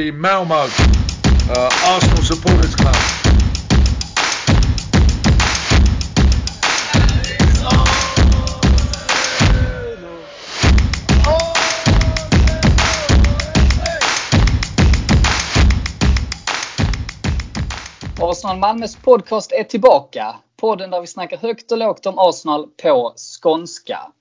the 0.00 0.10
Malmo 0.12 0.54
uh, 0.54 1.70
Arsenal 1.84 2.22
Supporters 2.22 2.74
Club. 2.74 2.94
Arsenal 18.18 18.58
Malmös 18.58 18.96
podcast 18.96 19.52
är 19.52 19.64
tillbaka. 19.64 20.36
Podden 20.56 20.90
där 20.90 21.00
vi 21.00 21.06
snackar 21.06 21.36
högt 21.36 21.72
och 21.72 21.78
lågt 21.78 22.06
om 22.06 22.18
Arsenal 22.18 22.66
på 22.82 23.14
skånska. 23.16 24.12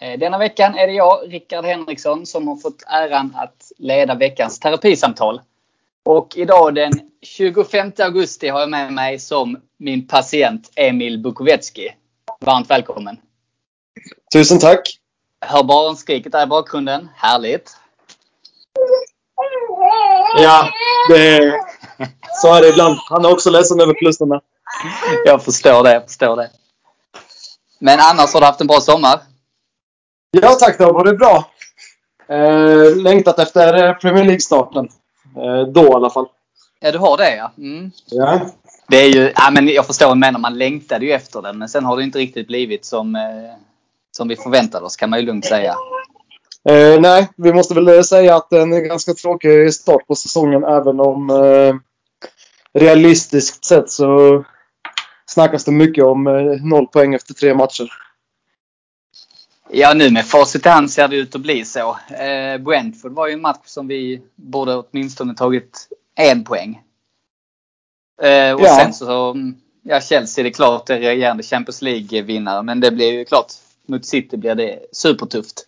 Eh, 0.00 0.18
Denna 0.18 0.38
veckan 0.38 0.74
är 0.74 0.86
det 0.86 0.92
jag, 0.92 1.32
Rickard 1.32 1.64
Henriksson, 1.64 2.26
som 2.26 2.48
har 2.48 2.56
fått 2.56 2.82
äran 2.86 3.36
att 3.36 3.72
leda 3.78 4.14
veckans 4.14 4.60
terapisamtal. 4.60 5.40
Och 6.04 6.36
idag 6.36 6.74
den 6.74 6.92
25 7.22 7.92
augusti 7.98 8.48
har 8.48 8.60
jag 8.60 8.70
med 8.70 8.92
mig 8.92 9.18
som 9.18 9.60
min 9.78 10.08
patient 10.08 10.70
Emil 10.76 11.18
Bukovetski. 11.18 11.88
Varmt 12.40 12.70
välkommen! 12.70 13.16
Tusen 14.32 14.58
tack! 14.58 14.98
Hör 15.40 15.62
barnskriket 15.62 16.32
där 16.32 16.42
i 16.42 16.46
bakgrunden. 16.46 17.08
Härligt! 17.16 17.76
Ja, 20.38 20.68
det, 21.08 21.54
så 22.42 22.54
är 22.54 22.60
det 22.60 22.68
ibland. 22.68 22.98
Han 23.08 23.24
är 23.24 23.32
också 23.32 23.50
ledsen 23.50 23.80
över 23.80 23.94
förlusterna. 23.94 24.40
Jag 25.24 25.44
förstår 25.44 25.82
det, 25.82 25.92
jag 25.92 26.04
förstår 26.06 26.36
det. 26.36 26.50
Men 27.78 27.98
annars 28.00 28.34
har 28.34 28.40
du 28.40 28.46
haft 28.46 28.60
en 28.60 28.66
bra 28.66 28.80
sommar? 28.80 29.20
Ja 30.30 30.50
tack, 30.50 30.78
det 30.78 30.84
har 30.84 30.92
varit 30.92 31.18
bra. 31.18 31.50
Eh, 32.28 32.96
längtat 32.96 33.38
efter 33.38 33.84
eh, 33.84 33.94
Premier 33.94 34.24
League-starten. 34.24 34.88
Eh, 35.36 35.72
då 35.72 35.84
i 35.84 35.94
alla 35.94 36.10
fall. 36.10 36.26
Ja, 36.80 36.92
du 36.92 36.98
har 36.98 37.16
det 37.16 37.36
ja. 37.36 37.52
Mm. 37.58 37.90
Ja. 38.10 38.40
Det 38.88 38.96
är 38.96 39.08
ju, 39.08 39.32
ja, 39.36 39.50
men 39.50 39.68
jag 39.68 39.86
förstår 39.86 40.06
vad 40.06 40.16
du 40.16 40.20
menar. 40.20 40.40
Man 40.40 40.58
längtade 40.58 41.06
ju 41.06 41.12
efter 41.12 41.42
den. 41.42 41.58
Men 41.58 41.68
sen 41.68 41.84
har 41.84 41.96
det 41.96 42.02
inte 42.02 42.18
riktigt 42.18 42.46
blivit 42.46 42.84
som, 42.84 43.16
eh, 43.16 43.22
som 44.10 44.28
vi 44.28 44.36
förväntade 44.36 44.86
oss 44.86 44.96
kan 44.96 45.10
man 45.10 45.18
ju 45.18 45.26
lugnt 45.26 45.44
säga. 45.44 45.74
Eh, 46.68 47.00
nej, 47.00 47.28
vi 47.36 47.52
måste 47.52 47.74
väl 47.74 48.04
säga 48.04 48.36
att 48.36 48.50
det 48.50 48.58
är 48.58 48.62
en 48.62 48.88
ganska 48.88 49.14
tråkig 49.14 49.74
start 49.74 50.06
på 50.06 50.14
säsongen 50.14 50.64
även 50.64 51.00
om 51.00 51.30
eh, 51.30 51.74
realistiskt 52.80 53.64
sett 53.64 53.90
så 53.90 54.44
snackas 55.26 55.64
det 55.64 55.72
mycket 55.72 56.04
om 56.04 56.26
eh, 56.26 56.64
noll 56.64 56.86
poäng 56.86 57.14
efter 57.14 57.34
tre 57.34 57.54
matcher. 57.54 57.88
Ja, 59.72 59.94
nu 59.94 60.10
med 60.10 60.26
facit 60.26 60.66
i 60.66 60.68
hand 60.68 60.90
ser 60.90 61.08
det 61.08 61.16
ut 61.16 61.34
att 61.34 61.40
bli 61.40 61.64
så. 61.64 61.98
Eh, 62.10 62.58
Brentford 62.58 63.12
var 63.12 63.26
ju 63.26 63.32
en 63.32 63.40
match 63.40 63.66
som 63.66 63.88
vi 63.88 64.22
borde 64.36 64.74
åtminstone 64.76 65.34
tagit 65.34 65.88
en 66.14 66.44
poäng. 66.44 66.82
Eh, 68.22 68.54
och 68.54 68.60
Ja. 68.60 68.76
sen 68.76 68.94
så, 68.94 69.36
ja 69.82 70.00
Chelsea 70.00 70.42
det 70.42 70.48
är 70.48 70.52
klart 70.52 70.90
är 70.90 70.98
regerande 70.98 71.42
Champions 71.42 71.82
League-vinnare. 71.82 72.62
Men 72.62 72.80
det 72.80 72.90
blir 72.90 73.12
ju 73.12 73.24
klart, 73.24 73.52
mot 73.86 74.06
City 74.06 74.36
blir 74.36 74.54
det 74.54 74.78
supertufft. 74.92 75.66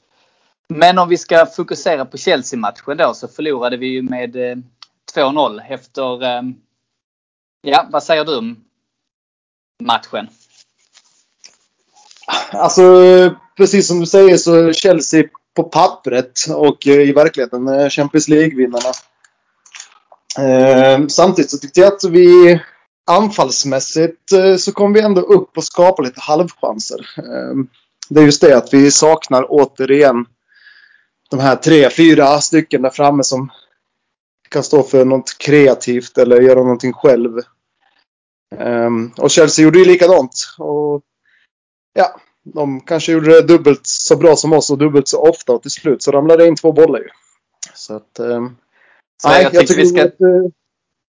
Men 0.69 0.99
om 0.99 1.09
vi 1.09 1.19
ska 1.19 1.47
fokusera 1.47 2.05
på 2.05 2.17
Chelsea-matchen 2.17 2.97
då 2.97 3.15
så 3.15 3.29
förlorade 3.29 3.77
vi 3.77 3.87
ju 3.87 4.03
med 4.03 4.37
eh, 4.37 4.57
2-0 5.15 5.61
efter, 5.69 6.23
eh, 6.23 6.43
ja 7.63 7.87
vad 7.91 8.03
säger 8.03 8.25
du 8.25 8.37
om 8.39 8.65
matchen? 9.83 10.29
Alltså, 12.53 12.83
precis 13.57 13.87
som 13.87 14.01
du 14.01 14.07
säger 14.07 14.37
så 14.37 14.55
är 14.55 14.73
Chelsea 14.73 15.25
på 15.57 15.63
pappret 15.63 16.47
och 16.57 16.87
eh, 16.87 17.01
i 17.01 17.13
verkligheten 17.13 17.69
eh, 17.69 17.89
Champions 17.89 18.29
League-vinnarna. 18.29 18.93
Eh, 20.39 21.07
samtidigt 21.07 21.51
så 21.51 21.59
tyckte 21.59 21.81
jag 21.81 21.93
att 21.93 22.05
vi 22.05 22.61
anfallsmässigt 23.07 24.33
eh, 24.33 24.57
så 24.57 24.73
kom 24.73 24.93
vi 24.93 25.01
ändå 25.01 25.21
upp 25.21 25.57
och 25.57 25.65
skapade 25.65 26.09
lite 26.09 26.21
halvchanser. 26.21 27.07
Eh, 27.19 27.65
det 28.09 28.21
är 28.21 28.25
just 28.25 28.41
det 28.41 28.57
att 28.57 28.75
vi 28.75 28.91
saknar 28.91 29.47
återigen 29.49 30.27
de 31.31 31.41
här 31.41 31.57
tre, 31.57 31.91
fyra 31.91 32.41
stycken 32.41 32.83
där 32.83 32.91
framme 32.91 33.25
som 33.25 33.51
kan 34.49 34.63
stå 34.63 34.83
för 34.83 35.05
något 35.05 35.39
kreativt 35.39 36.19
eller 36.19 36.41
göra 36.41 36.63
någonting 36.63 36.93
själv. 36.93 37.41
Ehm, 38.59 39.13
och 39.19 39.31
Chelsea 39.31 39.65
gjorde 39.65 39.79
ju 39.79 39.85
likadant. 39.85 40.55
Och 40.59 41.03
ja, 41.93 42.21
de 42.45 42.81
kanske 42.81 43.13
gjorde 43.13 43.31
det 43.31 43.43
dubbelt 43.43 43.81
så 43.87 44.17
bra 44.17 44.37
som 44.37 44.53
oss 44.53 44.71
och 44.71 44.79
dubbelt 44.79 45.09
så 45.09 45.29
ofta 45.29 45.53
och 45.53 45.63
till 45.63 45.71
slut 45.71 46.03
så 46.03 46.11
ramlade 46.11 46.43
det 46.43 46.49
in 46.49 46.57
två 46.57 46.73
bollar 46.73 46.99
ju. 46.99 47.09
Så 47.75 47.97
att... 47.97 48.19
Eh, 48.19 48.47
Så 49.23 49.29
nej, 49.29 49.43
jag 49.43 49.55
jag, 49.55 49.67
tycker 49.67 49.81
vi 49.83 49.87
ska- 49.89 49.97
det, 50.03 50.03
var 50.03 50.09
ett, 50.09 50.21
eh, 50.45 50.51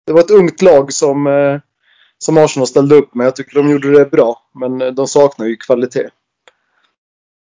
det 0.07 0.13
var 0.13 0.21
ett 0.21 0.31
ungt 0.31 0.63
lag 0.63 0.93
som, 0.93 1.27
eh, 1.27 1.61
som 2.19 2.39
Arsenal 2.39 2.67
ställde 2.67 2.95
upp 2.95 3.15
med. 3.15 3.27
Jag 3.27 3.37
tycker 3.37 3.55
de 3.55 3.71
gjorde 3.71 3.99
det 3.99 4.11
bra. 4.11 4.43
Men 4.55 4.83
eh, 4.83 4.89
de 4.93 5.07
saknar 5.07 5.47
ju 5.47 5.57
kvalitet. 5.57 6.09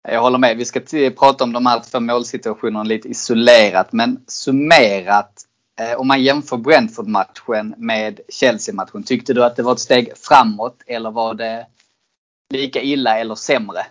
Jag 0.09 0.21
håller 0.21 0.37
med. 0.37 0.57
Vi 0.57 0.65
ska 0.65 0.79
prata 1.19 1.43
om 1.43 1.53
de 1.53 1.65
här 1.65 1.79
två 1.79 1.99
målsituationerna 1.99 2.83
lite 2.83 3.07
isolerat. 3.07 3.93
Men 3.93 4.19
summerat, 4.27 5.31
eh, 5.79 5.99
om 5.99 6.07
man 6.07 6.23
jämför 6.23 6.57
Brentford-matchen 6.57 7.73
med 7.77 8.19
Chelsea-matchen. 8.29 9.03
Tyckte 9.03 9.33
du 9.33 9.43
att 9.43 9.55
det 9.55 9.63
var 9.63 9.71
ett 9.73 9.79
steg 9.79 10.11
framåt 10.17 10.83
eller 10.87 11.11
var 11.11 11.33
det 11.33 11.65
lika 12.49 12.81
illa 12.81 13.19
eller 13.19 13.35
sämre? 13.35 13.85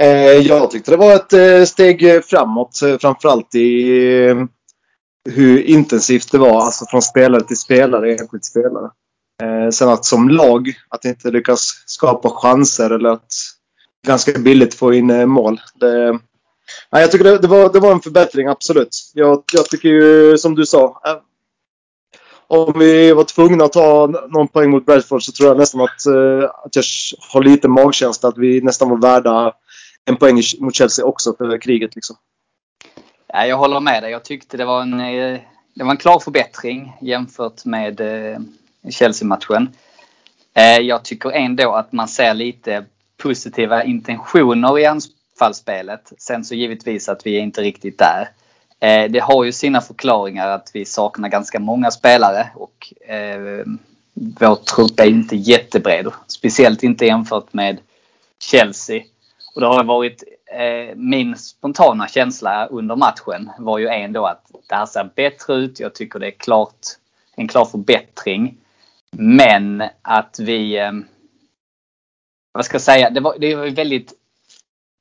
Eh, 0.00 0.08
jag 0.38 0.70
tyckte 0.70 0.90
det 0.90 0.96
var 0.96 1.14
ett 1.14 1.32
eh, 1.32 1.64
steg 1.64 2.24
framåt. 2.24 2.82
Eh, 2.82 2.98
framförallt 2.98 3.54
i 3.54 3.90
hur 5.30 5.62
intensivt 5.62 6.32
det 6.32 6.38
var. 6.38 6.60
Alltså 6.60 6.86
från 6.86 7.02
spelare 7.02 7.42
till 7.42 7.56
spelare, 7.56 8.12
enskild 8.12 8.44
spelare. 8.44 8.90
Eh, 9.42 9.70
sen 9.70 9.88
att 9.88 10.04
som 10.04 10.28
lag, 10.28 10.72
att 10.88 11.04
inte 11.04 11.30
lyckas 11.30 11.82
skapa 11.86 12.30
chanser 12.30 12.90
eller 12.90 13.08
att 13.08 13.32
ganska 14.06 14.38
billigt 14.38 14.74
få 14.74 14.94
in 14.94 15.10
eh, 15.10 15.26
mål. 15.26 15.60
Det, 15.74 16.12
nej, 16.92 17.02
jag 17.02 17.10
tycker 17.10 17.24
det, 17.24 17.38
det, 17.38 17.48
var, 17.48 17.72
det 17.72 17.80
var 17.80 17.92
en 17.92 18.00
förbättring, 18.00 18.48
absolut. 18.48 19.10
Jag, 19.14 19.42
jag 19.52 19.66
tycker 19.66 19.88
ju, 19.88 20.38
som 20.38 20.54
du 20.54 20.66
sa, 20.66 21.00
eh, 21.06 21.16
om 22.58 22.78
vi 22.78 23.12
var 23.12 23.24
tvungna 23.24 23.64
att 23.64 23.72
ta 23.72 24.06
någon 24.28 24.48
poäng 24.48 24.70
mot 24.70 24.86
Bradford 24.86 25.22
så 25.22 25.32
tror 25.32 25.48
jag 25.48 25.58
nästan 25.58 25.80
att, 25.80 26.06
eh, 26.06 26.50
att 26.64 26.76
jag 26.76 26.84
har 27.32 27.42
lite 27.42 27.68
magkänsla 27.68 28.28
att 28.28 28.38
vi 28.38 28.60
nästan 28.60 28.88
var 28.88 28.96
värda 28.96 29.52
en 30.04 30.16
poäng 30.16 30.42
mot 30.58 30.74
Chelsea 30.74 31.04
också 31.04 31.34
för 31.38 31.58
kriget. 31.58 31.94
Liksom. 31.94 32.16
Ja, 33.26 33.46
jag 33.46 33.56
håller 33.56 33.80
med 33.80 34.02
dig. 34.02 34.10
Jag 34.10 34.24
tyckte 34.24 34.56
det 34.56 34.64
var 34.64 34.82
en, 34.82 35.00
eh, 35.00 35.40
det 35.74 35.84
var 35.84 35.90
en 35.90 35.96
klar 35.96 36.18
förbättring 36.18 36.92
jämfört 37.00 37.64
med 37.64 38.00
eh, 38.00 38.38
Chelsea-matchen. 38.90 39.68
Jag 40.82 41.04
tycker 41.04 41.30
ändå 41.30 41.72
att 41.72 41.92
man 41.92 42.08
ser 42.08 42.34
lite 42.34 42.84
positiva 43.16 43.84
intentioner 43.84 44.78
i 44.78 44.86
anfallsspelet. 44.86 46.12
Sen 46.18 46.44
så 46.44 46.54
givetvis 46.54 47.08
att 47.08 47.26
vi 47.26 47.36
är 47.36 47.40
inte 47.40 47.62
riktigt 47.62 47.98
där. 47.98 48.28
Eh, 48.84 49.10
Det 49.10 49.18
har 49.18 49.44
ju 49.44 49.52
sina 49.52 49.80
förklaringar 49.80 50.48
att 50.48 50.70
vi 50.74 50.84
saknar 50.84 51.28
ganska 51.28 51.60
många 51.60 51.90
spelare 51.90 52.50
och 52.54 52.92
eh, 53.10 53.64
vår 54.14 54.56
trupp 54.56 55.00
är 55.00 55.06
inte 55.06 55.36
jättebred. 55.36 56.12
Speciellt 56.26 56.82
inte 56.82 57.06
jämfört 57.06 57.52
med 57.52 57.78
Chelsea. 58.40 59.02
Och 59.54 59.60
det 59.60 59.66
har 59.66 59.84
varit 59.84 60.24
eh, 60.46 60.96
min 60.96 61.36
spontana 61.36 62.08
känsla 62.08 62.66
under 62.66 62.96
matchen 62.96 63.50
var 63.58 63.78
ju 63.78 63.88
ändå 63.88 64.26
att 64.26 64.50
det 64.68 64.74
här 64.74 64.86
ser 64.86 65.10
bättre 65.16 65.54
ut. 65.54 65.80
Jag 65.80 65.94
tycker 65.94 66.18
det 66.18 66.26
är 66.26 66.38
klart, 66.38 66.80
en 67.36 67.48
klar 67.48 67.64
förbättring. 67.64 68.56
Men 69.16 69.82
att 70.02 70.36
vi, 70.38 70.78
eh, 70.78 70.92
vad 72.52 72.64
ska 72.64 72.74
jag 72.74 72.82
säga, 72.82 73.10
det 73.10 73.20
var, 73.20 73.36
det 73.38 73.54
var 73.54 73.64
ju 73.64 73.70
väldigt, 73.70 74.12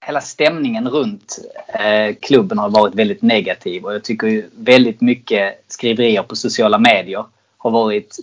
hela 0.06 0.22
stämningen 0.22 0.90
runt 0.90 1.40
eh, 1.68 2.16
klubben 2.22 2.58
har 2.58 2.70
varit 2.70 2.96
väldigt 2.96 3.22
negativ 3.22 3.86
och 3.86 3.94
jag 3.94 4.04
tycker 4.04 4.28
ju 4.28 4.50
väldigt 4.56 5.02
mycket 5.02 5.64
skriverier 5.68 6.24
på 6.24 6.36
sociala 6.36 6.78
medier 6.78 7.26
har 7.58 7.72
varit 7.72 8.20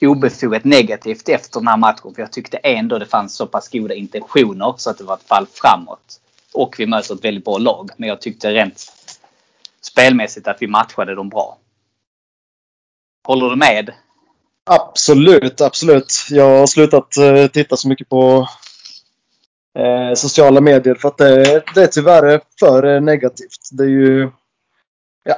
obefogat 0.00 0.64
negativt 0.64 1.28
efter 1.28 1.60
den 1.60 1.68
här 1.68 1.76
matchen. 1.76 2.14
För 2.14 2.22
jag 2.22 2.32
tyckte 2.32 2.56
ändå 2.56 2.98
det 2.98 3.06
fanns 3.06 3.34
så 3.34 3.46
pass 3.46 3.68
goda 3.68 3.94
intentioner 3.94 4.74
så 4.76 4.90
att 4.90 4.98
det 4.98 5.04
var 5.04 5.14
ett 5.14 5.28
fall 5.28 5.46
framåt. 5.52 6.20
Och 6.52 6.74
vi 6.78 6.86
möter 6.86 7.14
ett 7.14 7.24
väldigt 7.24 7.44
bra 7.44 7.58
lag. 7.58 7.90
Men 7.96 8.08
jag 8.08 8.20
tyckte 8.20 8.50
rent 8.50 8.92
spelmässigt 9.80 10.48
att 10.48 10.56
vi 10.60 10.66
matchade 10.66 11.14
dem 11.14 11.28
bra. 11.28 11.58
Håller 13.26 13.50
du 13.50 13.56
med? 13.56 13.92
Absolut, 14.70 15.60
absolut. 15.60 16.26
Jag 16.30 16.58
har 16.58 16.66
slutat 16.66 17.16
eh, 17.16 17.46
titta 17.46 17.76
så 17.76 17.88
mycket 17.88 18.08
på 18.08 18.48
eh, 19.78 20.14
sociala 20.14 20.60
medier 20.60 20.94
för 20.94 21.08
att 21.08 21.18
det, 21.18 21.62
det 21.74 21.82
är 21.82 21.86
tyvärr 21.86 22.40
för 22.60 22.94
eh, 22.94 23.00
negativt. 23.00 23.68
Det 23.72 23.84
är 23.84 23.88
ju... 23.88 24.30
Ja, 25.24 25.36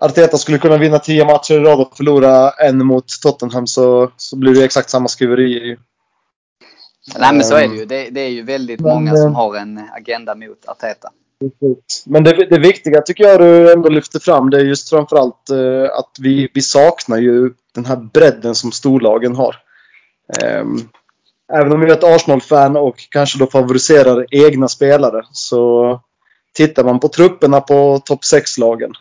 Arteta 0.00 0.38
skulle 0.38 0.58
kunna 0.58 0.78
vinna 0.78 0.98
tio 0.98 1.24
matcher 1.24 1.54
i 1.54 1.58
rad 1.58 1.80
och 1.80 1.96
förlora 1.96 2.50
en 2.50 2.86
mot 2.86 3.20
Tottenham 3.22 3.66
så, 3.66 4.10
så 4.16 4.36
blir 4.36 4.54
det 4.54 4.64
exakt 4.64 4.90
samma 4.90 5.08
skriverier 5.08 5.64
ju. 5.64 5.76
Nej 7.18 7.32
men 7.32 7.44
så 7.44 7.54
är 7.54 7.68
det 7.68 7.74
ju. 7.74 7.84
Det, 7.84 8.10
det 8.10 8.20
är 8.20 8.28
ju 8.28 8.42
väldigt 8.42 8.80
Men, 8.80 8.94
många 8.94 9.10
eh, 9.10 9.16
som 9.16 9.34
har 9.34 9.56
en 9.56 9.80
agenda 9.92 10.34
mot 10.34 10.68
Arteta. 10.68 11.10
Men 12.06 12.24
det, 12.24 12.46
det 12.50 12.58
viktiga 12.58 13.00
tycker 13.00 13.24
jag 13.24 13.40
du 13.40 13.72
ändå 13.72 13.88
lyfter 13.88 14.20
fram, 14.20 14.50
det 14.50 14.56
är 14.56 14.64
just 14.64 14.90
framförallt 14.90 15.50
eh, 15.50 15.98
att 15.98 16.16
vi, 16.20 16.48
vi 16.54 16.62
saknar 16.62 17.18
ju 17.18 17.50
den 17.74 17.84
här 17.84 17.96
bredden 17.96 18.54
som 18.54 18.72
storlagen 18.72 19.36
har. 19.36 19.56
Även 21.52 21.72
om 21.72 21.82
jag 21.82 21.90
är 21.90 21.94
ett 21.94 22.04
Arsenal-fan 22.04 22.76
och 22.76 23.08
kanske 23.10 23.38
då 23.38 23.46
favoriserar 23.46 24.26
egna 24.30 24.68
spelare 24.68 25.22
så 25.32 26.00
tittar 26.52 26.84
man 26.84 27.00
på 27.00 27.08
trupperna 27.08 27.60
på 27.60 28.02
topp 28.04 28.20
6-lagen 28.32 28.92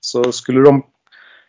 så 0.00 0.32
skulle 0.32 0.60
de 0.60 0.82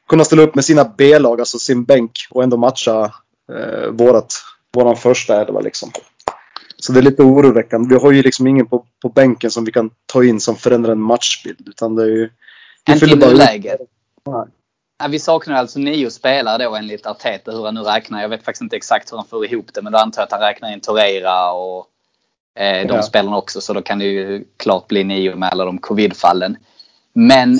kunna 0.08 0.24
ställa 0.24 0.42
upp 0.42 0.56
med 0.56 0.66
sina 0.66 0.84
B-lag, 0.98 1.40
alltså 1.40 1.60
sin 1.60 1.84
bänk 1.84 2.12
och 2.30 2.44
ändå 2.44 2.58
matcha 2.58 3.14
eh, 3.52 3.90
vårat, 3.92 4.34
våran 4.74 4.96
första 4.96 5.42
elva 5.42 5.60
liksom. 5.60 5.92
Så 6.78 6.94
det 6.94 7.00
är 7.00 7.04
lite 7.04 7.24
oroväckande. 7.24 7.96
Vi 7.96 8.02
har 8.02 8.12
ju 8.12 8.22
liksom 8.22 8.48
ingen 8.48 8.68
på, 8.68 8.86
på 9.02 9.10
bänken 9.10 9.52
som 9.52 9.66
vi 9.66 9.72
kan 9.72 9.90
ta 10.06 10.24
in 10.24 10.40
som 10.40 10.56
förändrar 10.56 10.92
en 10.92 11.02
matchbild. 11.02 11.68
Utan 11.68 11.96
det 11.96 12.04
är 12.04 12.08
ju... 12.08 12.30
Inte 12.90 13.06
i 13.06 13.16
nuläget. 13.16 13.80
Vi 15.10 15.20
saknar 15.20 15.56
alltså 15.56 15.80
nio 15.80 16.12
spelare 16.12 16.64
då 16.64 16.76
enligt 16.76 17.06
Arteta 17.06 17.52
hur 17.52 17.66
han 17.66 17.74
nu 17.74 17.82
räknar. 17.82 18.22
Jag 18.22 18.30
vet 18.30 18.44
faktiskt 18.44 18.62
inte 18.62 18.76
exakt 18.76 19.12
hur 19.12 19.18
han 19.18 19.28
får 19.28 19.46
ihop 19.46 19.74
det 19.74 19.82
men 19.82 19.94
då 19.94 20.00
antar 20.00 20.22
jag 20.22 20.26
att 20.26 20.32
han 20.32 20.42
räknar 20.42 20.74
in 20.74 20.82
Torreira 20.82 21.52
och 21.52 21.88
eh, 22.56 22.88
de 22.88 22.96
ja. 22.96 23.02
spelarna 23.02 23.38
också. 23.38 23.62
Så 23.62 23.74
då 23.74 23.82
kan 23.82 24.00
det 24.00 24.06
ju 24.06 24.46
klart 24.58 24.88
bli 24.88 25.04
nio 25.04 25.36
med 25.36 25.50
alla 25.50 25.66
de 25.66 25.78
covidfallen. 25.78 26.58
Men 27.14 27.60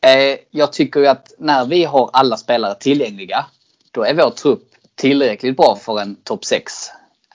eh, 0.00 0.38
jag 0.50 0.72
tycker 0.72 1.00
ju 1.00 1.06
att 1.06 1.32
när 1.38 1.64
vi 1.64 1.84
har 1.84 2.10
alla 2.12 2.36
spelare 2.36 2.74
tillgängliga 2.74 3.46
då 3.90 4.04
är 4.04 4.14
vår 4.14 4.30
trupp 4.30 4.64
tillräckligt 4.94 5.56
bra 5.56 5.78
för 5.80 6.00
en 6.00 6.16
topp 6.16 6.44
6. 6.44 6.72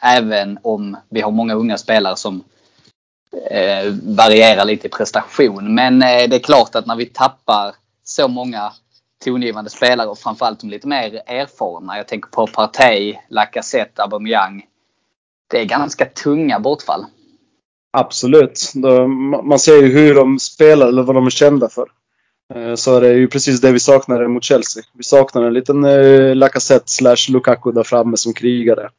Även 0.01 0.59
om 0.61 0.97
vi 1.09 1.21
har 1.21 1.31
många 1.31 1.53
unga 1.53 1.77
spelare 1.77 2.15
som 2.15 2.43
eh, 3.51 3.93
varierar 4.03 4.65
lite 4.65 4.87
i 4.87 4.89
prestation. 4.89 5.75
Men 5.75 6.01
eh, 6.01 6.29
det 6.29 6.35
är 6.35 6.39
klart 6.39 6.75
att 6.75 6.85
när 6.85 6.95
vi 6.95 7.05
tappar 7.05 7.75
så 8.03 8.27
många 8.27 8.73
tongivande 9.23 9.69
spelare 9.69 10.07
och 10.07 10.19
framförallt 10.19 10.59
de 10.59 10.69
lite 10.69 10.87
mer 10.87 11.21
erfarna. 11.25 11.97
Jag 11.97 12.07
tänker 12.07 12.29
på 12.29 12.47
Partey, 12.47 13.15
Lacazette, 13.29 14.03
Aubameyang. 14.03 14.65
Det 15.51 15.61
är 15.61 15.65
ganska 15.65 16.05
tunga 16.05 16.59
bortfall. 16.59 17.05
Absolut. 17.97 18.71
Man 19.43 19.59
ser 19.59 19.75
ju 19.77 19.87
hur 19.87 20.15
de 20.15 20.39
spelar 20.39 20.87
eller 20.87 21.03
vad 21.03 21.15
de 21.15 21.25
är 21.25 21.29
kända 21.29 21.69
för. 21.69 21.87
Eh, 22.55 22.75
så 22.75 22.97
är 22.97 23.01
det 23.01 23.13
ju 23.13 23.27
precis 23.27 23.61
det 23.61 23.71
vi 23.71 23.79
saknar 23.79 24.27
mot 24.27 24.43
Chelsea. 24.43 24.83
Vi 24.93 25.03
saknar 25.03 25.43
en 25.43 25.53
liten 25.53 25.85
eh, 25.85 26.35
Lacazette 26.35 26.91
slash 26.91 27.29
Lukaku 27.29 27.71
där 27.71 27.83
framme 27.83 28.17
som 28.17 28.33
krigare. 28.33 28.89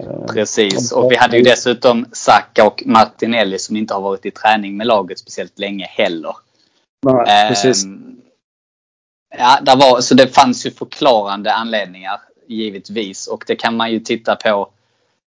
Eh, 0.00 0.26
precis, 0.26 0.92
och 0.92 1.12
vi 1.12 1.16
hade 1.16 1.36
ju 1.36 1.42
dessutom 1.42 2.06
Saka 2.12 2.66
och 2.66 2.82
Martinelli 2.86 3.58
som 3.58 3.76
inte 3.76 3.94
har 3.94 4.00
varit 4.00 4.26
i 4.26 4.30
träning 4.30 4.76
med 4.76 4.86
laget 4.86 5.18
speciellt 5.18 5.58
länge 5.58 5.84
heller. 5.84 6.36
Nej, 7.02 7.48
precis. 7.48 7.84
Ja, 9.38 9.58
där 9.62 9.76
var, 9.76 10.00
så 10.00 10.14
det 10.14 10.34
fanns 10.34 10.66
ju 10.66 10.70
förklarande 10.70 11.52
anledningar 11.52 12.20
givetvis 12.48 13.26
och 13.26 13.44
det 13.46 13.56
kan 13.56 13.76
man 13.76 13.92
ju 13.92 14.00
titta 14.00 14.36
på. 14.36 14.70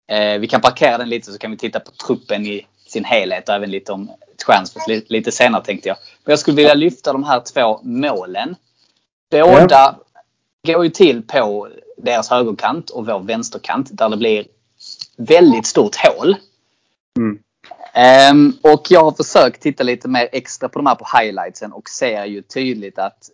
Eh, 0.07 0.39
vi 0.39 0.47
kan 0.47 0.61
parkera 0.61 0.97
den 0.97 1.09
lite 1.09 1.31
så 1.31 1.37
kan 1.37 1.51
vi 1.51 1.57
titta 1.57 1.79
på 1.79 1.91
truppen 1.91 2.45
i 2.45 2.67
sin 2.87 3.03
helhet 3.03 3.49
och 3.49 3.55
även 3.55 3.71
lite 3.71 3.91
om 3.91 4.11
transfers 4.45 4.87
lite, 4.87 5.13
lite 5.13 5.31
senare 5.31 5.63
tänkte 5.63 5.89
jag. 5.89 5.97
Men 6.23 6.31
jag 6.31 6.39
skulle 6.39 6.57
vilja 6.57 6.73
lyfta 6.73 7.13
de 7.13 7.23
här 7.23 7.39
två 7.53 7.79
målen. 7.83 8.55
Båda 9.31 9.99
ja. 10.61 10.73
går 10.73 10.83
ju 10.83 10.89
till 10.89 11.21
på 11.21 11.69
deras 11.97 12.29
högerkant 12.29 12.89
och 12.89 13.05
vår 13.05 13.19
vänsterkant 13.19 13.89
där 13.91 14.09
det 14.09 14.17
blir 14.17 14.45
väldigt 15.17 15.65
stort 15.65 15.95
hål. 15.95 16.35
Mm. 17.17 17.39
Um, 18.31 18.57
och 18.63 18.81
jag 18.89 19.03
har 19.03 19.11
försökt 19.11 19.61
titta 19.61 19.83
lite 19.83 20.07
mer 20.07 20.29
extra 20.31 20.69
på 20.69 20.79
de 20.79 20.85
här 20.85 20.95
på 20.95 21.17
highlightsen 21.17 21.73
och 21.73 21.89
ser 21.89 22.25
ju 22.25 22.41
tydligt 22.41 22.99
att 22.99 23.29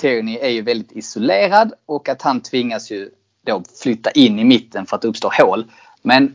Tierney 0.00 0.38
är 0.38 0.48
ju 0.48 0.62
väldigt 0.62 0.92
isolerad 0.92 1.72
och 1.86 2.08
att 2.08 2.22
han 2.22 2.40
tvingas 2.40 2.90
ju 2.90 3.10
då 3.46 3.62
flytta 3.82 4.10
in 4.10 4.38
i 4.38 4.44
mitten 4.44 4.86
för 4.86 4.96
att 4.96 5.02
det 5.02 5.08
uppstår 5.08 5.34
hål. 5.42 5.64
Men 6.02 6.34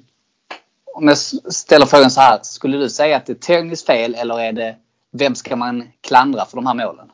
om 0.94 1.08
jag 1.08 1.18
ställer 1.54 1.86
frågan 1.86 2.12
så 2.12 2.22
här. 2.22 2.40
Skulle 2.44 2.78
du 2.78 2.90
säga 2.90 3.18
att 3.18 3.26
det 3.26 3.34
är 3.34 3.36
Tierneys 3.36 3.86
fel 3.86 4.16
eller 4.16 4.40
är 4.40 4.54
det 4.54 4.76
vem 5.12 5.36
ska 5.36 5.56
man 5.56 5.84
klandra 6.02 6.46
för 6.46 6.56
de 6.56 6.66
här 6.66 6.74
målen? 6.74 7.12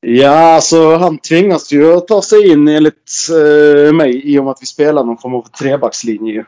Ja, 0.00 0.54
alltså 0.54 0.96
han 0.96 1.18
tvingas 1.18 1.72
ju 1.72 1.96
att 1.96 2.08
ta 2.08 2.22
sig 2.22 2.52
in 2.52 2.68
enligt 2.68 3.12
eh, 3.30 3.92
mig 3.92 4.34
i 4.34 4.38
och 4.38 4.44
med 4.44 4.50
att 4.50 4.62
vi 4.62 4.66
spelar 4.66 5.04
någon 5.04 5.18
form 5.18 5.34
av 5.34 5.42
trebackslinje. 5.42 6.46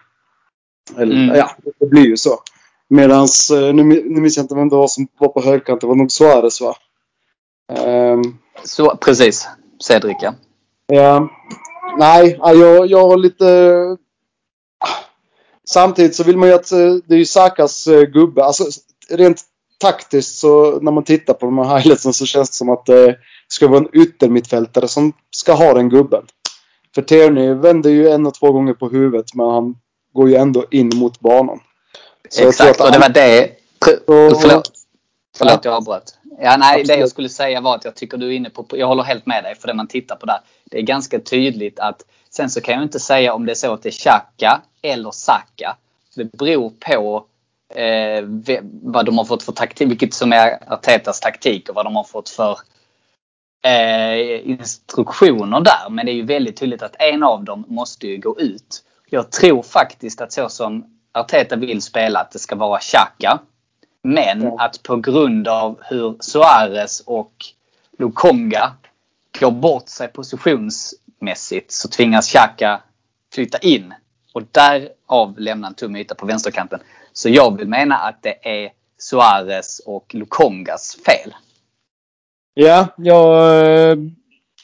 Eller, 0.96 1.16
mm. 1.16 1.36
Ja, 1.36 1.50
det 1.80 1.86
blir 1.86 2.06
ju 2.06 2.16
så. 2.16 2.38
Medans, 2.88 3.50
eh, 3.50 3.74
nu, 3.74 3.82
nu 3.84 4.20
minns 4.20 4.36
jag 4.36 4.44
inte 4.44 4.54
vem 4.54 4.68
det 4.68 4.76
var 4.76 4.88
som 4.88 5.08
var 5.18 5.28
på 5.28 5.42
högkant. 5.42 5.80
Det 5.80 5.86
var 5.86 5.94
nog 5.94 6.12
Suarez 6.12 6.60
va? 6.60 6.74
Um, 7.86 8.38
så, 8.64 8.96
precis. 8.96 9.48
Cedric 9.84 10.16
ja. 10.20 10.34
Ja. 10.86 11.28
Nej, 11.98 12.38
jag, 12.40 12.86
jag 12.86 13.08
har 13.08 13.16
lite... 13.16 13.96
Samtidigt 15.68 16.14
så 16.14 16.24
vill 16.24 16.36
man 16.36 16.48
ju 16.48 16.54
att 16.54 16.72
eh, 16.72 16.94
det 17.06 17.14
är 17.14 17.18
ju 17.18 17.24
Sakas 17.24 17.86
eh, 17.86 18.02
gubbe. 18.02 18.44
Alltså 18.44 18.64
rent 19.08 19.42
taktiskt 19.78 20.38
så 20.38 20.80
när 20.80 20.92
man 20.92 21.04
tittar 21.04 21.34
på 21.34 21.46
de 21.46 21.58
här 21.58 21.78
highlightsen 21.78 22.12
så 22.12 22.26
känns 22.26 22.50
det 22.50 22.56
som 22.56 22.70
att 22.70 22.86
det 22.86 23.16
ska 23.48 23.68
vara 23.68 23.78
en 23.78 24.00
yttermittfältare 24.00 24.88
som 24.88 25.12
ska 25.30 25.52
ha 25.52 25.74
den 25.74 25.88
gubben. 25.88 26.22
För 26.94 27.02
Tierney 27.02 27.54
vänder 27.54 27.90
ju 27.90 28.08
en 28.08 28.26
och 28.26 28.34
två 28.34 28.52
gånger 28.52 28.74
på 28.74 28.88
huvudet 28.88 29.34
men 29.34 29.46
han 29.46 29.74
går 30.12 30.28
ju 30.28 30.34
ändå 30.34 30.64
in 30.70 30.90
mot 30.94 31.20
banan. 31.20 31.60
Så 32.28 32.48
Exakt, 32.48 32.80
och 32.80 32.92
det 32.92 32.98
var 32.98 33.08
det... 33.08 33.50
Förlåt. 34.06 34.71
Förlåt, 35.36 35.64
jag 35.64 35.74
avbröt. 35.74 36.18
Ja, 36.38 36.56
nej, 36.56 36.70
Absolut. 36.70 36.86
det 36.86 36.96
jag 36.96 37.08
skulle 37.08 37.28
säga 37.28 37.60
var 37.60 37.74
att 37.74 37.84
jag 37.84 37.94
tycker 37.94 38.18
du 38.18 38.26
är 38.26 38.36
inne 38.36 38.50
på, 38.50 38.66
jag 38.70 38.86
håller 38.86 39.02
helt 39.02 39.26
med 39.26 39.44
dig 39.44 39.54
för 39.54 39.68
det 39.68 39.74
man 39.74 39.86
tittar 39.86 40.16
på 40.16 40.26
där. 40.26 40.40
Det 40.64 40.78
är 40.78 40.82
ganska 40.82 41.20
tydligt 41.20 41.78
att, 41.78 42.02
sen 42.30 42.50
så 42.50 42.60
kan 42.60 42.74
jag 42.74 42.82
inte 42.82 43.00
säga 43.00 43.34
om 43.34 43.46
det 43.46 43.52
är 43.52 43.54
så 43.54 43.72
att 43.72 43.82
det 43.82 43.88
är 43.88 43.90
Xhaka 43.90 44.62
eller 44.82 45.10
Saka. 45.10 45.76
Det 46.14 46.24
beror 46.32 46.70
på 46.70 47.24
eh, 47.74 48.24
vad 48.82 49.06
de 49.06 49.18
har 49.18 49.24
fått 49.24 49.42
för 49.42 49.52
taktik, 49.52 49.90
vilket 49.90 50.14
som 50.14 50.32
är 50.32 50.72
Artetas 50.72 51.20
taktik 51.20 51.68
och 51.68 51.74
vad 51.74 51.86
de 51.86 51.96
har 51.96 52.04
fått 52.04 52.28
för 52.28 52.58
eh, 53.64 54.48
instruktioner 54.48 55.60
där. 55.60 55.90
Men 55.90 56.06
det 56.06 56.12
är 56.12 56.16
ju 56.16 56.24
väldigt 56.24 56.56
tydligt 56.56 56.82
att 56.82 56.96
en 56.98 57.22
av 57.22 57.44
dem 57.44 57.64
måste 57.68 58.06
ju 58.06 58.18
gå 58.18 58.40
ut. 58.40 58.84
Jag 59.10 59.30
tror 59.30 59.62
faktiskt 59.62 60.20
att 60.20 60.32
så 60.32 60.48
som 60.48 60.84
Arteta 61.12 61.56
vill 61.56 61.82
spela, 61.82 62.20
att 62.20 62.30
det 62.30 62.38
ska 62.38 62.56
vara 62.56 62.80
Xhaka 62.80 63.40
men 64.02 64.42
ja. 64.42 64.56
att 64.58 64.82
på 64.82 64.96
grund 64.96 65.48
av 65.48 65.80
hur 65.82 66.16
Suarez 66.20 67.02
och 67.06 67.32
Lukonga 67.98 68.72
går 69.40 69.50
bort 69.50 69.88
sig 69.88 70.08
positionsmässigt 70.08 71.72
så 71.72 71.88
tvingas 71.88 72.28
Xhaka 72.28 72.80
flytta 73.34 73.58
in. 73.58 73.94
Och 74.32 74.42
därav 74.50 75.38
lämna 75.38 75.66
en 75.66 75.74
tum 75.74 75.96
yta 75.96 76.14
på 76.14 76.26
vänsterkanten. 76.26 76.80
Så 77.12 77.28
jag 77.28 77.58
vill 77.58 77.68
mena 77.68 77.96
att 77.96 78.22
det 78.22 78.48
är 78.64 78.72
Suarez 78.98 79.80
och 79.86 80.14
Lukongas 80.14 80.96
fel. 81.06 81.34
Ja, 82.54 82.86
jag, 82.96 83.60
eh, 83.64 83.98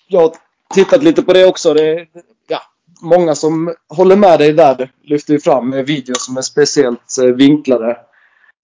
jag 0.09 0.21
har 0.21 0.33
tittat 0.75 1.03
lite 1.03 1.23
på 1.23 1.33
det 1.33 1.47
också. 1.47 1.75
Det, 1.75 2.07
ja, 2.47 2.63
många 3.01 3.35
som 3.35 3.75
håller 3.89 4.17
med 4.17 4.39
dig 4.39 4.53
där 4.53 4.93
lyfter 5.03 5.33
ju 5.33 5.41
fram 5.41 5.71
videor 5.71 6.17
som 6.19 6.37
är 6.37 6.43
speciellt 6.43 7.19
eh, 7.23 7.25
vinklade 7.25 7.97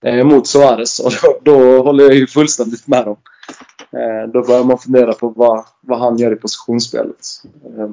mot 0.04 0.46
Suarez. 0.46 0.99
Och 0.99 1.12
då, 1.23 1.38
då, 1.42 1.82
håller 1.82 2.04
jag 2.04 2.14
ju 2.14 2.26
fullständigt 2.26 2.87
med 2.87 3.04
dem. 3.04 3.16
Eh, 3.92 4.30
då 4.32 4.42
börjar 4.42 4.64
man 4.64 4.78
fundera 4.78 5.12
på 5.12 5.28
vad, 5.28 5.64
vad 5.80 5.99
han 5.99 6.18
gör 6.18 6.32
i 6.32 6.37
positionsspelet. 6.37 7.42
Eh, 7.64 7.88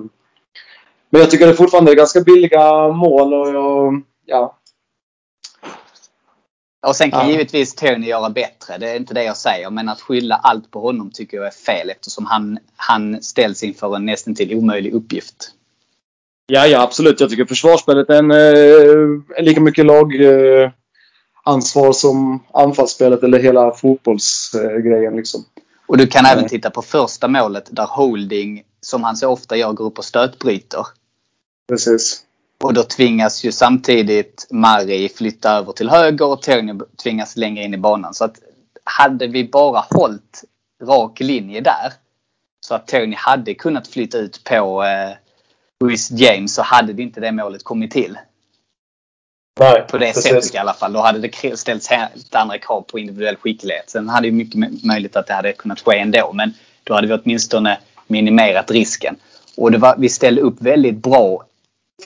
men 1.09 1.21
jag 1.21 1.31
tycker 1.31 1.47
det 1.47 1.53
fortfarande 1.53 1.91
är 1.91 1.95
ganska 1.95 2.21
billiga 2.21 2.87
mål 2.87 3.33
och 3.33 3.47
jag, 3.47 4.01
ja. 4.25 4.57
Och 6.87 6.95
sen 6.95 7.11
kan 7.11 7.25
ja. 7.25 7.31
givetvis 7.31 7.75
Tony 7.75 8.07
göra 8.07 8.29
bättre. 8.29 8.77
Det 8.77 8.89
är 8.89 8.95
inte 8.95 9.13
det 9.13 9.23
jag 9.23 9.37
säger. 9.37 9.69
Men 9.69 9.89
att 9.89 10.01
skylla 10.01 10.35
allt 10.35 10.71
på 10.71 10.81
honom 10.81 11.11
tycker 11.11 11.37
jag 11.37 11.45
är 11.45 11.51
fel 11.51 11.89
eftersom 11.89 12.25
han, 12.25 12.59
han 12.75 13.23
ställs 13.23 13.63
inför 13.63 13.95
en 13.95 14.05
nästan 14.05 14.35
till 14.35 14.55
omöjlig 14.55 14.93
uppgift. 14.93 15.51
Ja, 16.47 16.67
ja 16.67 16.81
absolut. 16.81 17.19
Jag 17.19 17.29
tycker 17.29 17.45
försvarsspelet 17.45 18.09
är 18.09 18.19
en, 18.19 18.31
eh, 18.31 19.43
lika 19.43 19.61
mycket 19.61 19.85
lag 19.85 20.21
eh, 20.21 20.71
ansvar 21.43 21.93
som 21.93 22.43
anfallsspelet 22.53 23.23
eller 23.23 23.39
hela 23.39 23.71
fotbollsgrejen. 23.71 25.15
Liksom. 25.15 25.45
Och 25.87 25.97
du 25.97 26.07
kan 26.07 26.25
även 26.25 26.47
titta 26.47 26.69
på 26.69 26.81
första 26.81 27.27
målet 27.27 27.67
där 27.71 27.85
Holding, 27.85 28.63
som 28.81 29.03
han 29.03 29.17
så 29.17 29.29
ofta 29.29 29.57
gör, 29.57 29.73
går 29.73 29.85
upp 29.85 29.97
och 29.97 30.05
stötbryter. 30.05 30.87
Precis. 31.67 32.23
Och 32.63 32.73
då 32.73 32.83
tvingas 32.83 33.43
ju 33.43 33.51
samtidigt 33.51 34.47
Mari 34.51 35.09
flytta 35.09 35.51
över 35.51 35.71
till 35.71 35.89
höger 35.89 36.25
och 36.25 36.41
Tony 36.41 36.73
tvingas 37.03 37.37
längre 37.37 37.63
in 37.63 37.73
i 37.73 37.77
banan. 37.77 38.13
Så 38.13 38.25
att 38.25 38.39
hade 38.83 39.27
vi 39.27 39.49
bara 39.49 39.85
hållit 39.89 40.43
rak 40.83 41.19
linje 41.19 41.61
där 41.61 41.93
så 42.59 42.75
att 42.75 42.87
Tony 42.87 43.15
hade 43.15 43.53
kunnat 43.53 43.87
flytta 43.87 44.17
ut 44.17 44.43
på 44.43 44.83
eh, 44.83 45.11
James 46.11 46.53
så 46.53 46.61
hade 46.61 46.93
det 46.93 47.01
inte 47.01 47.19
det 47.19 47.31
målet 47.31 47.63
kommit 47.63 47.91
till. 47.91 48.17
Nej, 49.59 49.87
på 49.89 49.97
det 49.97 50.05
precis. 50.05 50.23
sättet 50.23 50.55
i 50.55 50.57
alla 50.57 50.73
fall. 50.73 50.93
Då 50.93 50.99
hade 50.99 51.19
det 51.19 51.57
ställts 51.59 51.87
helt 51.87 52.35
andra 52.35 52.57
krav 52.57 52.81
på 52.81 52.99
individuell 52.99 53.35
skicklighet. 53.35 53.89
Sen 53.89 54.09
hade 54.09 54.27
det 54.27 54.31
mycket 54.31 54.83
möjligt 54.83 55.15
att 55.15 55.27
det 55.27 55.33
hade 55.33 55.53
kunnat 55.53 55.79
ske 55.79 55.97
ändå. 55.97 56.33
Men 56.33 56.53
då 56.83 56.93
hade 56.93 57.07
vi 57.07 57.13
åtminstone 57.13 57.79
minimerat 58.07 58.71
risken. 58.71 59.15
Och 59.57 59.73
var, 59.73 59.95
vi 59.97 60.09
ställde 60.09 60.41
upp 60.41 60.61
väldigt 60.61 60.95
bra 60.95 61.45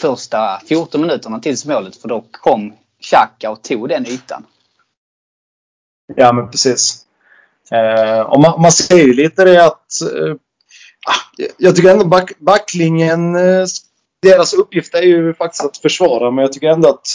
första 0.02 0.62
14 0.68 1.02
minuterna 1.02 1.40
tills 1.40 1.66
målet. 1.66 1.96
För 1.96 2.08
då 2.08 2.26
kom 2.32 2.74
Xhaka 3.02 3.50
och 3.50 3.62
tog 3.62 3.90
den 3.90 4.08
ytan. 4.08 4.46
Ja, 6.16 6.34
men 6.34 6.52
precis. 6.52 7.06
Eh, 7.72 8.20
och 8.20 8.42
man, 8.42 8.62
man 8.62 8.72
ser 8.72 8.98
ju 8.98 9.14
lite 9.14 9.44
det 9.44 9.66
att... 9.66 10.02
Eh, 10.02 10.36
ah, 11.08 11.44
jag 11.58 11.76
tycker 11.76 11.90
ändå 11.90 12.06
back, 12.06 12.40
backlinjen... 12.40 13.36
Eh, 13.36 13.66
deras 14.22 14.54
uppgift 14.54 14.96
är 14.96 15.02
ju 15.02 15.34
faktiskt 15.34 15.66
att 15.66 15.78
försvara, 15.78 16.32
men 16.32 16.42
jag 16.42 16.54
tycker 16.54 16.68
ändå 16.68 16.90
att... 16.90 17.08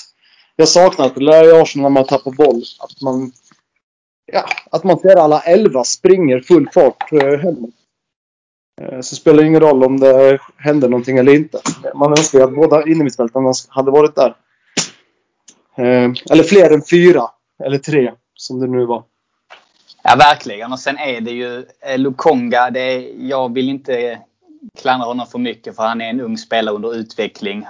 Jag 0.60 0.68
saknar 0.68 1.06
att 1.06 1.14
det 1.14 1.20
lär 1.20 1.48
i 1.48 1.60
Arsenal 1.62 1.82
när 1.82 2.00
man 2.00 2.06
tappar 2.06 2.30
boll. 2.30 2.62
Att 2.78 3.00
man... 3.00 3.32
Ja, 4.32 4.44
att 4.70 4.84
man 4.84 4.98
ser 4.98 5.16
alla 5.16 5.40
elva 5.40 5.84
springer 5.84 6.40
full 6.40 6.68
fart 6.74 7.12
eh, 7.12 7.18
hemma. 7.18 7.42
hemåt. 7.42 7.70
Eh, 8.80 9.00
så 9.00 9.16
spelar 9.16 9.42
det 9.42 9.46
ingen 9.46 9.60
roll 9.60 9.84
om 9.84 10.00
det 10.00 10.38
händer 10.56 10.88
någonting 10.88 11.18
eller 11.18 11.34
inte. 11.34 11.60
Man 11.94 12.10
önskar 12.10 12.38
ju 12.38 12.44
att 12.44 12.54
båda 12.54 12.86
innermittfältarna 12.86 13.52
hade 13.68 13.90
varit 13.90 14.14
där. 14.14 14.36
Eh, 15.76 16.12
eller 16.30 16.42
fler 16.42 16.70
än 16.70 16.82
fyra. 16.90 17.22
Eller 17.64 17.78
tre, 17.78 18.12
som 18.34 18.60
det 18.60 18.66
nu 18.66 18.86
var. 18.86 19.04
Ja, 20.02 20.16
verkligen. 20.16 20.72
Och 20.72 20.80
sen 20.80 20.98
är 20.98 21.20
det 21.20 21.32
ju 21.32 21.64
Lukonga. 21.96 22.70
Det 22.70 22.80
är, 22.80 23.28
jag 23.28 23.54
vill 23.54 23.68
inte 23.68 24.18
klandra 24.80 25.06
honom 25.06 25.26
för 25.26 25.38
mycket 25.38 25.76
för 25.76 25.82
han 25.82 26.00
är 26.00 26.10
en 26.10 26.20
ung 26.20 26.38
spelare 26.38 26.74
under 26.74 26.94
utveckling. 26.94 27.66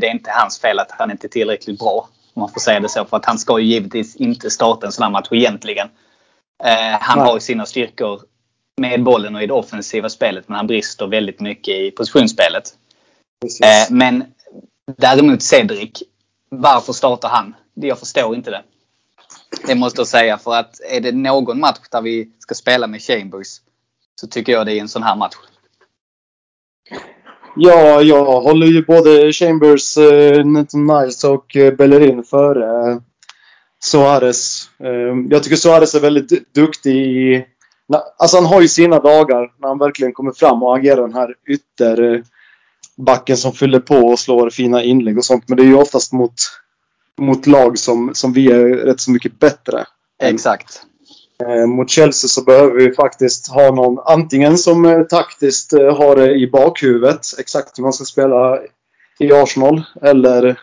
Det 0.00 0.06
är 0.06 0.14
inte 0.14 0.30
hans 0.30 0.60
fel 0.60 0.78
att 0.78 0.90
han 0.90 1.10
inte 1.10 1.26
är 1.26 1.28
tillräckligt 1.28 1.78
bra. 1.78 2.08
Om 2.34 2.40
man 2.40 2.48
får 2.48 2.60
säga 2.60 2.80
det 2.80 2.88
så. 2.88 3.04
För 3.04 3.16
att 3.16 3.24
han 3.24 3.38
ska 3.38 3.58
ju 3.58 3.66
givetvis 3.66 4.16
inte 4.16 4.50
starta 4.50 4.86
en 4.86 4.92
sån 4.92 5.02
här 5.02 5.10
match 5.10 5.28
egentligen. 5.30 5.88
Eh, 6.64 6.98
han 7.00 7.18
Nej. 7.18 7.26
har 7.26 7.34
ju 7.34 7.40
sina 7.40 7.66
styrkor 7.66 8.20
med 8.80 9.02
bollen 9.02 9.36
och 9.36 9.42
i 9.42 9.46
det 9.46 9.52
offensiva 9.52 10.08
spelet. 10.08 10.48
Men 10.48 10.56
han 10.56 10.66
brister 10.66 11.06
väldigt 11.06 11.40
mycket 11.40 11.74
i 11.74 11.90
positionsspelet. 11.90 12.74
Eh, 13.44 13.94
men 13.94 14.24
däremot 14.96 15.42
Cedric. 15.42 16.02
Varför 16.48 16.92
startar 16.92 17.28
han? 17.28 17.54
Jag 17.74 17.98
förstår 17.98 18.34
inte 18.34 18.50
det. 18.50 18.62
Det 19.66 19.74
måste 19.74 20.00
jag 20.00 20.08
säga. 20.08 20.38
För 20.38 20.54
att 20.54 20.80
är 20.90 21.00
det 21.00 21.12
någon 21.12 21.60
match 21.60 21.88
där 21.90 22.02
vi 22.02 22.30
ska 22.38 22.54
spela 22.54 22.86
med 22.86 23.02
Chambers 23.02 23.48
så 24.20 24.26
tycker 24.26 24.52
jag 24.52 24.66
det 24.66 24.72
är 24.72 24.80
en 24.80 24.88
sån 24.88 25.02
här 25.02 25.16
match. 25.16 25.36
Ja, 27.56 28.02
jag 28.02 28.24
håller 28.40 28.66
ju 28.66 28.84
både 28.84 29.32
Chambers, 29.32 29.96
eh, 29.96 30.44
Nice 30.74 31.28
och 31.28 31.56
eh, 31.56 31.74
Bellerin 31.74 32.24
före 32.24 32.90
eh, 32.92 32.98
Suarez. 33.84 34.70
Eh, 34.84 35.16
jag 35.30 35.42
tycker 35.42 35.56
Suarez 35.56 35.94
är 35.94 36.00
väldigt 36.00 36.54
duktig 36.54 36.96
i... 36.96 37.44
na- 37.92 38.02
Alltså 38.18 38.36
han 38.36 38.46
har 38.46 38.60
ju 38.60 38.68
sina 38.68 38.98
dagar 38.98 39.50
när 39.60 39.68
han 39.68 39.78
verkligen 39.78 40.12
kommer 40.12 40.32
fram 40.32 40.62
och 40.62 40.76
agerar 40.76 41.00
den 41.02 41.14
här 41.14 41.34
ytterbacken 41.48 43.34
eh, 43.34 43.36
som 43.36 43.52
fyller 43.52 43.80
på 43.80 43.94
och 43.96 44.18
slår 44.18 44.50
fina 44.50 44.82
inlägg 44.82 45.18
och 45.18 45.24
sånt. 45.24 45.44
Men 45.48 45.56
det 45.56 45.62
är 45.62 45.66
ju 45.66 45.74
oftast 45.74 46.12
mot, 46.12 46.34
mot 47.20 47.46
lag 47.46 47.78
som, 47.78 48.10
som 48.14 48.32
vi 48.32 48.52
är 48.52 48.64
rätt 48.68 49.00
så 49.00 49.10
mycket 49.10 49.38
bättre. 49.38 49.84
Exakt. 50.22 50.82
Eh, 51.40 51.66
mot 51.66 51.90
Chelsea 51.90 52.28
så 52.28 52.42
behöver 52.42 52.74
vi 52.74 52.94
faktiskt 52.94 53.48
ha 53.48 53.74
någon 53.74 53.98
antingen 54.06 54.58
som 54.58 54.84
eh, 54.84 55.02
taktiskt 55.02 55.72
eh, 55.72 55.96
har 55.96 56.16
det 56.16 56.34
i 56.34 56.50
bakhuvudet 56.50 57.26
exakt 57.38 57.78
hur 57.78 57.82
man 57.82 57.92
ska 57.92 58.04
spela 58.04 58.58
i 59.18 59.32
Arsenal 59.32 59.82
eller 60.02 60.60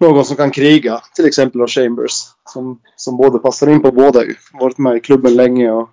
någon 0.00 0.24
som 0.24 0.36
kan 0.36 0.50
kriga. 0.50 1.00
Till 1.14 1.26
exempel 1.26 1.60
av 1.60 1.68
Chambers 1.68 2.12
som, 2.44 2.80
som 2.96 3.16
både 3.16 3.38
passar 3.38 3.66
in 3.66 3.82
på 3.82 3.92
båda 3.92 4.24
ju. 4.24 4.34
Varit 4.52 4.78
med 4.78 4.96
i 4.96 5.00
klubben 5.00 5.34
länge 5.34 5.70
och, 5.70 5.88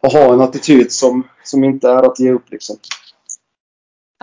och 0.00 0.12
ha 0.12 0.32
en 0.32 0.40
attityd 0.40 0.92
som, 0.92 1.28
som 1.44 1.64
inte 1.64 1.88
är 1.88 2.02
att 2.02 2.20
ge 2.20 2.32
upp 2.32 2.50
liksom. 2.50 2.76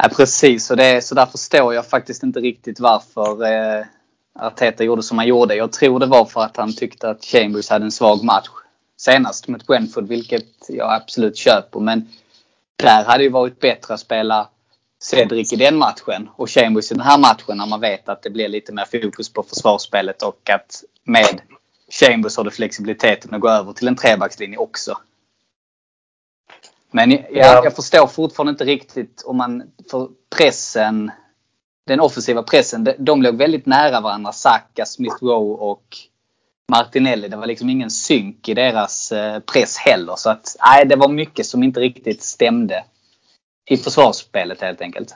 Ja, 0.01 0.09
precis, 0.15 0.71
och 0.71 0.77
det, 0.77 1.03
så 1.03 1.15
där 1.15 1.25
förstår 1.25 1.73
jag 1.73 1.87
faktiskt 1.87 2.23
inte 2.23 2.39
riktigt 2.39 2.79
varför 2.79 3.43
eh, 3.43 3.85
Arteta 4.39 4.83
gjorde 4.83 5.03
som 5.03 5.17
han 5.17 5.27
gjorde. 5.27 5.55
Jag 5.55 5.71
tror 5.71 5.99
det 5.99 6.05
var 6.05 6.25
för 6.25 6.41
att 6.41 6.57
han 6.57 6.73
tyckte 6.73 7.09
att 7.09 7.25
Chambers 7.25 7.69
hade 7.69 7.85
en 7.85 7.91
svag 7.91 8.23
match 8.23 8.47
senast 8.97 9.47
mot 9.47 9.67
Brentford, 9.67 10.07
vilket 10.07 10.45
jag 10.69 10.93
absolut 10.93 11.37
köper. 11.37 11.79
Men 11.79 12.07
där 12.75 13.03
hade 13.03 13.23
det 13.23 13.29
varit 13.29 13.59
bättre 13.59 13.93
att 13.93 13.99
spela 13.99 14.49
Cedric 14.99 15.53
i 15.53 15.55
den 15.55 15.77
matchen 15.77 16.29
och 16.35 16.49
Chambers 16.49 16.91
i 16.91 16.93
den 16.93 17.03
här 17.03 17.17
matchen 17.17 17.57
när 17.57 17.65
man 17.65 17.79
vet 17.79 18.09
att 18.09 18.23
det 18.23 18.29
blir 18.29 18.47
lite 18.47 18.73
mer 18.73 18.85
fokus 18.85 19.33
på 19.33 19.43
försvarsspelet 19.43 20.23
och 20.23 20.49
att 20.49 20.83
med 21.03 21.41
Chambers 21.91 22.37
har 22.37 22.43
du 22.43 22.51
flexibiliteten 22.51 23.33
att 23.33 23.41
gå 23.41 23.49
över 23.49 23.73
till 23.73 23.87
en 23.87 23.95
trebackslinje 23.95 24.57
också. 24.57 24.97
Men 26.91 27.11
ja, 27.11 27.19
Ja. 27.31 27.61
jag 27.63 27.75
förstår 27.75 28.07
fortfarande 28.07 28.51
inte 28.51 28.65
riktigt 28.65 29.23
om 29.25 29.37
man... 29.37 29.63
För 29.91 30.09
pressen, 30.37 31.11
den 31.87 31.99
offensiva 31.99 32.43
pressen, 32.43 32.83
de, 32.83 32.93
de 32.97 33.21
låg 33.21 33.35
väldigt 33.35 33.65
nära 33.65 34.01
varandra. 34.01 34.31
Saka, 34.31 34.85
Smith 34.85 35.23
Rowe 35.23 35.55
och 35.55 35.83
Martinelli. 36.71 37.27
Det 37.27 37.37
var 37.37 37.45
liksom 37.45 37.69
ingen 37.69 37.89
synk 37.89 38.49
i 38.49 38.53
deras 38.53 39.11
eh, 39.11 39.39
press 39.39 39.77
heller. 39.77 40.15
Så 40.15 40.29
att, 40.29 40.55
nej, 40.65 40.85
det 40.85 40.95
var 40.95 41.07
mycket 41.07 41.45
som 41.45 41.63
inte 41.63 41.79
riktigt 41.79 42.23
stämde 42.23 42.83
i 43.69 43.77
försvarsspelet 43.77 44.61
helt 44.61 44.81
enkelt. 44.81 45.15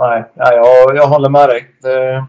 Nej, 0.00 0.24
nej 0.34 0.56
jag, 0.56 0.96
jag 0.96 1.08
håller 1.08 1.28
med 1.28 1.48
dig. 1.48 1.70
Det, 1.82 2.26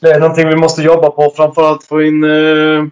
det 0.00 0.10
är 0.10 0.20
någonting 0.20 0.48
vi 0.48 0.56
måste 0.56 0.82
jobba 0.82 1.10
på. 1.10 1.30
Framförallt 1.36 1.84
få 1.84 2.02
in, 2.02 2.24
eh, 2.24 2.84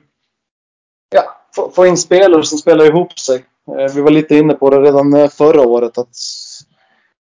ja, 1.15 1.23
få, 1.57 1.71
få 1.71 1.87
in 1.87 1.97
spelare 1.97 2.43
som 2.43 2.59
spelar 2.59 2.85
ihop 2.85 3.19
sig. 3.19 3.45
Eh, 3.79 3.95
vi 3.95 4.01
var 4.01 4.11
lite 4.11 4.37
inne 4.37 4.55
på 4.55 4.71
det 4.71 4.81
redan 4.81 5.15
eh, 5.15 5.29
förra 5.29 5.61
året 5.61 5.99
att 5.99 6.17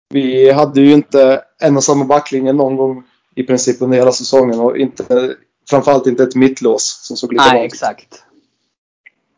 vi 0.10 0.51
hade 0.51 0.82
ju 0.82 0.94
inte 0.94 1.42
en 1.60 1.78
och 1.78 1.84
samma 1.84 2.06
backlinje 2.06 2.54
någon 2.54 2.78
gång 2.78 3.04
i 3.36 3.44
princip 3.44 3.82
under 3.82 3.98
hela 3.98 4.12
säsongen 4.12 4.60
och 4.60 4.78
inte, 4.78 5.36
framförallt 5.70 6.08
inte 6.08 6.24
ett 6.24 6.36
mittlås 6.36 7.00
som 7.04 7.18
såg 7.18 7.34
likadant 7.34 7.54
Nej, 7.54 7.66
ut. 7.66 7.74
exakt. 7.74 8.24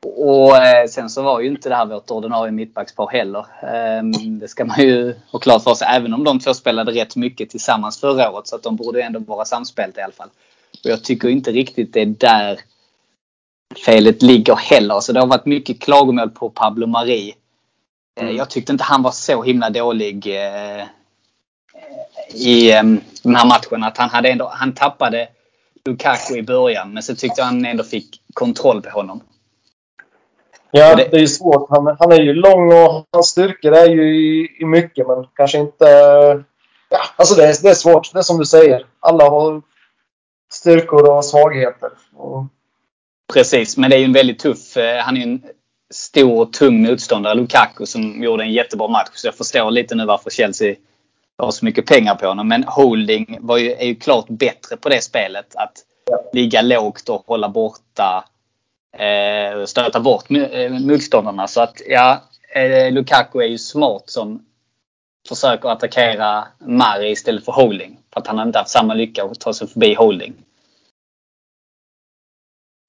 Och 0.06 0.58
eh, 0.58 0.88
sen 0.88 1.10
så 1.10 1.22
var 1.22 1.40
ju 1.40 1.48
inte 1.48 1.70
det 1.70 1.76
här 1.76 1.86
vårt 1.86 2.12
ordinarie 2.12 2.52
mittbackspar 2.52 3.08
heller. 3.08 3.46
Ehm, 3.74 4.40
det 4.40 4.48
ska 4.48 4.66
man 4.66 4.82
ju 4.82 5.16
ha 5.32 5.40
klart 5.40 5.64
för 5.64 5.74
sig. 5.74 5.88
Även 5.92 6.14
om 6.14 6.24
de 6.24 6.40
två 6.40 6.54
spelade 6.54 6.92
rätt 6.92 7.16
mycket 7.16 7.50
tillsammans 7.50 8.00
förra 8.00 8.32
året. 8.32 8.48
Så 8.48 8.56
att 8.56 8.64
de 8.64 8.76
borde 8.76 9.04
ändå 9.04 9.20
vara 9.20 9.46
samspelta 9.46 10.02
i 10.02 10.04
alla 10.04 10.14
fall. 10.14 10.30
Och 10.84 10.90
jag 10.90 11.04
tycker 11.04 11.30
inte 11.30 11.52
riktigt 11.52 11.94
det 11.94 12.02
är 12.02 12.06
där 12.06 12.60
felet 13.86 14.22
ligger 14.22 14.56
heller. 14.56 15.00
Så 15.00 15.14
det 15.14 15.20
har 15.20 15.28
varit 15.28 15.46
mycket 15.46 15.82
klagomål 15.82 16.30
på 16.30 16.50
Pablo 16.50 16.88
Mari. 16.88 17.34
Eh, 18.22 18.32
Jag 18.32 18.50
tyckte 18.50 18.72
inte 18.72 18.84
han 18.84 19.04
var 19.04 19.12
så 19.12 19.44
himla 19.44 19.70
dålig 19.70 20.28
eh, 20.28 20.84
i 22.34 22.72
eh, 22.72 22.84
den 23.24 23.36
här 23.36 23.46
matchen. 23.48 23.84
Att 23.84 23.98
han, 23.98 24.10
hade 24.10 24.30
ändå, 24.30 24.52
han 24.54 24.74
tappade 24.74 25.28
Lukaku 25.86 26.36
i 26.38 26.44
början 26.44 26.94
men 26.94 27.04
så 27.04 27.16
tyckte 27.16 27.42
jag 27.42 27.46
han 27.46 27.66
ändå 27.66 27.84
fick 27.84 28.22
kontroll 28.34 28.82
på 28.82 28.90
honom. 28.90 29.22
Ja, 30.72 30.96
det- 30.96 31.08
det 31.12 31.18
är 31.18 31.22
ju 31.22 31.28
svårt. 31.28 31.70
Han, 31.70 31.96
han 32.00 32.12
är 32.12 32.20
ju 32.22 32.34
lång 32.34 32.74
och 32.74 33.06
hans 33.12 33.28
styrkor 33.28 33.74
är 33.74 33.86
ju 33.90 34.16
i, 34.16 34.58
i 34.62 34.66
mycket, 34.66 35.08
men 35.08 35.28
kanske 35.36 35.58
inte... 35.58 35.86
Ja, 36.90 37.00
alltså 37.16 37.36
det 37.36 37.44
är, 37.48 37.56
det 37.64 37.70
är 37.70 37.74
svårt. 37.74 38.14
Det 38.14 38.20
är 38.20 38.24
som 38.24 38.38
du 38.38 38.46
säger. 38.46 38.86
Alla 39.00 39.30
har 39.30 39.62
styrkor 40.54 41.10
och 41.10 41.26
svagheter. 41.26 41.90
Och, 42.16 42.44
Precis, 43.34 43.78
men 43.78 43.90
det 43.90 43.96
är 43.96 44.00
ju 44.00 44.06
en 44.06 44.14
väldigt 44.14 44.40
tuff... 44.40 44.78
eh, 44.78 45.04
Han 45.04 45.18
är 45.18 45.22
ju 45.22 45.24
en 45.24 45.44
stor 45.92 46.42
och 46.42 46.54
tung 46.54 46.82
motståndare, 46.82 47.34
Lukaku, 47.34 47.86
som 47.86 48.24
gjorde 48.24 48.44
en 48.44 48.54
jättebra 48.54 48.88
match. 48.88 49.10
Så 49.14 49.28
jag 49.28 49.36
förstår 49.36 49.72
lite 49.72 49.96
nu 49.96 50.06
varför 50.06 50.30
Chelsea 50.30 50.76
har 51.38 51.52
så 51.52 51.66
mycket 51.66 51.86
pengar 51.86 52.16
på 52.16 52.28
honom. 52.28 52.48
Men 52.48 52.64
Holding 52.64 53.38
var 53.42 53.58
ju, 53.58 53.72
är 53.72 53.86
ju 53.86 53.96
klart 53.96 54.26
bättre 54.30 54.78
på 54.78 54.90
det 54.90 55.04
spelet. 55.04 55.56
Att 55.56 55.74
ligga 56.34 56.62
lågt 56.62 57.10
och 57.10 57.24
hålla 57.28 57.50
borta 57.50 58.26
eh, 58.98 59.66
stöta 59.66 60.00
bort 60.00 60.26
eh, 60.32 60.72
motståndarna. 60.72 61.48
Så 61.48 61.62
att 61.62 61.82
ja, 61.88 62.24
eh, 62.56 62.92
Lukaku 62.92 63.40
är 63.40 63.48
ju 63.48 63.58
smart 63.58 64.04
som 64.06 64.46
försöker 65.30 65.70
attackera 65.70 66.48
Mari 66.60 67.12
istället 67.12 67.46
för 67.46 67.52
Holding. 67.52 67.98
För 68.14 68.22
att 68.22 68.28
han 68.28 68.38
har 68.38 68.46
inte 68.46 68.60
haft 68.60 68.72
samma 68.72 68.94
lycka 68.94 69.24
att 69.24 69.40
ta 69.40 69.54
sig 69.54 69.68
förbi 69.68 69.94
Holding. 69.94 70.34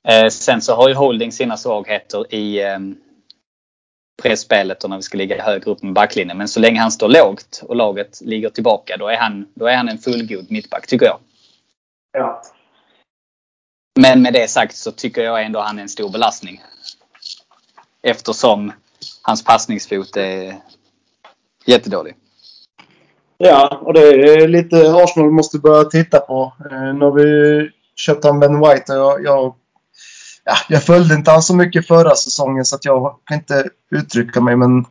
Eh, 0.09 0.29
sen 0.29 0.63
så 0.63 0.75
har 0.75 0.89
ju 0.89 0.95
Holding 0.95 1.33
sina 1.33 1.57
svagheter 1.57 2.35
i 2.35 2.63
eh, 2.63 2.79
pressspelet 4.23 4.85
och 4.85 4.91
när 4.91 4.97
vi 4.97 5.03
ska 5.03 5.19
ligga 5.19 5.43
högre 5.43 5.71
upp 5.71 5.83
med 5.83 5.93
backlinjen. 5.93 6.39
Men 6.39 6.49
så 6.49 6.61
länge 6.61 6.81
han 6.81 6.93
står 6.93 7.09
lågt 7.09 7.63
och 7.69 7.77
laget 7.77 8.21
ligger 8.21 8.51
tillbaka 8.51 8.97
då 8.97 9.09
är 9.09 9.17
han, 9.17 9.47
då 9.55 9.67
är 9.67 9.77
han 9.77 9.89
en 9.89 9.99
fullgod 9.99 10.51
mittback 10.51 10.87
tycker 10.87 11.07
jag. 11.07 11.19
ja. 12.13 12.43
Men 14.01 14.23
med 14.23 14.33
det 14.33 14.51
sagt 14.51 14.77
så 14.77 14.93
tycker 14.93 15.23
jag 15.23 15.43
ändå 15.43 15.61
han 15.61 15.79
är 15.79 15.83
en 15.83 15.89
stor 15.89 16.11
belastning. 16.11 16.63
Eftersom 18.03 18.73
hans 19.23 19.45
passningsfot 19.45 20.17
är 20.17 20.57
jättedålig. 21.67 22.15
Ja, 23.39 23.81
och 23.83 23.95
det 23.95 24.01
är 24.01 24.49
lite 24.49 24.77
Arsenal 24.95 25.31
måste 25.31 25.59
börja 25.59 25.85
titta 25.85 26.21
på. 26.21 26.53
Eh, 26.71 26.99
har 26.99 27.13
vi 27.13 27.71
köpt 27.97 28.25
han 28.25 28.41
Ben 28.41 28.61
White 28.61 28.93
och 28.93 28.99
jag, 28.99 29.25
jag, 29.25 29.55
ja, 30.45 30.57
jag 30.69 30.83
följde 30.83 31.15
inte 31.15 31.33
alls 31.33 31.47
så 31.47 31.55
mycket 31.55 31.87
förra 31.87 32.15
säsongen 32.15 32.65
så 32.65 32.77
att 32.77 32.85
jag 32.85 33.19
kan 33.25 33.37
inte 33.37 33.71
uttrycka 33.91 34.41
mig 34.41 34.57
men 34.57 34.85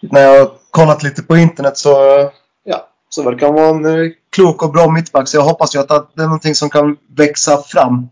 när 0.00 0.20
jag 0.20 0.38
har 0.38 0.52
kollat 0.70 1.02
lite 1.02 1.22
på 1.22 1.36
internet 1.36 1.78
så, 1.78 1.90
ja, 2.64 2.88
så 3.08 3.22
verkar 3.22 3.46
han 3.46 3.54
vara 3.54 3.94
eh, 3.94 4.04
en 4.04 4.14
klok 4.30 4.62
och 4.62 4.72
bra 4.72 4.90
mittback 4.90 5.28
så 5.28 5.36
jag 5.36 5.44
hoppas 5.44 5.74
ju 5.74 5.78
att 5.78 5.88
det 5.88 6.22
är 6.22 6.26
någonting 6.26 6.54
som 6.54 6.70
kan 6.70 6.96
växa 7.16 7.62
fram. 7.62 8.08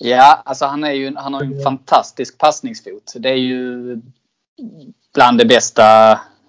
Ja, 0.00 0.42
alltså 0.44 0.66
han, 0.66 0.84
är 0.84 0.92
ju, 0.92 1.16
han 1.16 1.34
har 1.34 1.42
ju 1.42 1.56
en 1.56 1.62
fantastisk 1.62 2.38
passningsfot. 2.38 3.12
Det 3.16 3.28
är 3.28 3.34
ju 3.34 3.96
bland 5.14 5.38
det 5.38 5.44
bästa 5.44 5.82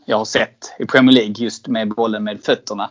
jag 0.05 0.17
har 0.17 0.25
sett 0.25 0.73
i 0.79 0.85
Premier 0.85 1.15
League 1.15 1.35
just 1.37 1.67
med 1.67 1.89
bollen 1.89 2.23
med 2.23 2.43
fötterna. 2.43 2.89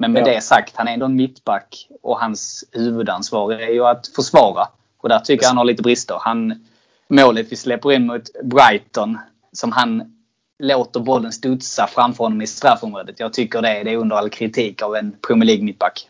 Men 0.00 0.12
med 0.12 0.20
ja. 0.20 0.32
det 0.32 0.40
sagt, 0.40 0.76
han 0.76 0.88
är 0.88 0.92
ändå 0.92 1.06
en 1.06 1.16
mittback 1.16 1.88
och 2.02 2.20
hans 2.20 2.64
huvudansvar 2.72 3.52
är 3.52 3.68
ju 3.68 3.86
att 3.86 4.06
försvara. 4.06 4.68
Och 4.96 5.08
där 5.08 5.18
tycker 5.18 5.44
jag 5.44 5.48
han 5.48 5.56
har 5.56 5.64
lite 5.64 5.82
brister. 5.82 6.16
Han, 6.20 6.66
målet 7.08 7.52
vi 7.52 7.56
släpper 7.56 7.92
in 7.92 8.06
mot 8.06 8.22
Brighton 8.42 9.18
som 9.52 9.72
han 9.72 10.16
låter 10.58 11.00
bollen 11.00 11.32
studsa 11.32 11.86
framför 11.86 12.24
honom 12.24 12.42
i 12.42 12.46
straffområdet. 12.46 13.20
Jag 13.20 13.32
tycker 13.32 13.62
det, 13.62 13.82
det 13.84 13.90
är 13.90 13.96
under 13.96 14.16
all 14.16 14.30
kritik 14.30 14.82
av 14.82 14.96
en 14.96 15.16
Premier 15.26 15.46
League 15.46 15.64
mittback. 15.64 16.08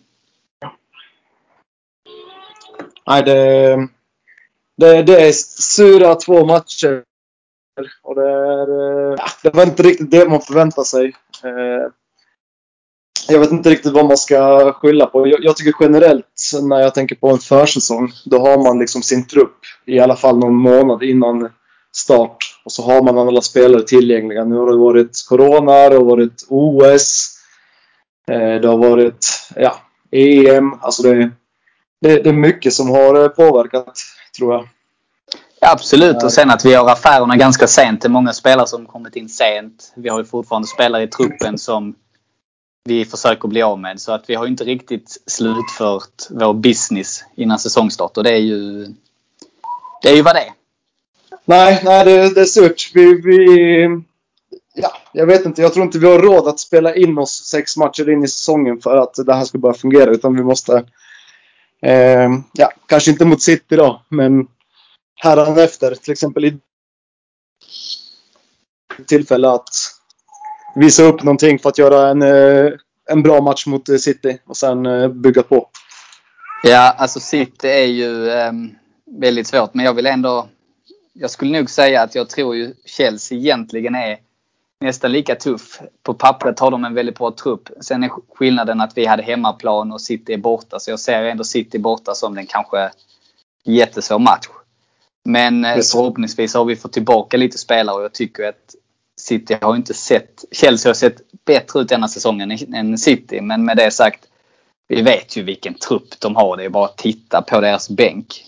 Nej, 3.06 3.22
det, 3.22 3.76
det, 4.76 5.02
det 5.02 5.28
är 5.28 5.32
sura 5.62 6.14
två 6.14 6.46
matcher. 6.46 7.02
Och 8.02 8.14
det, 8.14 8.30
är, 8.30 9.16
det 9.42 9.54
var 9.54 9.62
inte 9.62 9.82
riktigt 9.82 10.10
det 10.10 10.28
man 10.28 10.40
förväntade 10.40 10.86
sig. 10.86 11.14
Eh, 13.30 13.34
jag 13.34 13.40
vet 13.40 13.50
inte 13.50 13.70
riktigt 13.70 13.92
vad 13.92 14.06
man 14.06 14.16
ska 14.16 14.72
skylla 14.72 15.06
på. 15.06 15.28
Jag, 15.28 15.44
jag, 15.44 15.56
tycker 15.56 15.74
generellt 15.80 16.50
när 16.62 16.80
jag 16.80 16.94
tänker 16.94 17.16
på 17.16 17.30
en 17.30 17.38
försäsong, 17.38 18.12
då 18.24 18.38
har 18.38 18.64
man 18.64 18.78
liksom 18.78 19.02
sin 19.02 19.26
trupp 19.26 19.58
i 19.86 20.00
alla 20.00 20.16
fall 20.16 20.38
någon 20.38 20.54
månad 20.54 21.02
innan 21.02 21.48
start. 21.92 22.36
Och 22.64 22.72
så 22.72 22.82
har 22.82 23.02
man 23.02 23.18
alla 23.18 23.40
spelare 23.40 23.82
tillgängliga. 23.82 24.44
Nu 24.44 24.54
har 24.54 24.70
det 24.70 24.76
varit 24.76 25.26
Corona, 25.28 25.88
det 25.88 25.96
har 25.96 26.04
varit 26.04 26.46
OS, 26.48 27.36
eh, 28.30 28.60
det 28.60 28.68
har 28.68 28.76
varit 28.76 29.26
ja, 29.56 29.76
EM. 30.10 30.74
Alltså 30.80 31.02
det, 31.02 31.30
det, 32.00 32.22
det 32.22 32.28
är 32.28 32.32
mycket 32.32 32.72
som 32.72 32.90
har 32.90 33.28
påverkat, 33.28 33.98
tror 34.38 34.54
jag. 34.54 34.68
Ja, 35.60 35.72
absolut, 35.72 36.22
och 36.22 36.32
sen 36.32 36.50
att 36.50 36.64
vi 36.64 36.70
gör 36.70 36.90
affärerna 36.90 37.36
ganska 37.36 37.66
sent. 37.66 38.02
Det 38.02 38.08
är 38.08 38.10
många 38.10 38.32
spelare 38.32 38.66
som 38.66 38.86
kommit 38.86 39.16
in 39.16 39.28
sent. 39.28 39.92
Vi 39.96 40.08
har 40.08 40.18
ju 40.18 40.24
fortfarande 40.24 40.68
spelare 40.68 41.02
i 41.02 41.06
truppen 41.06 41.58
som 41.58 41.94
vi 42.84 43.04
försöker 43.04 43.48
bli 43.48 43.62
av 43.62 43.78
med. 43.78 44.00
Så 44.00 44.12
att 44.12 44.30
vi 44.30 44.34
har 44.34 44.46
inte 44.46 44.64
riktigt 44.64 45.22
slutfört 45.26 46.26
vår 46.30 46.54
business 46.54 47.24
innan 47.36 47.58
säsongstart 47.58 48.16
och 48.16 48.24
det 48.24 48.30
är 48.30 48.40
ju, 48.40 48.86
det 50.02 50.08
är 50.08 50.16
ju 50.16 50.22
vad 50.22 50.34
det 50.34 50.40
är. 50.40 50.52
Nej, 51.44 51.80
nej 51.84 52.04
det, 52.04 52.34
det 52.34 52.40
är 52.40 52.44
surt. 52.44 52.90
Vi, 52.94 53.20
vi, 53.20 53.84
ja, 54.74 54.92
jag 55.12 55.26
vet 55.26 55.46
inte. 55.46 55.62
Jag 55.62 55.74
tror 55.74 55.84
inte 55.84 55.98
vi 55.98 56.06
har 56.06 56.18
råd 56.18 56.48
att 56.48 56.60
spela 56.60 56.94
in 56.94 57.18
oss 57.18 57.44
sex 57.44 57.76
matcher 57.76 58.10
in 58.10 58.24
i 58.24 58.28
säsongen 58.28 58.80
för 58.80 58.96
att 58.96 59.14
det 59.26 59.34
här 59.34 59.44
ska 59.44 59.58
börja 59.58 59.74
fungera. 59.74 60.10
Utan 60.10 60.36
vi 60.36 60.42
måste, 60.42 60.84
eh, 61.82 62.28
ja, 62.52 62.72
kanske 62.86 63.10
inte 63.10 63.24
mot 63.24 63.42
City 63.42 63.76
då, 63.76 64.02
men 64.08 64.48
efter. 65.58 65.94
Till 65.94 66.12
exempel 66.12 66.44
i 66.44 66.58
tillfälle 69.06 69.50
att 69.50 69.68
visa 70.74 71.02
upp 71.02 71.22
någonting 71.22 71.58
för 71.58 71.68
att 71.68 71.78
göra 71.78 72.08
en, 72.08 72.22
eh, 72.22 72.72
en 73.10 73.22
bra 73.22 73.40
match 73.40 73.66
mot 73.66 73.88
eh, 73.88 73.96
City 73.96 74.38
och 74.46 74.56
sen 74.56 74.86
eh, 74.86 75.08
bygga 75.08 75.42
på. 75.42 75.68
Ja, 76.62 76.94
alltså 76.98 77.20
City 77.20 77.68
är 77.68 77.86
ju 77.86 78.30
eh, 78.30 78.52
väldigt 79.20 79.46
svårt 79.46 79.74
men 79.74 79.84
jag 79.84 79.94
vill 79.94 80.06
ändå 80.06 80.48
jag 81.12 81.30
skulle 81.30 81.58
nog 81.58 81.70
säga 81.70 82.02
att 82.02 82.14
jag 82.14 82.28
tror 82.28 82.56
ju 82.56 82.74
Chelsea 82.84 83.38
egentligen 83.38 83.94
är 83.94 84.18
nästan 84.80 85.12
lika 85.12 85.34
tuff. 85.34 85.80
På 86.02 86.14
pappret 86.14 86.60
har 86.60 86.70
de 86.70 86.84
en 86.84 86.94
väldigt 86.94 87.18
bra 87.18 87.30
trupp. 87.30 87.68
Sen 87.80 88.04
är 88.04 88.10
skillnaden 88.34 88.80
att 88.80 88.96
vi 88.96 89.06
hade 89.06 89.22
hemmaplan 89.22 89.92
och 89.92 90.00
City 90.00 90.32
är 90.32 90.38
borta. 90.38 90.78
Så 90.78 90.90
jag 90.90 91.00
ser 91.00 91.22
ändå 91.22 91.44
City 91.44 91.78
borta 91.78 92.14
som 92.14 92.34
den 92.34 92.46
kanske 92.46 92.90
jättesvår 93.64 94.18
match. 94.18 94.48
Men 95.24 95.62
Precis. 95.62 95.92
förhoppningsvis 95.92 96.54
har 96.54 96.64
vi 96.64 96.76
fått 96.76 96.92
tillbaka 96.92 97.36
lite 97.36 97.58
spelare 97.58 97.96
och 97.96 98.04
jag 98.04 98.12
tycker 98.12 98.48
att 98.48 98.74
City 99.20 99.56
har 99.60 99.76
inte 99.76 99.94
sett... 99.94 100.44
Chelsea 100.52 100.90
har 100.90 100.94
sett 100.94 101.16
bättre 101.44 101.80
ut 101.80 101.88
denna 101.88 102.08
säsongen 102.08 102.50
än 102.74 102.98
City. 102.98 103.40
Men 103.40 103.64
med 103.64 103.76
det 103.76 103.90
sagt, 103.90 104.28
vi 104.88 105.02
vet 105.02 105.36
ju 105.36 105.42
vilken 105.42 105.74
trupp 105.74 106.20
de 106.20 106.36
har. 106.36 106.56
Det 106.56 106.64
är 106.64 106.68
bara 106.68 106.84
att 106.84 106.98
titta 106.98 107.42
på 107.42 107.60
deras 107.60 107.90
bänk. 107.90 108.44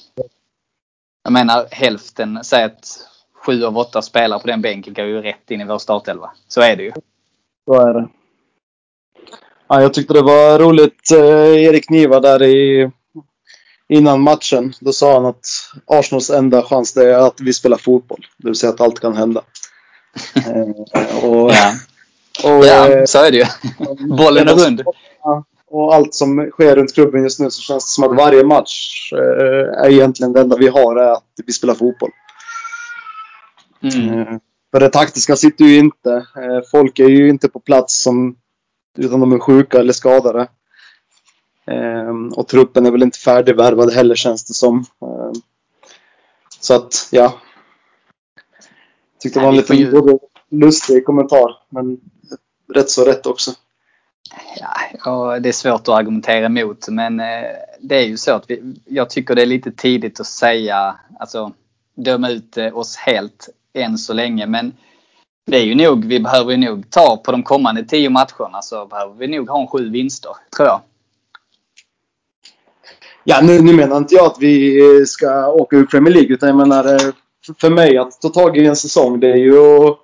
Jag 1.24 1.32
menar 1.32 1.66
hälften, 1.70 2.38
säg 2.44 2.64
att 2.64 3.08
sju 3.34 3.64
av 3.64 3.78
åtta 3.78 4.02
spelare 4.02 4.40
på 4.40 4.46
den 4.46 4.62
bänken 4.62 4.94
går 4.94 5.04
ju 5.04 5.22
rätt 5.22 5.50
in 5.50 5.60
i 5.60 5.64
vår 5.64 5.78
startelva. 5.78 6.30
Så 6.48 6.60
är 6.60 6.76
det 6.76 6.82
ju. 6.82 6.92
Så 7.64 7.74
är 7.88 7.94
det. 7.94 8.08
Ja, 9.68 9.82
jag 9.82 9.94
tyckte 9.94 10.14
det 10.14 10.22
var 10.22 10.58
roligt. 10.58 11.10
Eh, 11.12 11.64
Erik 11.64 11.90
Niva 11.90 12.20
där 12.20 12.42
i 12.42 12.90
innan 13.88 14.20
matchen. 14.20 14.72
Då 14.80 14.92
sa 14.92 15.14
han 15.14 15.26
att 15.26 15.46
Arsenals 15.86 16.30
enda 16.30 16.62
chans 16.62 16.94
det 16.94 17.14
är 17.14 17.18
att 17.18 17.40
vi 17.40 17.52
spelar 17.52 17.76
fotboll. 17.76 18.26
Det 18.36 18.48
vill 18.48 18.54
säga 18.54 18.72
att 18.72 18.80
allt 18.80 19.00
kan 19.00 19.16
hända 19.16 19.42
eh, 20.34 21.24
och, 21.24 21.50
ja, 21.52 21.74
och, 22.44 22.66
ja 22.66 22.88
eh, 22.88 23.04
så 23.04 23.18
är 23.18 23.30
det 23.30 23.36
ju. 23.36 23.44
Bollen 24.16 24.48
är 24.48 24.54
rund. 24.54 24.82
Och 25.70 25.94
allt 25.94 26.14
som 26.14 26.50
sker 26.50 26.76
runt 26.76 26.94
klubben 26.94 27.22
just 27.22 27.40
nu 27.40 27.50
så 27.50 27.62
känns 27.62 27.84
det 27.84 27.90
som 27.90 28.04
att 28.04 28.16
varje 28.16 28.44
match 28.44 29.12
eh, 29.12 29.84
är 29.84 29.90
egentligen 29.90 30.32
det 30.32 30.40
enda 30.40 30.56
vi 30.56 30.68
har 30.68 30.96
är 30.96 31.12
att 31.12 31.24
vi 31.46 31.52
spelar 31.52 31.74
fotboll. 31.74 32.10
Mm. 33.82 34.40
För 34.70 34.80
det 34.80 34.88
taktiska 34.88 35.36
sitter 35.36 35.64
ju 35.64 35.78
inte. 35.78 36.26
Folk 36.70 36.98
är 36.98 37.08
ju 37.08 37.28
inte 37.28 37.48
på 37.48 37.60
plats 37.60 38.02
som, 38.02 38.36
utan 38.98 39.20
de 39.20 39.32
är 39.32 39.38
sjuka 39.38 39.78
eller 39.78 39.92
skadade. 39.92 40.48
Och 42.34 42.48
truppen 42.48 42.86
är 42.86 42.90
väl 42.90 43.02
inte 43.02 43.18
färdigvärvad 43.18 43.92
heller 43.92 44.14
känns 44.14 44.44
det 44.44 44.54
som. 44.54 44.84
Så 46.60 46.74
att, 46.74 47.08
ja. 47.10 47.34
Tyckte 49.22 49.40
det 49.40 49.44
var 49.44 49.52
en 49.52 49.56
liten 49.56 49.76
ju... 49.76 50.18
lustig 50.50 51.04
kommentar. 51.04 51.56
Men 51.68 52.00
rätt 52.74 52.90
så 52.90 53.04
rätt 53.04 53.26
också. 53.26 53.50
Ja, 55.04 55.38
det 55.40 55.48
är 55.48 55.52
svårt 55.52 55.80
att 55.80 55.88
argumentera 55.88 56.46
emot 56.46 56.88
men 56.88 57.20
eh, 57.20 57.42
det 57.80 57.96
är 57.96 58.06
ju 58.06 58.16
så 58.16 58.32
att 58.32 58.44
vi, 58.48 58.74
jag 58.84 59.10
tycker 59.10 59.34
det 59.34 59.42
är 59.42 59.46
lite 59.46 59.72
tidigt 59.72 60.20
att 60.20 60.26
säga, 60.26 60.96
alltså 61.20 61.52
döma 61.94 62.30
ut 62.30 62.56
eh, 62.56 62.78
oss 62.78 62.96
helt 62.96 63.48
än 63.72 63.98
så 63.98 64.12
länge. 64.12 64.46
Men 64.46 64.72
det 65.46 65.56
är 65.56 65.64
ju 65.64 65.74
nog, 65.74 66.04
vi 66.04 66.20
behöver 66.20 66.50
ju 66.50 66.56
nog 66.56 66.90
ta 66.90 67.16
på 67.16 67.32
de 67.32 67.42
kommande 67.42 67.84
tio 67.84 68.10
matcherna 68.10 68.62
så 68.62 68.86
behöver 68.86 69.14
vi 69.14 69.26
nog 69.26 69.48
ha 69.48 69.60
en 69.60 69.68
sju 69.68 69.90
vinster, 69.90 70.30
tror 70.56 70.68
jag. 70.68 70.80
Ja, 73.24 73.40
nu, 73.42 73.60
nu 73.60 73.72
menar 73.72 73.96
inte 73.96 74.14
jag 74.14 74.26
att 74.26 74.36
vi 74.40 75.06
ska 75.06 75.48
åka 75.48 75.76
ur 75.76 75.86
Premier 75.86 76.14
League. 76.14 76.34
Utan 76.34 76.48
jag 76.48 76.56
menar, 76.56 76.94
eh, 76.94 77.12
för 77.60 77.70
mig 77.70 77.98
att 77.98 78.20
ta 78.20 78.28
tag 78.28 78.56
i 78.56 78.66
en 78.66 78.76
säsong, 78.76 79.20
det 79.20 79.30
är 79.30 79.36
ju 79.36 79.58
att 79.58 79.98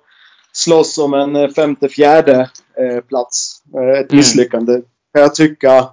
slåss 0.51 0.97
om 0.97 1.13
en 1.13 1.35
eh, 1.35 1.49
femte, 1.49 1.89
fjärde 1.89 2.49
eh, 2.77 3.01
plats. 3.07 3.61
Ett 3.67 4.11
mm. 4.11 4.17
misslyckande 4.17 4.73
kan 5.13 5.21
jag 5.21 5.35
tycka. 5.35 5.89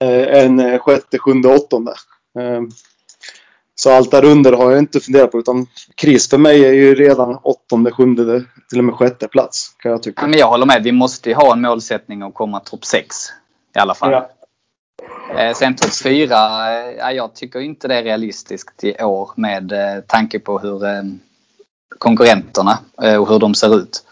En 0.00 0.78
sjätte, 0.78 1.18
sjunde, 1.18 1.48
åttonde. 1.48 1.94
Så 3.74 3.90
allt 3.90 4.10
därunder 4.10 4.52
har 4.52 4.70
jag 4.70 4.78
inte 4.78 5.00
funderat 5.00 5.32
på. 5.32 5.38
Utan 5.38 5.66
kris 5.94 6.28
för 6.28 6.38
mig 6.38 6.64
är 6.64 6.72
ju 6.72 6.94
redan 6.94 7.38
åttonde, 7.42 7.90
sjunde, 7.90 8.44
till 8.68 8.78
och 8.78 8.84
med 8.84 8.94
sjätte 8.94 9.28
plats. 9.28 9.74
Kan 9.78 9.92
jag 9.92 10.02
tycka. 10.02 10.26
men 10.26 10.38
jag 10.38 10.48
håller 10.48 10.66
med. 10.66 10.82
Vi 10.82 10.92
måste 10.92 11.28
ju 11.28 11.34
ha 11.34 11.52
en 11.52 11.60
målsättning 11.60 12.22
att 12.22 12.34
komma 12.34 12.60
topp 12.60 12.84
6. 12.84 13.16
I 13.76 13.78
alla 13.78 13.94
fall. 13.94 14.12
Ja. 14.12 14.30
Eh, 15.38 15.54
sen 15.54 15.76
topp 15.76 15.94
4, 16.02 16.26
ja, 16.98 17.12
jag 17.12 17.34
tycker 17.34 17.60
inte 17.60 17.88
det 17.88 17.94
är 17.94 18.02
realistiskt 18.02 18.84
i 18.84 19.02
år 19.02 19.30
med 19.34 19.72
eh, 19.72 20.00
tanke 20.06 20.38
på 20.38 20.58
hur 20.58 20.84
eh, 20.84 21.02
konkurrenterna 21.98 22.78
och 22.96 23.28
hur 23.28 23.38
de 23.38 23.54
ser 23.54 23.76
ut. 23.76 24.04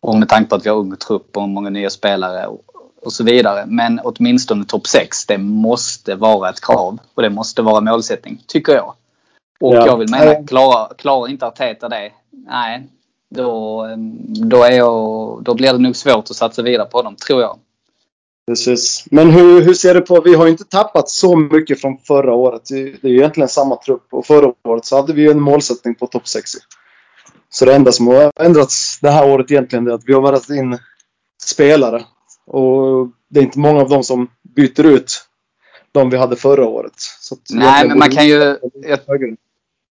Och 0.00 0.18
med 0.18 0.28
tanke 0.28 0.48
på 0.48 0.56
att 0.56 0.66
vi 0.66 0.70
har 0.70 0.76
ung 0.76 0.96
trupp 0.96 1.36
och 1.36 1.48
många 1.48 1.70
nya 1.70 1.90
spelare 1.90 2.46
och 3.02 3.12
så 3.12 3.24
vidare. 3.24 3.64
Men 3.66 4.00
åtminstone 4.04 4.64
topp 4.64 4.86
6, 4.86 5.26
det 5.26 5.38
måste 5.38 6.14
vara 6.14 6.50
ett 6.50 6.60
krav 6.60 6.98
och 7.14 7.22
det 7.22 7.30
måste 7.30 7.62
vara 7.62 7.80
målsättning, 7.80 8.42
tycker 8.46 8.72
jag. 8.72 8.94
Och 9.60 9.74
ja. 9.74 9.86
jag 9.86 9.96
vill 9.96 10.10
mena, 10.10 10.46
klarar, 10.46 10.94
klarar 10.94 11.28
inte 11.28 11.46
Arteta 11.46 11.88
det, 11.88 12.12
nej, 12.30 12.86
då, 13.28 13.86
då, 14.26 14.62
är 14.62 14.70
jag, 14.70 15.42
då 15.42 15.54
blir 15.54 15.72
det 15.72 15.78
nog 15.78 15.96
svårt 15.96 16.30
att 16.30 16.36
satsa 16.36 16.62
vidare 16.62 16.86
på 16.86 17.02
dem, 17.02 17.16
tror 17.16 17.40
jag. 17.40 17.58
Precis. 18.48 19.04
Men 19.10 19.30
hur, 19.30 19.60
hur 19.60 19.74
ser 19.74 19.94
du 19.94 20.00
på, 20.00 20.20
vi 20.20 20.34
har 20.34 20.44
ju 20.44 20.50
inte 20.50 20.64
tappat 20.64 21.08
så 21.08 21.36
mycket 21.36 21.80
från 21.80 21.98
förra 21.98 22.32
året. 22.32 22.62
Det 22.68 23.04
är 23.04 23.08
ju 23.08 23.16
egentligen 23.16 23.48
samma 23.48 23.76
trupp. 23.76 24.06
Och 24.10 24.26
förra 24.26 24.52
året 24.64 24.84
så 24.84 24.96
hade 24.96 25.12
vi 25.12 25.22
ju 25.22 25.30
en 25.30 25.40
målsättning 25.40 25.94
på 25.94 26.06
topp 26.06 26.28
6. 26.28 26.50
Så 27.50 27.64
det 27.64 27.74
enda 27.74 27.92
som 27.92 28.06
har 28.06 28.32
ändrats 28.40 29.00
det 29.00 29.10
här 29.10 29.30
året 29.30 29.50
egentligen 29.50 29.86
är 29.86 29.90
att 29.90 30.02
vi 30.06 30.12
har 30.12 30.20
varit 30.20 30.50
in 30.50 30.78
spelare. 31.42 32.04
Och 32.46 33.08
det 33.30 33.40
är 33.40 33.44
inte 33.44 33.58
många 33.58 33.80
av 33.80 33.88
dem 33.88 34.04
som 34.04 34.30
byter 34.42 34.86
ut 34.86 35.24
de 35.92 36.10
vi 36.10 36.16
hade 36.16 36.36
förra 36.36 36.66
året. 36.66 36.94
Nej, 37.50 37.88
men 37.88 37.98
man 37.98 38.10
kan 38.10 38.26
ju... 38.26 38.58
Jag, 38.82 38.98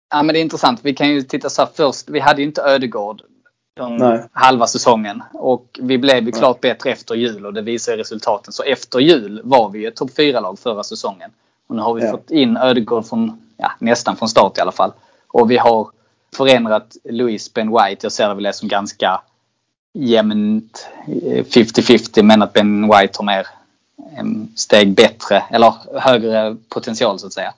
ja, 0.10 0.24
men 0.24 0.28
det 0.28 0.40
är 0.40 0.42
intressant. 0.42 0.80
Vi 0.84 0.94
kan 0.94 1.10
ju 1.10 1.22
titta 1.22 1.50
så 1.50 1.62
här 1.62 1.70
först. 1.76 2.10
Vi 2.10 2.20
hade 2.20 2.42
ju 2.42 2.48
inte 2.48 2.62
Ödegård 2.62 3.22
halva 4.32 4.68
säsongen. 4.68 5.24
Och 5.34 5.80
vi 5.82 5.98
blev 5.98 6.26
ju 6.26 6.32
klart 6.32 6.62
bättre 6.62 6.92
efter 6.92 7.16
jul 7.16 7.46
och 7.46 7.54
det 7.54 7.62
visar 7.62 7.98
resultaten. 7.98 8.54
Så 8.54 8.64
efter 8.64 9.00
jul 9.00 9.42
var 9.44 9.70
vi 9.70 9.86
ett 9.86 9.96
topp 9.96 10.12
4-lag 10.18 10.60
förra 10.60 10.84
säsongen. 10.84 11.32
Och 11.68 11.76
nu 11.76 11.82
har 11.82 11.94
vi 11.94 12.04
ja. 12.04 12.12
fått 12.12 12.32
in 12.32 12.58
Ödegård 12.58 13.06
från, 13.06 13.42
ja, 13.58 13.72
nästan 13.80 14.16
från 14.16 14.30
start 14.30 14.58
i 14.58 14.62
alla 14.62 14.72
fall. 14.72 14.92
Och 15.28 15.52
vi 15.52 15.58
har 15.58 15.88
förändrat 16.36 16.98
Louis 17.04 17.54
Ben 17.54 17.72
White. 17.72 18.06
Jag 18.06 18.12
ser 18.12 18.30
det 18.30 18.36
väl 18.36 18.54
som 18.54 18.68
ganska 18.68 19.22
jämnt 19.94 20.90
50-50 21.06 22.24
men 22.24 22.42
att 22.42 22.54
Ben 22.54 22.82
White 22.82 23.14
har 23.18 23.26
mer 23.26 23.48
steg 24.56 24.94
bättre 24.94 25.44
eller 25.52 25.74
högre 26.00 26.58
potential 26.70 27.20
så 27.20 27.28
att 27.28 27.34
säga. 27.34 27.54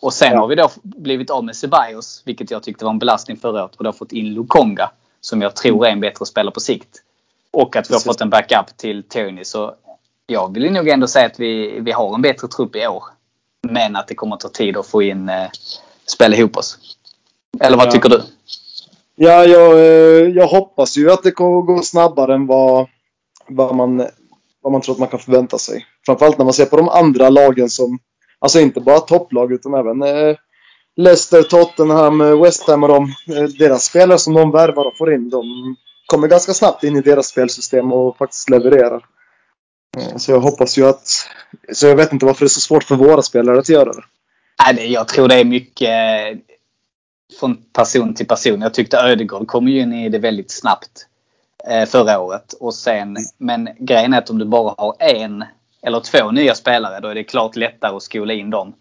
Och 0.00 0.12
sen 0.12 0.32
ja. 0.32 0.38
har 0.38 0.46
vi 0.46 0.54
då 0.54 0.70
blivit 0.82 1.30
av 1.30 1.44
med 1.44 1.56
Ceballos, 1.56 2.22
vilket 2.24 2.50
jag 2.50 2.62
tyckte 2.62 2.84
var 2.84 2.92
en 2.92 2.98
belastning 2.98 3.36
förra 3.36 3.64
året 3.64 3.76
och 3.76 3.84
då 3.84 3.92
fått 3.92 4.12
in 4.12 4.34
Lukonga 4.34 4.90
som 5.20 5.42
jag 5.42 5.56
tror 5.56 5.86
är 5.86 5.90
en 5.90 6.00
bättre 6.00 6.26
spelare 6.26 6.54
på 6.54 6.60
sikt. 6.60 7.02
Och 7.50 7.76
att 7.76 7.90
vi 7.90 7.94
har 7.94 8.00
fått 8.00 8.20
en 8.20 8.30
backup 8.30 8.76
till 8.76 9.02
Tony. 9.02 9.44
Så 9.44 9.74
jag 10.26 10.54
vill 10.54 10.72
nog 10.72 10.88
ändå 10.88 11.06
säga 11.06 11.26
att 11.26 11.40
vi, 11.40 11.80
vi 11.80 11.92
har 11.92 12.14
en 12.14 12.22
bättre 12.22 12.48
trupp 12.48 12.76
i 12.76 12.86
år. 12.86 13.04
Men 13.68 13.96
att 13.96 14.08
det 14.08 14.14
kommer 14.14 14.34
att 14.34 14.40
ta 14.40 14.48
tid 14.48 14.76
att 14.76 14.86
få 14.86 15.02
in 15.02 15.28
eh, 15.28 15.48
spela 16.06 16.36
ihop 16.36 16.56
oss. 16.56 16.78
Eller 17.60 17.76
vad 17.76 17.86
ja. 17.86 17.90
tycker 17.90 18.08
du? 18.08 18.22
Ja, 19.16 19.44
jag, 19.44 19.78
eh, 19.78 20.28
jag 20.28 20.46
hoppas 20.48 20.96
ju 20.96 21.10
att 21.10 21.22
det 21.22 21.30
kommer 21.30 21.62
gå 21.62 21.82
snabbare 21.82 22.34
än 22.34 22.46
vad, 22.46 22.86
vad, 23.48 23.76
man, 23.76 24.06
vad 24.62 24.72
man 24.72 24.80
tror 24.80 24.94
att 24.94 24.98
man 24.98 25.08
kan 25.08 25.18
förvänta 25.18 25.58
sig. 25.58 25.86
Framförallt 26.06 26.38
när 26.38 26.44
man 26.44 26.54
ser 26.54 26.66
på 26.66 26.76
de 26.76 26.88
andra 26.88 27.28
lagen 27.28 27.70
som, 27.70 27.98
alltså 28.38 28.60
inte 28.60 28.80
bara 28.80 29.00
topplag 29.00 29.52
utan 29.52 29.74
även 29.74 30.02
eh, 30.02 30.36
Leicester, 31.00 31.42
Tottenham, 31.42 32.40
West 32.42 32.66
Ham 32.66 32.82
och 32.82 32.88
de, 32.88 33.04
eh, 33.36 33.44
deras 33.58 33.84
spelare 33.84 34.18
som 34.18 34.34
de 34.34 34.50
värvar 34.50 34.84
och 34.84 34.96
får 34.96 35.14
in, 35.14 35.30
de 35.30 35.44
kommer 36.06 36.28
ganska 36.28 36.54
snabbt 36.54 36.84
in 36.84 36.96
i 36.96 37.00
deras 37.00 37.26
spelsystem 37.26 37.92
och 37.92 38.16
faktiskt 38.16 38.50
levererar. 38.50 39.04
Eh, 39.98 40.16
så 40.16 40.32
jag 40.32 40.40
hoppas 40.40 40.78
ju 40.78 40.88
att... 40.88 41.08
Så 41.72 41.86
jag 41.86 41.96
vet 41.96 42.12
inte 42.12 42.26
varför 42.26 42.40
det 42.40 42.46
är 42.46 42.48
så 42.48 42.60
svårt 42.60 42.84
för 42.84 42.96
våra 42.96 43.22
spelare 43.22 43.58
att 43.58 43.68
göra 43.68 43.92
det. 43.92 44.02
Nej, 44.72 44.92
jag 44.92 45.08
tror 45.08 45.28
det 45.28 45.34
är 45.34 45.44
mycket 45.44 45.88
eh, 45.88 46.38
från 47.40 47.56
person 47.72 48.14
till 48.14 48.26
person. 48.26 48.60
Jag 48.60 48.74
tyckte 48.74 48.98
Ödegård 48.98 49.48
kom 49.48 49.68
ju 49.68 49.80
in 49.80 49.92
i 49.92 50.08
det 50.08 50.18
väldigt 50.18 50.50
snabbt 50.50 51.06
förra 51.86 52.20
året. 52.20 52.52
Och 52.52 52.74
sen, 52.74 53.16
men 53.38 53.68
grejen 53.78 54.14
är 54.14 54.18
att 54.18 54.30
om 54.30 54.38
du 54.38 54.44
bara 54.44 54.74
har 54.78 54.94
en 54.98 55.44
eller 55.82 56.00
två 56.00 56.30
nya 56.30 56.54
spelare 56.54 57.00
då 57.00 57.08
är 57.08 57.14
det 57.14 57.24
klart 57.24 57.56
lättare 57.56 57.96
att 57.96 58.02
skola 58.02 58.32
in 58.32 58.50
dem. 58.50 58.74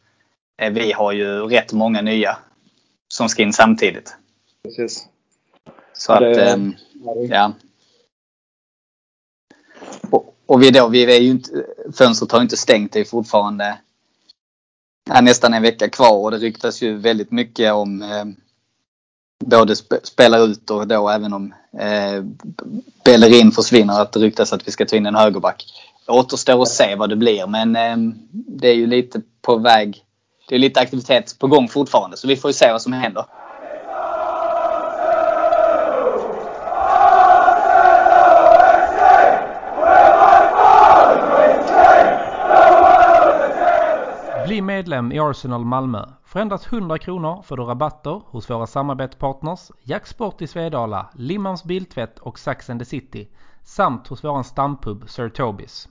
Eh, 0.57 0.73
vi 0.73 0.91
har 0.91 1.11
ju 1.11 1.47
rätt 1.47 1.73
många 1.73 2.01
nya 2.01 2.37
som 3.07 3.29
ska 3.29 3.43
in 3.43 3.53
samtidigt. 3.53 4.15
Precis. 4.63 5.07
Så 5.93 6.13
att, 6.13 6.19
det, 6.19 6.51
ähm, 6.51 6.75
ja. 7.29 7.53
Och, 10.09 10.35
och, 10.45 10.63
vi 10.63 10.71
då, 10.71 10.87
vi 10.87 11.15
är 11.15 11.21
ju 11.21 11.29
inte, 11.29 11.65
fönstret 11.97 12.31
har 12.31 12.41
inte 12.41 12.57
stängt, 12.57 12.91
det 12.91 12.99
är 12.99 13.05
fortfarande 13.05 13.77
är 15.09 15.21
nästan 15.21 15.53
en 15.53 15.61
vecka 15.61 15.89
kvar 15.89 16.17
och 16.23 16.31
det 16.31 16.37
ryktas 16.37 16.81
ju 16.81 16.97
väldigt 16.97 17.31
mycket 17.31 17.73
om 17.73 18.01
eh, 18.01 18.25
både 19.45 19.75
sp 19.81 19.91
spela 20.03 20.37
ut 20.37 20.69
och 20.69 20.87
då 20.87 21.09
även 21.09 21.33
om 21.33 21.53
eh, 21.79 22.23
Bellerin 23.03 23.51
försvinner 23.51 24.01
att 24.01 24.11
det 24.11 24.19
ryktas 24.19 24.53
att 24.53 24.67
vi 24.67 24.71
ska 24.71 24.85
ta 24.85 24.95
in 24.95 25.05
en 25.05 25.15
högerback. 25.15 25.65
Det 26.05 26.11
återstår 26.11 26.61
att 26.61 26.69
se 26.69 26.95
vad 26.95 27.09
det 27.09 27.15
blir 27.15 27.47
men 27.47 27.75
eh, 27.75 28.13
det 28.31 28.67
är 28.67 28.75
ju 28.75 28.87
lite 28.87 29.21
på 29.41 29.57
väg. 29.57 30.03
Det 30.49 30.55
är 30.55 30.59
lite 30.59 30.79
aktivitet 30.79 31.39
på 31.39 31.47
gång 31.47 31.67
fortfarande 31.67 32.17
så 32.17 32.27
vi 32.27 32.35
får 32.35 32.49
ju 32.49 32.53
se 32.53 32.71
vad 32.71 32.81
som 32.81 32.93
händer. 32.93 33.25
Bli 44.47 44.61
medlem 44.61 45.11
i 45.11 45.19
Arsenal 45.19 45.65
Malmö. 45.65 46.05
För 46.25 46.39
endast 46.39 46.67
100 46.67 46.97
kronor 46.97 47.41
får 47.41 47.57
du 47.57 47.63
rabatter 47.63 48.21
hos 48.25 48.49
våra 48.49 48.67
samarbetspartners 48.67 49.71
Jacksport 49.83 50.41
i 50.41 50.47
Svedala, 50.47 51.09
Limmans 51.13 51.63
Biltvätt 51.63 52.19
och 52.19 52.39
Sax 52.39 52.69
and 52.69 52.79
the 52.79 52.85
City 52.85 53.27
samt 53.63 54.07
hos 54.07 54.23
våran 54.23 54.43
stampub 54.43 55.09
Sir 55.09 55.29
Tobis. 55.29 55.87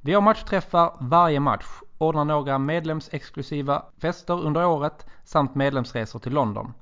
Vi 0.00 0.14
har 0.14 0.20
matchträffar 0.20 0.92
varje 1.00 1.40
match, 1.40 1.64
ordnar 1.98 2.24
några 2.24 2.58
medlemsexklusiva 2.58 3.82
fester 3.98 4.40
under 4.40 4.66
året 4.66 5.06
samt 5.24 5.54
medlemsresor 5.54 6.18
till 6.18 6.32
London. 6.32 6.72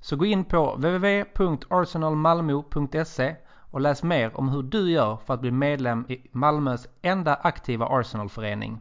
Så 0.00 0.16
gå 0.16 0.26
in 0.26 0.44
på 0.44 0.74
www.arsenalmalmo.se 0.74 3.36
och 3.70 3.80
läs 3.80 4.02
mer 4.02 4.40
om 4.40 4.48
hur 4.48 4.62
du 4.62 4.90
gör 4.90 5.16
för 5.16 5.34
att 5.34 5.40
bli 5.40 5.50
medlem 5.50 6.06
i 6.08 6.28
Malmös 6.32 6.88
enda 7.02 7.34
aktiva 7.34 7.86
Arsenalförening. 7.86 8.80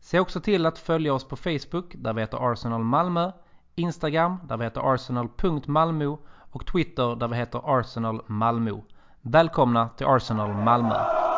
Se 0.00 0.20
också 0.20 0.40
till 0.40 0.66
att 0.66 0.78
följa 0.78 1.14
oss 1.14 1.24
på 1.24 1.36
Facebook 1.36 1.94
där 1.96 2.12
vi 2.12 2.20
heter 2.20 2.52
Arsenal 2.52 2.84
Malmö, 2.84 3.32
Instagram 3.74 4.36
där 4.44 4.56
vi 4.56 4.64
heter 4.64 4.94
arsenal.malmo 4.94 6.18
och 6.50 6.66
Twitter 6.66 7.16
där 7.16 7.28
vi 7.28 7.36
heter 7.36 7.78
Arsenal 7.78 8.22
Malmö. 8.26 8.72
Välkomna 9.20 9.88
till 9.88 10.06
Arsenal 10.06 10.54
Malmö! 10.54 11.37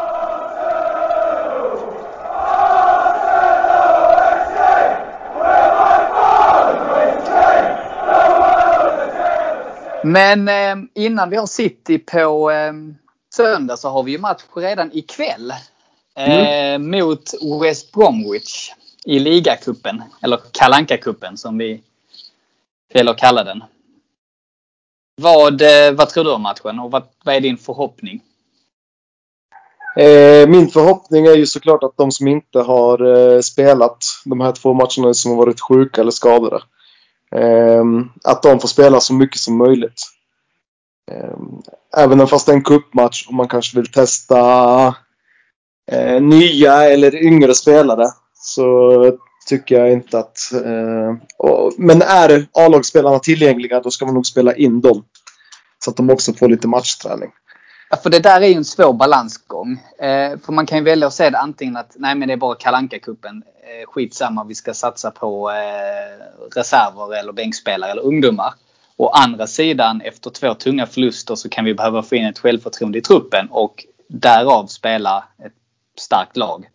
Men 10.05 10.49
eh, 10.49 10.77
innan 10.95 11.31
vi 11.31 11.37
har 11.37 11.47
City 11.47 11.99
på 11.99 12.51
eh, 12.51 12.73
söndag 13.35 13.77
så 13.77 13.89
har 13.89 14.03
vi 14.03 14.13
ju 14.13 14.19
match 14.19 14.43
redan 14.57 14.91
ikväll. 14.93 15.53
Mm. 16.15 16.95
Eh, 16.95 17.01
mot 17.01 17.31
West 17.63 17.93
Bromwich 17.93 18.73
i 19.05 19.19
ligacupen. 19.19 20.03
Eller 20.23 20.41
kalanka 20.53 20.97
kuppen 20.97 21.37
som 21.37 21.59
vi 21.59 21.83
väljer 22.95 23.13
att 23.13 23.21
kalla 23.21 23.45
den. 23.45 23.65
Vad, 25.17 25.63
eh, 25.63 25.93
vad 25.93 26.09
tror 26.09 26.25
du 26.25 26.31
om 26.31 26.43
matchen 26.43 26.79
och 26.79 26.91
vad, 26.91 27.03
vad 27.25 27.35
är 27.35 27.41
din 27.41 27.59
förhoppning? 27.59 28.21
Eh, 29.97 30.49
min 30.49 30.69
förhoppning 30.69 31.27
är 31.27 31.35
ju 31.35 31.47
såklart 31.47 31.83
att 31.83 31.97
de 31.97 32.13
som 32.13 32.29
inte 32.29 32.59
har 32.59 33.05
eh, 33.35 33.41
spelat 33.41 34.05
de 34.25 34.41
här 34.41 34.53
två 34.53 34.73
matcherna 34.75 35.15
som 35.15 35.31
har 35.31 35.39
varit 35.39 35.61
sjuka 35.61 36.01
eller 36.01 36.11
skadade. 36.11 36.63
Ehm, 37.37 38.09
att 38.25 38.43
de 38.43 38.61
får 38.61 38.69
spela 38.69 39.01
så 39.01 39.15
mycket 39.15 39.41
som 39.41 39.57
möjligt. 39.57 40.03
Ehm, 41.11 41.63
även 41.97 42.19
även 42.19 42.27
fast 42.27 42.47
det 42.47 42.53
är 42.53 42.57
en 42.57 42.63
cupmatch 42.63 43.27
och 43.29 43.35
man 43.35 43.49
kanske 43.49 43.77
vill 43.77 43.93
testa 43.93 44.95
eh, 45.93 46.23
nya 46.23 46.85
eller 46.85 47.15
yngre 47.15 47.55
spelare 47.55 48.07
så 48.35 49.19
tycker 49.49 49.79
jag 49.79 49.93
inte 49.93 50.19
att... 50.19 50.53
Eh, 50.53 51.15
men 51.79 52.03
är 52.03 52.47
A-lagsspelarna 52.53 53.19
tillgängliga 53.19 53.81
då 53.81 53.91
ska 53.91 54.05
man 54.05 54.15
nog 54.15 54.27
spela 54.27 54.55
in 54.55 54.81
dem. 54.81 55.05
Så 55.85 55.91
att 55.91 55.97
de 55.97 56.11
också 56.11 56.33
får 56.33 56.49
lite 56.49 56.69
matchträning. 56.69 57.31
Ja, 57.91 57.97
för 57.97 58.11
det 58.11 58.19
där 58.19 58.41
är 58.41 58.47
ju 58.47 58.55
en 58.55 58.65
svår 58.65 58.93
balansgång. 58.93 59.73
Eh, 59.99 60.39
för 60.45 60.53
man 60.53 60.67
kan 60.67 60.79
ju 60.79 60.85
välja 60.85 61.07
att 61.07 61.15
säga 61.15 61.31
det 61.31 61.39
antingen 61.39 61.77
att 61.77 61.97
nej 61.99 62.15
men 62.15 62.29
det 62.29 62.35
är 62.35 62.39
bara 62.39 62.55
kalanka 62.55 62.99
kuppen 62.99 63.43
eh, 63.63 63.87
Skitsamma, 63.87 64.45
vi 64.45 64.55
ska 64.55 64.75
satsa 64.75 65.11
på 65.11 65.51
eh, 65.51 66.25
reserver 66.57 67.19
eller 67.19 67.33
bänkspelare 67.33 67.91
eller 67.91 68.03
ungdomar. 68.03 68.55
Å 68.97 69.09
andra 69.09 69.47
sidan, 69.47 70.01
efter 70.01 70.31
två 70.31 70.55
tunga 70.55 70.87
förluster 70.87 71.35
så 71.35 71.49
kan 71.49 71.65
vi 71.65 71.75
behöva 71.75 72.03
få 72.03 72.17
in 72.17 72.27
ett 72.27 72.39
självförtroende 72.39 72.99
i 72.99 73.03
truppen 73.03 73.49
och 73.51 73.85
därav 74.09 74.67
spela 74.67 75.25
ett 75.45 75.53
starkt 75.99 76.37
lag. 76.37 76.69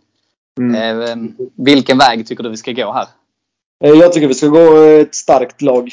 Mm. 0.59 1.01
Eh, 1.01 1.15
vilken 1.57 1.97
väg 1.97 2.27
tycker 2.27 2.43
du 2.43 2.49
vi 2.49 2.57
ska 2.57 2.71
gå 2.71 2.93
här? 2.93 3.07
Eh, 3.83 3.91
jag 3.91 4.13
tycker 4.13 4.27
vi 4.27 4.33
ska 4.33 4.47
gå 4.47 4.77
ett 4.77 5.15
starkt 5.15 5.61
lag. 5.61 5.91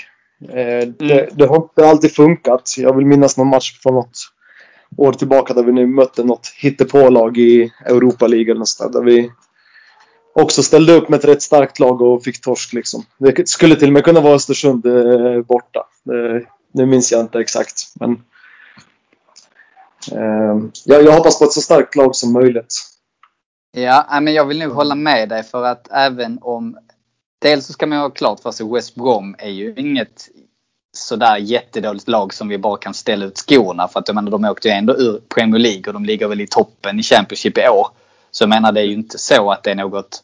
Eh, 0.48 0.88
det, 0.98 1.20
mm. 1.20 1.28
det 1.32 1.46
har 1.46 1.56
inte 1.56 1.88
alltid 1.88 2.14
funkat. 2.14 2.74
Jag 2.78 2.96
vill 2.96 3.06
minnas 3.06 3.36
någon 3.36 3.48
match 3.48 3.80
från 3.82 3.94
något 3.94 4.18
år 4.96 5.12
tillbaka 5.12 5.54
där 5.54 5.62
vi 5.62 5.72
nu 5.72 5.86
mötte 5.86 6.24
något 6.24 6.52
hittepålag 6.56 7.38
i 7.38 7.72
Europa 7.86 8.26
League 8.26 8.50
eller 8.54 8.92
där 8.92 9.02
vi 9.02 9.30
också 10.34 10.62
ställde 10.62 10.92
upp 10.92 11.08
med 11.08 11.18
ett 11.18 11.24
rätt 11.24 11.42
starkt 11.42 11.78
lag 11.78 12.02
och 12.02 12.24
fick 12.24 12.40
torsk 12.40 12.72
liksom. 12.72 13.04
Det 13.18 13.48
skulle 13.48 13.76
till 13.76 13.88
och 13.88 13.92
med 13.92 14.04
kunna 14.04 14.20
vara 14.20 14.34
Östersund 14.34 14.86
eh, 14.86 15.42
borta. 15.42 15.86
Nu 16.72 16.86
minns 16.86 17.12
jag 17.12 17.20
inte 17.20 17.38
exakt. 17.38 17.92
Men, 17.94 18.12
eh, 20.12 20.68
jag, 20.84 21.04
jag 21.04 21.12
hoppas 21.12 21.38
på 21.38 21.44
ett 21.44 21.52
så 21.52 21.60
starkt 21.60 21.96
lag 21.96 22.16
som 22.16 22.32
möjligt. 22.32 22.74
Ja, 23.72 24.18
men 24.22 24.34
jag 24.34 24.46
vill 24.46 24.58
nog 24.58 24.72
hålla 24.72 24.94
med 24.94 25.28
dig 25.28 25.42
för 25.42 25.64
att 25.64 25.88
även 25.90 26.38
om 26.40 26.76
Dels 27.42 27.66
så 27.66 27.72
ska 27.72 27.86
man 27.86 27.98
ha 27.98 28.10
klart 28.10 28.40
för 28.40 28.50
sig 28.50 28.66
West 28.72 28.94
Brom 28.94 29.34
är 29.38 29.50
ju 29.50 29.74
inget 29.76 30.28
sådär 30.96 31.36
jättedåligt 31.36 32.08
lag 32.08 32.34
som 32.34 32.48
vi 32.48 32.58
bara 32.58 32.76
kan 32.76 32.94
ställa 32.94 33.24
ut 33.24 33.38
skorna. 33.38 33.88
För 33.88 34.00
att 34.00 34.08
jag 34.08 34.14
menar, 34.14 34.30
de 34.30 34.44
åkte 34.44 34.68
ju 34.68 34.74
ändå 34.74 34.96
ur 34.96 35.20
Premier 35.34 35.60
League 35.60 35.82
och 35.86 35.92
de 35.92 36.04
ligger 36.04 36.28
väl 36.28 36.40
i 36.40 36.46
toppen 36.46 36.98
i 36.98 37.02
Championship 37.02 37.58
i 37.58 37.68
år. 37.68 37.88
Så 38.30 38.42
jag 38.42 38.48
menar 38.48 38.72
det 38.72 38.80
är 38.80 38.84
ju 38.84 38.92
inte 38.92 39.18
så 39.18 39.50
att 39.50 39.62
det 39.62 39.70
är 39.70 39.74
något 39.74 40.22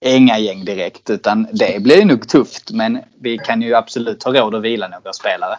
gäng 0.00 0.64
direkt 0.64 1.10
utan 1.10 1.46
det 1.52 1.82
blir 1.82 2.04
nog 2.04 2.28
tufft. 2.28 2.70
Men 2.70 2.98
vi 3.20 3.38
kan 3.38 3.62
ju 3.62 3.74
absolut 3.74 4.22
ha 4.22 4.32
råd 4.32 4.54
att 4.54 4.62
vila 4.62 4.88
några 4.88 5.12
spelare. 5.12 5.58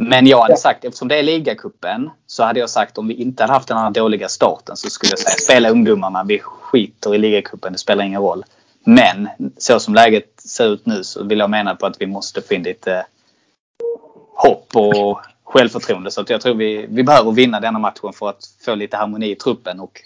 Men 0.00 0.26
jag 0.26 0.42
hade 0.42 0.56
sagt, 0.56 0.84
eftersom 0.84 1.08
det 1.08 1.18
är 1.18 1.22
ligacupen, 1.22 2.10
så 2.26 2.44
hade 2.44 2.60
jag 2.60 2.70
sagt 2.70 2.98
om 2.98 3.08
vi 3.08 3.14
inte 3.14 3.42
hade 3.42 3.52
haft 3.52 3.68
den 3.68 3.78
här 3.78 3.90
dåliga 3.90 4.28
starten 4.28 4.76
så 4.76 4.90
skulle 4.90 5.10
jag 5.10 5.18
säga 5.18 5.36
spela 5.36 5.70
ungdomarna. 5.70 6.24
Vi 6.24 6.38
skiter 6.38 7.14
i 7.14 7.18
ligacupen, 7.18 7.72
det 7.72 7.78
spelar 7.78 8.04
ingen 8.04 8.20
roll. 8.20 8.44
Men 8.84 9.28
så 9.58 9.80
som 9.80 9.94
läget 9.94 10.40
ser 10.44 10.72
ut 10.72 10.86
nu 10.86 11.04
så 11.04 11.24
vill 11.24 11.38
jag 11.38 11.50
mena 11.50 11.74
på 11.74 11.86
att 11.86 12.00
vi 12.00 12.06
måste 12.06 12.42
få 12.42 12.54
in 12.54 12.62
lite 12.62 13.06
hopp 14.42 14.76
och 14.76 15.20
självförtroende. 15.44 16.10
Så 16.10 16.20
att 16.20 16.30
jag 16.30 16.40
tror 16.40 16.54
vi, 16.54 16.86
vi 16.90 17.02
behöver 17.02 17.32
vinna 17.32 17.60
denna 17.60 17.78
matchen 17.78 18.12
för 18.12 18.28
att 18.28 18.44
få 18.64 18.74
lite 18.74 18.96
harmoni 18.96 19.30
i 19.30 19.34
truppen 19.34 19.80
och 19.80 20.00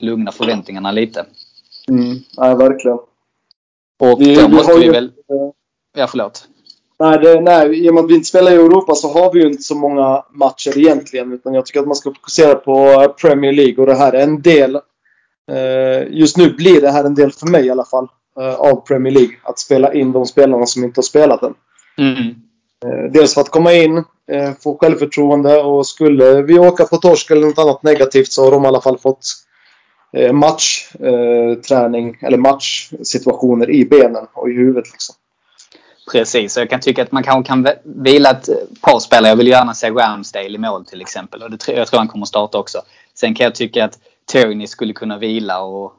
lugna 0.00 0.32
förväntningarna 0.32 0.92
lite. 0.92 1.26
Mm, 1.88 2.16
ja, 2.36 2.54
verkligen. 2.54 2.98
Och 4.00 4.20
Vi- 4.20 4.34
då 4.34 4.46
vi 4.46 4.54
måste 4.54 4.74
vi 4.74 4.84
ju- 4.84 4.90
väl... 4.92 5.12
Ja, 5.96 6.06
förlåt. 6.06 6.48
Nej, 6.98 7.18
det, 7.18 7.40
nej, 7.40 7.86
i 7.86 7.90
och 7.90 7.94
med 7.94 8.04
att 8.04 8.10
vi 8.10 8.14
inte 8.14 8.26
spelar 8.28 8.52
i 8.52 8.54
Europa 8.54 8.94
så 8.94 9.12
har 9.12 9.32
vi 9.32 9.40
ju 9.40 9.46
inte 9.46 9.62
så 9.62 9.74
många 9.74 10.24
matcher 10.30 10.78
egentligen. 10.78 11.32
Utan 11.32 11.54
jag 11.54 11.66
tycker 11.66 11.80
att 11.80 11.86
man 11.86 11.96
ska 11.96 12.10
fokusera 12.14 12.54
på 12.54 13.08
Premier 13.20 13.52
League 13.52 13.76
och 13.76 13.86
det 13.86 13.94
här 13.94 14.12
är 14.12 14.22
en 14.22 14.42
del. 14.42 14.76
Eh, 15.52 16.08
just 16.10 16.36
nu 16.36 16.50
blir 16.52 16.80
det 16.80 16.90
här 16.90 17.04
en 17.04 17.14
del 17.14 17.32
för 17.32 17.46
mig 17.46 17.66
i 17.66 17.70
alla 17.70 17.84
fall. 17.84 18.08
Eh, 18.40 18.54
av 18.54 18.86
Premier 18.86 19.12
League. 19.12 19.36
Att 19.42 19.58
spela 19.58 19.94
in 19.94 20.12
de 20.12 20.26
spelarna 20.26 20.66
som 20.66 20.84
inte 20.84 20.98
har 20.98 21.02
spelat 21.02 21.42
än. 21.42 21.54
Mm. 21.98 22.34
Eh, 22.84 23.10
dels 23.10 23.34
för 23.34 23.40
att 23.40 23.48
komma 23.50 23.72
in, 23.72 24.04
eh, 24.32 24.52
få 24.60 24.78
självförtroende 24.80 25.62
och 25.62 25.86
skulle 25.86 26.42
vi 26.42 26.58
åka 26.58 26.84
på 26.84 26.96
torsk 26.96 27.30
eller 27.30 27.46
något 27.46 27.58
annat 27.58 27.82
negativt 27.82 28.32
så 28.32 28.44
har 28.44 28.50
de 28.50 28.64
i 28.64 28.68
alla 28.68 28.80
fall 28.80 28.98
fått 28.98 29.24
eh, 30.12 30.32
matchträning 30.32 31.62
träning, 31.62 32.18
eller 32.20 32.38
matchsituationer 32.38 33.70
i 33.70 33.84
benen 33.84 34.26
och 34.32 34.50
i 34.50 34.52
huvudet. 34.52 34.92
Liksom. 34.92 35.14
Precis, 36.12 36.52
så 36.52 36.60
jag 36.60 36.70
kan 36.70 36.80
tycka 36.80 37.02
att 37.02 37.12
man 37.12 37.22
kanske 37.22 37.48
kan 37.48 37.68
vila 37.84 38.30
ett 38.30 38.48
par 38.80 38.98
spelare. 38.98 39.28
Jag 39.28 39.36
vill 39.36 39.48
gärna 39.48 39.74
se 39.74 39.90
Ramsdale 39.90 40.48
i 40.54 40.58
mål 40.58 40.86
till 40.86 41.00
exempel. 41.00 41.42
Och 41.42 41.50
det, 41.50 41.56
tror- 41.56 41.78
jag 41.78 41.88
tror 41.88 41.98
han 41.98 42.08
kommer 42.08 42.26
starta 42.26 42.58
också. 42.58 42.82
Sen 43.14 43.34
kan 43.34 43.44
jag 43.44 43.54
tycka 43.54 43.84
att 43.84 43.98
Tony 44.32 44.66
skulle 44.66 44.92
kunna 44.92 45.18
vila 45.18 45.60
och 45.60 45.92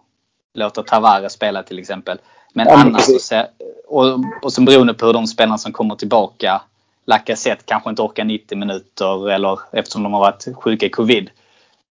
låta 0.54 0.84
Tavares 0.84 1.34
spela 1.34 1.64
till 1.64 1.80
exempel. 1.80 2.18
Men 2.54 2.68
Ja, 2.68 2.76
annars 2.76 3.22
så 3.22 3.46
och, 3.88 4.20
och 4.42 4.54
så 4.54 4.62
beroende 4.62 4.94
på 4.94 5.06
hur 5.06 5.14
de 5.14 5.28
spelarna 5.28 5.58
som 5.58 5.72
kommer 5.72 5.96
tillbaka. 5.96 6.62
Lacazette 7.06 7.64
kanske 7.66 7.90
inte 7.90 8.02
orkar 8.02 8.24
90 8.24 8.58
minuter 8.58 9.30
eller 9.30 9.60
eftersom 9.72 10.04
de 10.04 10.14
har 10.14 10.20
varit 10.20 10.48
sjuka 10.56 10.86
i 10.86 10.90
covid. 10.90 11.30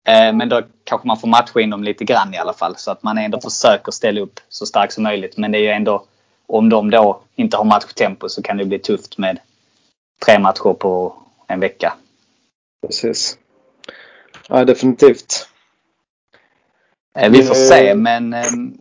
Eh, 0.07 0.33
men 0.33 0.49
då 0.49 0.61
kanske 0.83 1.07
man 1.07 1.19
får 1.19 1.27
matcha 1.27 1.61
in 1.61 1.69
dem 1.69 1.83
lite 1.83 2.03
grann 2.05 2.33
i 2.33 2.37
alla 2.37 2.53
fall. 2.53 2.75
Så 2.75 2.91
att 2.91 3.03
man 3.03 3.17
ändå 3.17 3.41
försöker 3.41 3.91
ställa 3.91 4.21
upp 4.21 4.39
så 4.49 4.65
starkt 4.65 4.93
som 4.93 5.03
möjligt. 5.03 5.37
Men 5.37 5.51
det 5.51 5.57
är 5.57 5.61
ju 5.61 5.69
ändå 5.69 6.05
om 6.47 6.69
de 6.69 6.89
då 6.91 7.21
inte 7.35 7.57
har 7.57 7.63
matchtempo 7.63 8.29
så 8.29 8.41
kan 8.41 8.57
det 8.57 8.65
bli 8.65 8.79
tufft 8.79 9.17
med 9.17 9.39
tre 10.25 10.39
matcher 10.39 10.73
på 10.73 11.13
en 11.47 11.59
vecka. 11.59 11.93
Precis. 12.87 13.37
Ja, 14.49 14.65
definitivt. 14.65 15.49
Eh, 17.17 17.29
Vi 17.31 17.43
får 17.43 17.55
Eh. 17.55 17.67
se 17.69 17.95
men 17.95 18.33
ehm, 18.33 18.77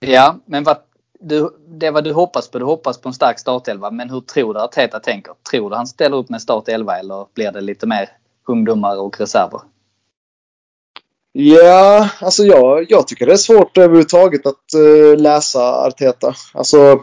ja, 0.00 0.36
men 0.44 0.64
vad, 0.64 0.76
du, 1.22 1.50
det 1.68 1.86
är 1.86 1.92
vad 1.92 2.04
du 2.04 2.12
hoppas 2.12 2.50
på. 2.50 2.58
Du 2.58 2.64
hoppas 2.64 3.00
på 3.00 3.08
en 3.08 3.14
stark 3.14 3.38
startelva. 3.38 3.90
Men 3.90 4.10
hur 4.10 4.20
tror 4.20 4.54
du 4.54 4.60
att 4.60 4.72
Teta 4.72 5.00
tänker? 5.00 5.34
Tror 5.50 5.70
du 5.70 5.76
han 5.76 5.86
ställer 5.86 6.16
upp 6.16 6.28
med 6.28 6.42
startelva 6.42 6.98
eller 6.98 7.26
blir 7.34 7.52
det 7.52 7.60
lite 7.60 7.86
mer 7.86 8.08
ungdomar 8.48 9.00
och 9.00 9.20
reserver? 9.20 9.60
Ja, 11.32 12.08
alltså 12.20 12.44
jag, 12.44 12.86
jag 12.90 13.08
tycker 13.08 13.26
det 13.26 13.32
är 13.32 13.36
svårt 13.36 13.78
överhuvudtaget 13.78 14.46
att 14.46 14.64
uh, 14.76 15.16
läsa 15.16 15.86
Arteta. 15.86 16.34
Alltså, 16.54 17.00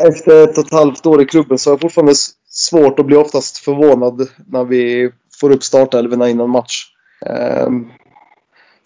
efter 0.00 0.44
ett 0.44 0.58
och 0.58 0.64
ett 0.66 0.72
halvt 0.72 1.06
år 1.06 1.22
i 1.22 1.24
klubben 1.24 1.58
så 1.58 1.70
har 1.70 1.72
jag 1.72 1.80
fortfarande 1.80 2.14
svårt 2.50 2.98
att 2.98 3.06
bli 3.06 3.16
oftast 3.16 3.58
förvånad 3.58 4.28
när 4.46 4.64
vi 4.64 5.12
får 5.40 5.50
upp 5.50 5.64
startelvorna 5.64 6.28
innan 6.28 6.50
match. 6.50 6.84
Um, 7.66 7.90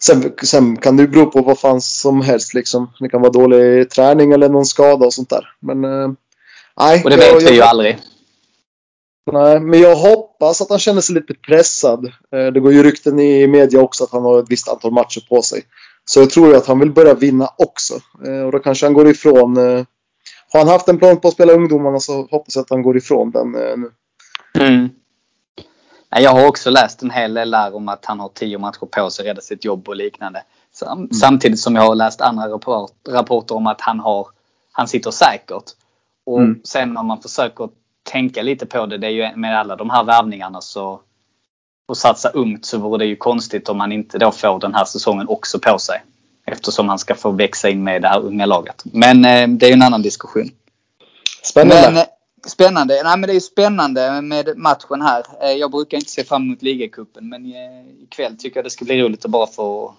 sen, 0.03 0.33
sen 0.43 0.77
kan 0.77 0.97
det 0.97 1.03
ju 1.03 1.07
bero 1.09 1.25
på 1.31 1.41
vad 1.41 1.59
fan 1.59 1.81
som 1.81 2.21
helst 2.21 2.53
liksom. 2.53 2.91
Det 2.99 3.09
kan 3.09 3.21
vara 3.21 3.31
dålig 3.31 3.89
träning 3.89 4.31
eller 4.31 4.49
någon 4.49 4.65
skada 4.65 5.05
och 5.05 5.13
sånt 5.13 5.29
där. 5.29 5.47
Men 5.59 5.83
eh, 5.83 6.09
nej. 6.79 7.01
Och 7.03 7.09
det 7.09 7.15
jag- 7.27 7.33
vet 7.33 7.41
vi 7.41 7.45
jag- 7.45 7.53
ju 7.55 7.61
aldrig. 7.61 7.97
Nej, 9.31 9.59
men 9.59 9.79
jag 9.79 9.95
hoppas 9.95 10.61
att 10.61 10.69
han 10.69 10.79
känner 10.79 11.01
sig 11.01 11.15
lite 11.15 11.33
pressad. 11.33 12.05
Eh, 12.05 12.45
Det 12.53 12.59
går 12.59 12.73
ju 12.73 12.83
rykten 12.83 13.19
i 13.19 13.47
media 13.47 13.81
också 13.81 14.03
att 14.03 14.11
han 14.11 14.23
har 14.23 14.39
ett 14.39 14.49
visst 14.51 14.67
antal 14.67 14.91
matcher 14.91 15.25
på 15.29 15.41
sig. 15.41 15.61
Så 16.05 16.19
jag 16.19 16.29
tror 16.29 16.47
ju 16.49 16.55
att 16.55 16.67
han 16.67 16.79
vill 16.79 16.91
börja 16.91 17.13
vinna 17.13 17.49
också. 17.57 17.93
Eh, 18.27 18.41
Och 18.45 18.51
då 18.51 18.59
kanske 18.59 18.85
han 18.85 18.93
går 18.93 19.09
ifrån... 19.09 19.57
Har 20.51 20.59
han 20.59 20.67
haft 20.67 20.87
en 20.87 20.97
plan 20.99 21.17
på 21.19 21.27
att 21.27 21.33
spela 21.33 21.53
ungdomarna 21.53 21.99
så 21.99 22.13
hoppas 22.31 22.55
jag 22.55 22.61
att 22.61 22.69
han 22.69 22.81
går 22.81 22.97
ifrån 22.97 23.31
den 23.31 23.51
nu. 23.51 23.91
Mm. 24.59 24.89
Jag 26.09 26.31
har 26.31 26.47
också 26.47 26.69
läst 26.69 27.01
en 27.01 27.11
hel 27.11 27.33
del 27.33 27.51
där 27.51 27.75
om 27.75 27.89
att 27.89 28.05
han 28.05 28.19
har 28.19 28.29
tio 28.29 28.57
matcher 28.57 28.85
på 28.91 29.09
sig 29.09 29.23
att 29.23 29.27
rädda 29.29 29.41
sitt 29.41 29.65
jobb 29.65 29.89
och 29.89 29.95
liknande. 29.95 30.43
Sam, 30.73 31.09
Samtidigt 31.13 31.59
som 31.59 31.75
jag 31.75 31.81
har 31.81 31.95
läst 31.95 32.21
andra 32.21 32.47
rapport, 32.49 32.91
rapporter 33.09 33.55
om 33.55 33.67
att 33.67 33.81
han, 33.81 33.99
har, 33.99 34.27
han 34.71 34.87
sitter 34.87 35.11
säkert. 35.11 35.63
Och 36.25 36.39
Mm. 36.39 36.61
sen 36.63 36.97
om 36.97 37.05
man 37.05 37.21
försöker 37.21 37.69
tänka 38.03 38.41
lite 38.41 38.65
på 38.65 38.85
det, 38.85 38.97
det 38.97 39.07
är 39.07 39.11
ju 39.11 39.35
med 39.35 39.59
alla 39.59 39.75
de 39.75 39.89
här 39.89 40.03
värvningarna 40.03 40.61
så 40.61 40.99
och 41.87 41.97
satsa 41.97 42.29
ungt 42.29 42.65
så 42.65 42.77
vore 42.77 42.97
det 42.97 43.05
ju 43.05 43.15
konstigt 43.15 43.69
om 43.69 43.79
han 43.79 43.91
inte 43.91 44.17
då 44.17 44.31
får 44.31 44.59
den 44.59 44.73
här 44.75 44.85
säsongen 44.85 45.27
också 45.27 45.59
på 45.59 45.79
sig. 45.79 46.01
Eftersom 46.47 46.89
han 46.89 46.99
ska 46.99 47.15
få 47.15 47.31
växa 47.31 47.69
in 47.69 47.83
med 47.83 48.01
det 48.01 48.07
här 48.07 48.19
unga 48.19 48.45
laget. 48.45 48.83
Men 48.85 49.25
eh, 49.25 49.47
det 49.47 49.65
är 49.65 49.67
ju 49.67 49.73
en 49.73 49.81
annan 49.81 50.01
diskussion. 50.01 50.49
Spännande. 51.43 51.81
Men, 51.91 51.97
eh, 51.97 52.03
spännande. 52.45 53.01
Nej, 53.03 53.17
men 53.17 53.29
det 53.29 53.35
är 53.35 53.39
spännande 53.39 54.21
med 54.21 54.57
matchen 54.57 55.01
här. 55.01 55.23
Eh, 55.41 55.51
jag 55.51 55.71
brukar 55.71 55.97
inte 55.97 56.11
se 56.11 56.23
fram 56.23 56.43
emot 56.43 56.61
ligacupen 56.61 57.29
men 57.29 57.45
eh, 57.45 58.03
ikväll 58.03 58.37
tycker 58.37 58.57
jag 58.57 58.65
det 58.65 58.69
ska 58.69 58.85
bli 58.85 59.01
roligt 59.01 59.25
att 59.25 59.31
bara 59.31 59.47
få 59.47 59.93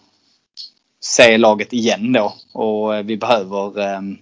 se 1.01 1.39
laget 1.39 1.73
igen 1.73 2.13
då. 2.13 2.35
Och 2.53 2.97
eh, 2.97 3.03
vi 3.03 3.17
behöver 3.17 3.81
ehm, 3.81 4.19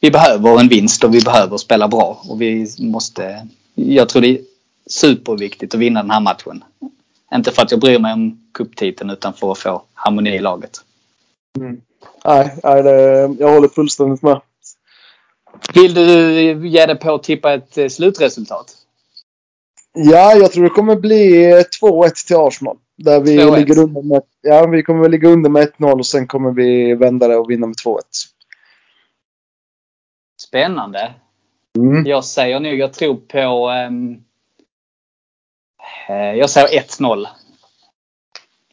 vi 0.00 0.10
behöver 0.10 0.60
en 0.60 0.68
vinst 0.68 1.04
och 1.04 1.14
vi 1.14 1.20
behöver 1.20 1.56
spela 1.56 1.88
bra. 1.88 2.22
Och 2.28 2.40
vi 2.40 2.66
måste, 2.78 3.48
jag 3.74 4.08
tror 4.08 4.22
det 4.22 4.28
är 4.28 4.40
superviktigt 4.86 5.74
att 5.74 5.80
vinna 5.80 6.02
den 6.02 6.10
här 6.10 6.20
matchen. 6.20 6.64
Inte 7.34 7.50
för 7.50 7.62
att 7.62 7.70
jag 7.70 7.80
bryr 7.80 7.98
mig 7.98 8.12
om 8.12 8.48
cuptiteln 8.54 9.10
utan 9.10 9.34
för 9.34 9.52
att 9.52 9.58
få 9.58 9.82
harmoni 9.94 10.30
i 10.30 10.38
laget. 10.38 10.80
Mm. 11.58 11.80
Nej, 12.24 12.54
nej 12.62 12.82
det, 12.82 13.36
jag 13.38 13.54
håller 13.54 13.68
fullständigt 13.68 14.22
med. 14.22 14.40
Vill 15.74 15.94
du 15.94 16.68
ge 16.68 16.86
dig 16.86 16.96
på 16.98 17.14
att 17.14 17.22
tippa 17.22 17.54
ett 17.54 17.78
eh, 17.78 17.88
slutresultat? 17.88 18.76
Ja, 19.92 20.34
jag 20.34 20.52
tror 20.52 20.64
det 20.64 20.70
kommer 20.70 20.96
bli 20.96 21.50
eh, 21.50 21.62
2-1 21.82 22.26
till 22.26 22.36
Arsenal. 22.36 22.78
Där 22.96 23.20
vi 23.20 23.38
2-1. 23.38 23.56
ligger 23.58 23.78
under 23.78 24.02
med, 24.02 24.22
ja, 24.40 24.66
vi 24.66 24.82
kommer 24.82 25.08
ligga 25.08 25.28
under 25.28 25.50
med 25.50 25.72
1-0 25.78 25.98
och 25.98 26.06
sen 26.06 26.26
kommer 26.26 26.50
vi 26.50 26.94
vända 26.94 27.28
det 27.28 27.36
och 27.36 27.50
vinna 27.50 27.66
med 27.66 27.76
2-1. 27.76 27.98
Spännande. 30.42 31.14
Mm. 31.78 32.06
Jag 32.06 32.24
säger 32.24 32.60
nog, 32.60 32.74
jag 32.74 32.92
tror 32.92 33.16
på... 33.16 33.68
ehm, 33.68 34.16
eh, 36.08 36.14
jag 36.38 36.50
säger 36.50 36.80
1-0. 36.82 37.26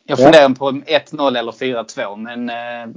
Jag 0.04 0.20
Ja. 0.20 0.24
funderar 0.24 0.50
på 0.50 0.72
1-0 0.72 1.38
eller 1.38 1.52
4-2 1.52 2.16
men 2.16 2.50
eh, 2.50 2.96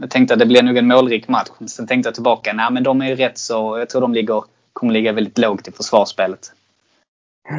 jag 0.00 0.10
tänkte 0.10 0.34
att 0.34 0.40
det 0.40 0.46
blir 0.46 0.62
nog 0.62 0.76
en 0.76 0.86
målrik 0.86 1.28
match. 1.28 1.48
Sen 1.66 1.86
tänkte 1.86 2.06
jag 2.08 2.14
tillbaka, 2.14 2.52
nej 2.52 2.70
men 2.72 2.82
de 2.82 3.00
är 3.02 3.06
ju 3.08 3.14
rätt 3.14 3.38
så, 3.38 3.78
jag 3.78 3.88
tror 3.90 4.00
de 4.00 4.14
ligger, 4.14 4.44
kommer 4.72 4.92
ligga 4.92 5.12
väldigt 5.12 5.38
lågt 5.38 5.68
i 5.68 5.72
försvarsspelet. 5.72 6.52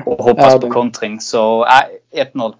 Och 0.05 0.23
hoppas 0.23 0.53
Ja, 0.53 0.59
på 0.59 0.69
kontring. 0.71 1.19
Så 1.21 1.65
nej, 1.65 1.99
1-0. 2.33 2.55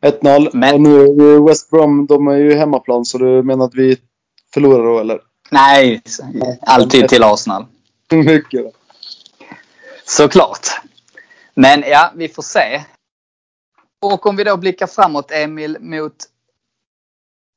1-0. 0.00 0.50
Men- 0.52 0.74
Och 0.74 0.80
nu 0.80 1.00
är 1.00 1.46
West 1.48 1.70
Brom, 1.70 2.06
de 2.06 2.28
är 2.28 2.36
ju 2.36 2.54
hemmaplan 2.54 3.04
så 3.04 3.18
du 3.18 3.42
menar 3.42 3.64
att 3.64 3.74
vi 3.74 3.96
förlorar 4.54 4.84
då 4.84 4.98
eller? 4.98 5.20
Nej, 5.50 6.02
alltid 6.60 7.08
till 7.08 7.22
Arsenal. 7.24 7.66
Mycket. 8.12 8.64
då. 8.64 8.72
Såklart. 10.04 10.66
Men 11.54 11.84
ja, 11.86 12.12
vi 12.14 12.28
får 12.28 12.42
se. 12.42 12.82
Och 14.02 14.26
om 14.26 14.36
vi 14.36 14.44
då 14.44 14.56
blickar 14.56 14.86
framåt 14.86 15.30
Emil 15.30 15.76
mot... 15.80 16.16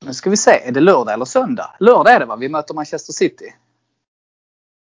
Nu 0.05 0.13
ska 0.13 0.29
vi 0.29 0.37
se, 0.37 0.51
är 0.51 0.71
det 0.71 0.79
lördag 0.79 1.13
eller 1.13 1.25
söndag? 1.25 1.75
Lördag 1.79 2.13
är 2.13 2.19
det 2.19 2.25
va? 2.25 2.35
Vi 2.35 2.49
möter 2.49 2.73
Manchester 2.73 3.13
City. 3.13 3.53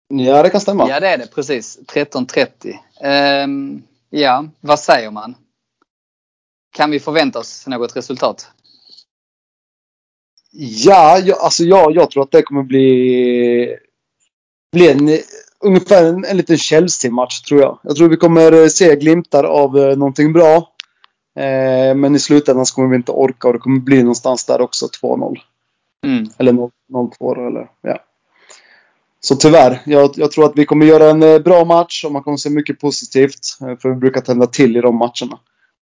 Ja, 0.09 0.43
det 0.43 0.51
kan 0.51 0.61
stämma. 0.61 0.89
Ja 0.89 1.01
det 1.01 1.09
är 1.09 1.19
det 1.19 1.27
precis. 1.35 1.79
13.30. 1.79 2.77
Ehm, 3.01 3.83
ja, 4.11 4.45
vad 4.61 4.81
säger 4.81 5.11
man? 5.11 5.35
Kan 6.73 6.91
vi 6.91 7.01
förvänta 7.01 7.39
oss 7.39 7.67
något 7.67 7.97
resultat? 7.97 8.51
Ja, 10.59 11.19
jag, 11.19 11.39
alltså 11.39 11.65
jag, 11.65 11.93
jag 11.95 12.11
tror 12.11 12.23
att 12.23 12.31
det 12.31 12.43
kommer 12.43 12.63
bli, 12.63 13.77
bli 14.73 14.91
en 14.91 15.19
ungefär 15.61 16.05
en, 16.05 16.25
en 16.25 16.37
liten 16.37 16.59
Chelsea-match 16.59 17.41
tror 17.41 17.61
jag. 17.61 17.79
Jag 17.83 17.97
tror 17.97 18.09
vi 18.09 18.17
kommer 18.17 18.69
se 18.69 18.97
glimtar 18.97 19.45
av 19.45 19.79
eh, 19.79 19.97
någonting 19.97 20.33
bra. 20.33 20.73
Eh, 21.37 21.95
men 21.95 22.15
i 22.15 22.19
slutändan 22.19 22.67
så 22.67 22.75
kommer 22.75 22.89
vi 22.89 22.97
inte 22.97 23.13
orka 23.13 23.49
och 23.49 23.55
det 23.55 23.61
kommer 23.61 23.81
bli 23.81 24.03
någonstans 24.03 24.45
där 24.45 24.61
också 24.61 24.87
2-0. 25.03 25.39
Mm. 26.05 26.31
Eller 26.39 26.53
0-2 26.53 27.47
eller 27.47 27.71
ja. 27.81 27.99
Så 29.21 29.37
tyvärr, 29.37 29.83
jag, 29.85 30.11
jag, 30.15 30.33
tror 30.33 30.45
att 30.45 30.53
vi 30.57 30.67
kommer 30.67 30.87
göra 30.87 31.11
en 31.11 31.23
eh, 31.23 31.39
bra 31.39 31.65
match 31.65 32.05
och 32.05 32.13
man 32.13 32.23
kommer 32.23 32.37
se 32.37 32.51
mycket 32.51 32.81
positivt. 32.81 33.41
Eh, 33.61 33.79
för 33.79 33.89
vi 33.89 33.95
brukar 33.95 34.21
tända 34.21 34.47
till 34.47 34.77
i 34.77 34.81
de 34.81 34.97
matcherna. 34.97 35.39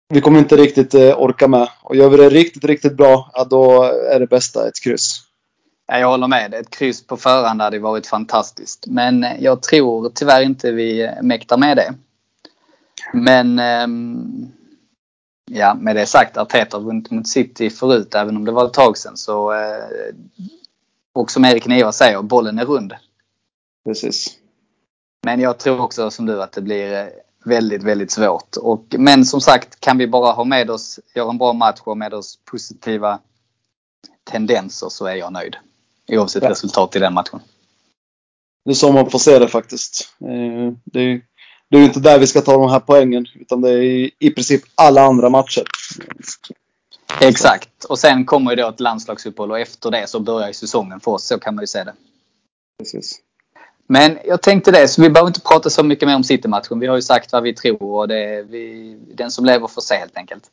Vi 0.08 0.20
kommer 0.20 0.38
inte 0.38 0.56
riktigt 0.56 0.94
eh, 0.94 1.20
orka 1.20 1.48
med. 1.48 1.68
Och 1.82 1.96
gör 1.96 2.08
vi 2.08 2.16
det 2.16 2.28
riktigt, 2.28 2.64
riktigt 2.64 2.96
bra, 2.96 3.30
ja, 3.34 3.44
då 3.44 3.82
är 3.84 4.20
det 4.20 4.26
bästa 4.26 4.68
ett 4.68 4.82
kryss. 4.84 5.22
Jag 5.86 6.08
håller 6.08 6.28
med. 6.28 6.54
Ett 6.54 6.70
kryss 6.70 7.06
på 7.06 7.16
förhand 7.16 7.60
hade 7.60 7.78
varit 7.78 8.06
fantastiskt. 8.06 8.84
Men 8.86 9.26
jag 9.40 9.62
tror 9.62 10.10
tyvärr 10.14 10.42
inte 10.42 10.72
vi 10.72 11.10
mäktar 11.22 11.56
med 11.56 11.76
det. 11.76 11.94
Men 13.12 13.58
ehm, 13.58 14.52
ja, 15.50 15.74
med 15.74 15.96
det 15.96 16.06
sagt, 16.06 16.36
Arteta 16.36 16.76
har 16.76 16.84
vunnit 16.84 17.10
mot 17.10 17.28
City 17.28 17.70
förut, 17.70 18.14
även 18.14 18.36
om 18.36 18.44
det 18.44 18.52
var 18.52 18.66
ett 18.66 18.72
tag 18.72 18.98
sedan. 18.98 19.16
Så, 19.16 19.54
och 21.12 21.30
som 21.30 21.44
Erik 21.44 21.66
Niva 21.66 21.92
säger, 21.92 22.22
bollen 22.22 22.58
är 22.58 22.64
rund. 22.64 22.94
Precis. 23.84 24.38
Men 25.24 25.40
jag 25.40 25.58
tror 25.58 25.80
också 25.80 26.10
som 26.10 26.26
du 26.26 26.42
att 26.42 26.52
det 26.52 26.62
blir 26.62 27.10
väldigt, 27.44 27.82
väldigt 27.82 28.10
svårt. 28.10 28.56
Och, 28.56 28.84
men 28.98 29.24
som 29.24 29.40
sagt, 29.40 29.80
kan 29.80 29.98
vi 29.98 30.06
bara 30.06 30.32
ha 30.32 30.44
med 30.44 30.70
oss, 30.70 31.00
göra 31.14 31.30
en 31.30 31.38
bra 31.38 31.52
match 31.52 31.80
och 31.84 31.98
med 31.98 32.14
oss 32.14 32.38
positiva 32.44 33.18
tendenser 34.30 34.88
så 34.88 35.06
är 35.06 35.14
jag 35.14 35.32
nöjd. 35.32 35.56
Oavsett 36.08 36.42
ja. 36.42 36.50
resultat 36.50 36.96
i 36.96 36.98
den 36.98 37.14
matchen. 37.14 37.40
Det 38.64 38.70
är 38.70 38.74
så 38.74 38.92
man 38.92 39.10
får 39.10 39.18
se 39.18 39.38
det 39.38 39.48
faktiskt. 39.48 40.14
Det 40.84 41.00
är, 41.00 41.22
det 41.70 41.78
är 41.78 41.84
inte 41.84 42.00
där 42.00 42.18
vi 42.18 42.26
ska 42.26 42.40
ta 42.40 42.52
de 42.52 42.70
här 42.70 42.80
poängen. 42.80 43.26
Utan 43.34 43.60
det 43.60 43.70
är 43.70 43.82
i, 43.82 44.10
i 44.18 44.30
princip 44.30 44.62
alla 44.74 45.02
andra 45.02 45.28
matcher. 45.28 45.62
Exakt. 47.20 47.84
Och 47.84 47.98
sen 47.98 48.24
kommer 48.24 48.50
ju 48.50 48.56
då 48.56 48.68
ett 48.68 48.80
landslagsuppehåll 48.80 49.50
och 49.50 49.58
efter 49.58 49.90
det 49.90 50.06
så 50.06 50.20
börjar 50.20 50.48
ju 50.48 50.54
säsongen 50.54 51.00
för 51.00 51.10
oss. 51.10 51.24
Så 51.24 51.38
kan 51.38 51.54
man 51.54 51.62
ju 51.62 51.66
se 51.66 51.84
det. 51.84 51.94
Precis. 52.78 53.20
Men 53.86 54.18
jag 54.24 54.42
tänkte 54.42 54.70
det, 54.70 54.88
så 54.88 55.02
vi 55.02 55.10
behöver 55.10 55.28
inte 55.28 55.40
prata 55.40 55.70
så 55.70 55.82
mycket 55.82 56.08
mer 56.08 56.16
om 56.16 56.24
City-matchen. 56.24 56.80
Vi 56.80 56.86
har 56.86 56.96
ju 56.96 57.02
sagt 57.02 57.32
vad 57.32 57.42
vi 57.42 57.54
tror 57.54 57.82
och 57.82 58.08
det 58.08 58.18
är 58.18 58.42
vi, 58.42 58.96
den 59.14 59.30
som 59.30 59.44
lever 59.44 59.68
får 59.68 59.82
se 59.82 59.94
helt 59.94 60.16
enkelt. 60.16 60.44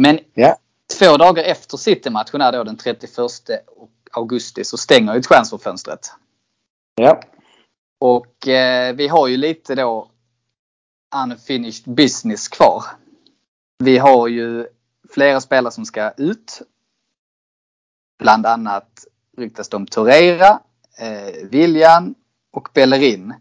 Men 0.00 0.18
yeah. 0.34 0.56
två 0.98 1.16
dagar 1.16 1.44
efter 1.44 1.76
City-matchen, 1.76 2.40
är 2.40 2.52
då 2.52 2.64
den 2.64 2.76
31 2.76 3.10
augusti, 4.12 4.64
så 4.64 4.76
stänger 4.76 5.14
ju 5.14 5.22
transferfönstret. 5.22 6.12
Ja. 6.94 7.02
Yeah. 7.02 7.18
Och 8.00 8.48
eh, 8.48 8.94
vi 8.94 9.08
har 9.08 9.26
ju 9.26 9.36
lite 9.36 9.74
då 9.74 10.10
unfinished 11.14 11.94
business 11.94 12.48
kvar. 12.48 12.84
Vi 13.78 13.98
har 13.98 14.28
ju 14.28 14.66
flera 15.10 15.40
spelare 15.40 15.72
som 15.72 15.84
ska 15.84 16.10
ut. 16.10 16.62
Bland 18.18 18.46
annat 18.46 19.04
ryktas 19.36 19.72
om 19.72 19.86
Torreira, 19.86 20.60
eh, 20.98 21.48
William 21.50 22.14
och 22.52 22.68
Bellerin. 22.74 23.34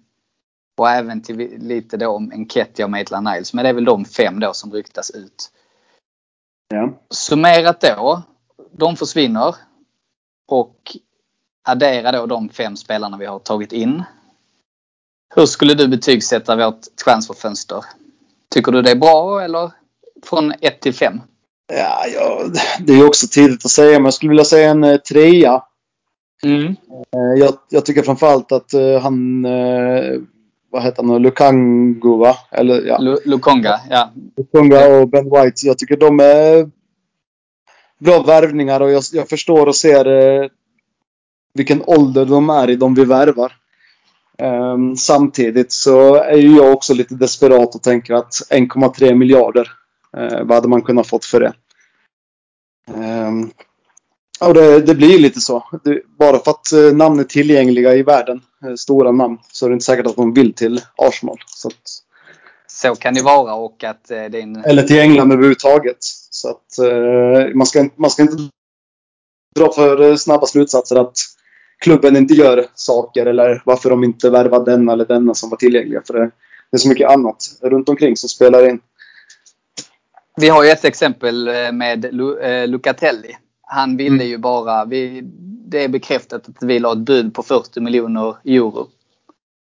Och 0.77 0.89
även 0.89 1.21
till 1.21 1.37
lite 1.57 1.97
då 1.97 2.09
om 2.09 2.31
Enketia 2.31 2.85
och 2.85 2.91
Maitland 2.91 3.27
Niles. 3.27 3.53
Men 3.53 3.63
det 3.63 3.69
är 3.69 3.73
väl 3.73 3.85
de 3.85 4.05
fem 4.05 4.39
då 4.39 4.53
som 4.53 4.73
ryktas 4.73 5.11
ut. 5.11 5.51
Ja. 6.67 6.93
Summerat 7.09 7.81
då. 7.81 8.21
De 8.71 8.95
försvinner. 8.95 9.55
Och 10.47 10.97
addera 11.67 12.11
då 12.11 12.25
de 12.25 12.49
fem 12.49 12.75
spelarna 12.75 13.17
vi 13.17 13.25
har 13.25 13.39
tagit 13.39 13.71
in. 13.71 14.03
Hur 15.35 15.45
skulle 15.45 15.73
du 15.73 15.87
betygsätta 15.87 16.55
vårt 16.55 16.81
transferfönster? 17.03 17.85
Tycker 18.53 18.71
du 18.71 18.81
det 18.81 18.91
är 18.91 18.95
bra 18.95 19.41
eller 19.41 19.71
från 20.25 20.53
1 20.61 20.81
till 20.81 20.93
5? 20.93 21.21
Ja, 21.73 22.05
ja, 22.13 22.43
det 22.79 22.93
är 22.93 23.07
också 23.07 23.27
tidigt 23.27 23.65
att 23.65 23.71
säga 23.71 23.99
men 23.99 24.05
jag 24.05 24.13
skulle 24.13 24.29
vilja 24.29 24.45
säga 24.45 24.69
en 24.69 24.83
eh, 24.83 24.97
trea. 24.97 25.63
Mm. 26.43 26.75
Jag, 27.39 27.53
jag, 27.69 27.85
tycker 27.85 28.01
framförallt 28.01 28.51
att 28.51 28.73
uh, 28.73 28.99
han, 28.99 29.41
vad 30.71 30.83
heter 30.83 31.03
han, 31.03 31.21
Lukango 31.21 32.17
va? 32.17 32.35
Eller, 32.51 32.81
ja. 32.81 32.97
Lukonga, 33.25 33.79
ja. 33.89 34.11
Lukonga 34.37 34.87
och 34.87 35.09
Ben 35.09 35.23
White. 35.23 35.67
Jag 35.67 35.77
tycker 35.77 35.97
de 35.97 36.19
är 36.19 36.69
bra 37.99 38.23
värvningar 38.23 38.81
och 38.81 38.91
jag, 38.91 39.03
jag 39.13 39.29
förstår 39.29 39.67
och 39.67 39.75
ser 39.75 40.49
vilken 41.53 41.83
ålder 41.85 42.25
de 42.25 42.49
är 42.49 42.69
i, 42.69 42.75
de 42.75 42.95
vi 42.95 43.05
värvar. 43.05 43.56
Um, 44.43 44.97
samtidigt 44.97 45.71
så 45.71 46.15
är 46.15 46.37
ju 46.37 46.55
jag 46.55 46.73
också 46.73 46.93
lite 46.93 47.15
desperat 47.15 47.75
och 47.75 47.83
tänker 47.83 48.13
att 48.13 48.33
1,3 48.49 49.15
miljarder, 49.15 49.71
uh, 50.17 50.43
vad 50.43 50.51
hade 50.51 50.67
man 50.67 50.81
kunnat 50.81 51.07
fått 51.07 51.25
för 51.25 51.39
det? 51.39 51.53
Um, 52.93 53.51
och 54.39 54.53
det, 54.53 54.81
det, 54.81 54.95
blir 54.95 55.19
lite 55.19 55.39
så. 55.39 55.63
Det, 55.83 56.01
bara 56.19 56.39
för 56.39 56.51
att 56.51 56.73
uh, 56.73 56.95
namn 56.95 57.19
är 57.19 57.23
tillgängliga 57.23 57.95
i 57.95 58.03
världen, 58.03 58.41
uh, 58.65 58.75
stora 58.75 59.11
namn, 59.11 59.37
så 59.51 59.65
är 59.65 59.69
det 59.69 59.73
inte 59.73 59.85
säkert 59.85 60.07
att 60.07 60.15
de 60.15 60.33
vill 60.33 60.53
till 60.53 60.81
Arsenal. 60.95 61.37
Så, 61.45 61.67
att, 61.67 62.03
så 62.67 62.95
kan 62.95 63.13
det 63.13 63.21
vara 63.21 63.53
och 63.53 63.83
att 63.83 64.05
det 64.07 64.17
är 64.17 64.35
en... 64.35 64.55
Eller 64.55 64.83
till 64.83 64.99
England 64.99 65.31
överhuvudtaget. 65.31 65.97
Så 66.29 66.49
att 66.49 66.87
man, 67.55 67.67
ska, 67.67 67.89
man 67.95 68.09
ska 68.09 68.21
inte 68.21 68.37
dra 69.55 69.71
för 69.71 70.15
snabba 70.15 70.45
slutsatser 70.45 70.95
att 70.95 71.17
klubben 71.79 72.15
inte 72.15 72.33
gör 72.33 72.65
saker 72.75 73.25
eller 73.25 73.61
varför 73.65 73.89
de 73.89 74.03
inte 74.03 74.29
värvar 74.29 74.65
denna 74.65 74.93
eller 74.93 75.05
denna 75.05 75.33
som 75.33 75.49
var 75.49 75.57
tillgängliga. 75.57 76.01
För 76.07 76.13
det, 76.13 76.31
det 76.71 76.77
är 76.77 76.77
så 76.77 76.89
mycket 76.89 77.09
annat 77.09 77.37
runt 77.61 77.89
omkring 77.89 78.17
som 78.17 78.29
spelar 78.29 78.69
in. 78.69 78.79
Vi 80.35 80.49
har 80.49 80.63
ju 80.63 80.69
ett 80.69 80.85
exempel 80.85 81.49
med 81.73 82.13
Lucatelli. 82.67 83.37
Han 83.61 83.97
ville 83.97 84.15
mm. 84.15 84.27
ju 84.27 84.37
bara, 84.37 84.85
vi, 84.85 85.21
det 85.67 85.83
är 85.83 85.87
bekräftat 85.87 86.49
att 86.49 86.63
vi 86.63 86.79
la 86.79 86.91
ett 86.91 86.97
bud 86.97 87.33
på 87.33 87.43
40 87.43 87.79
miljoner 87.79 88.35
euro. 88.45 88.87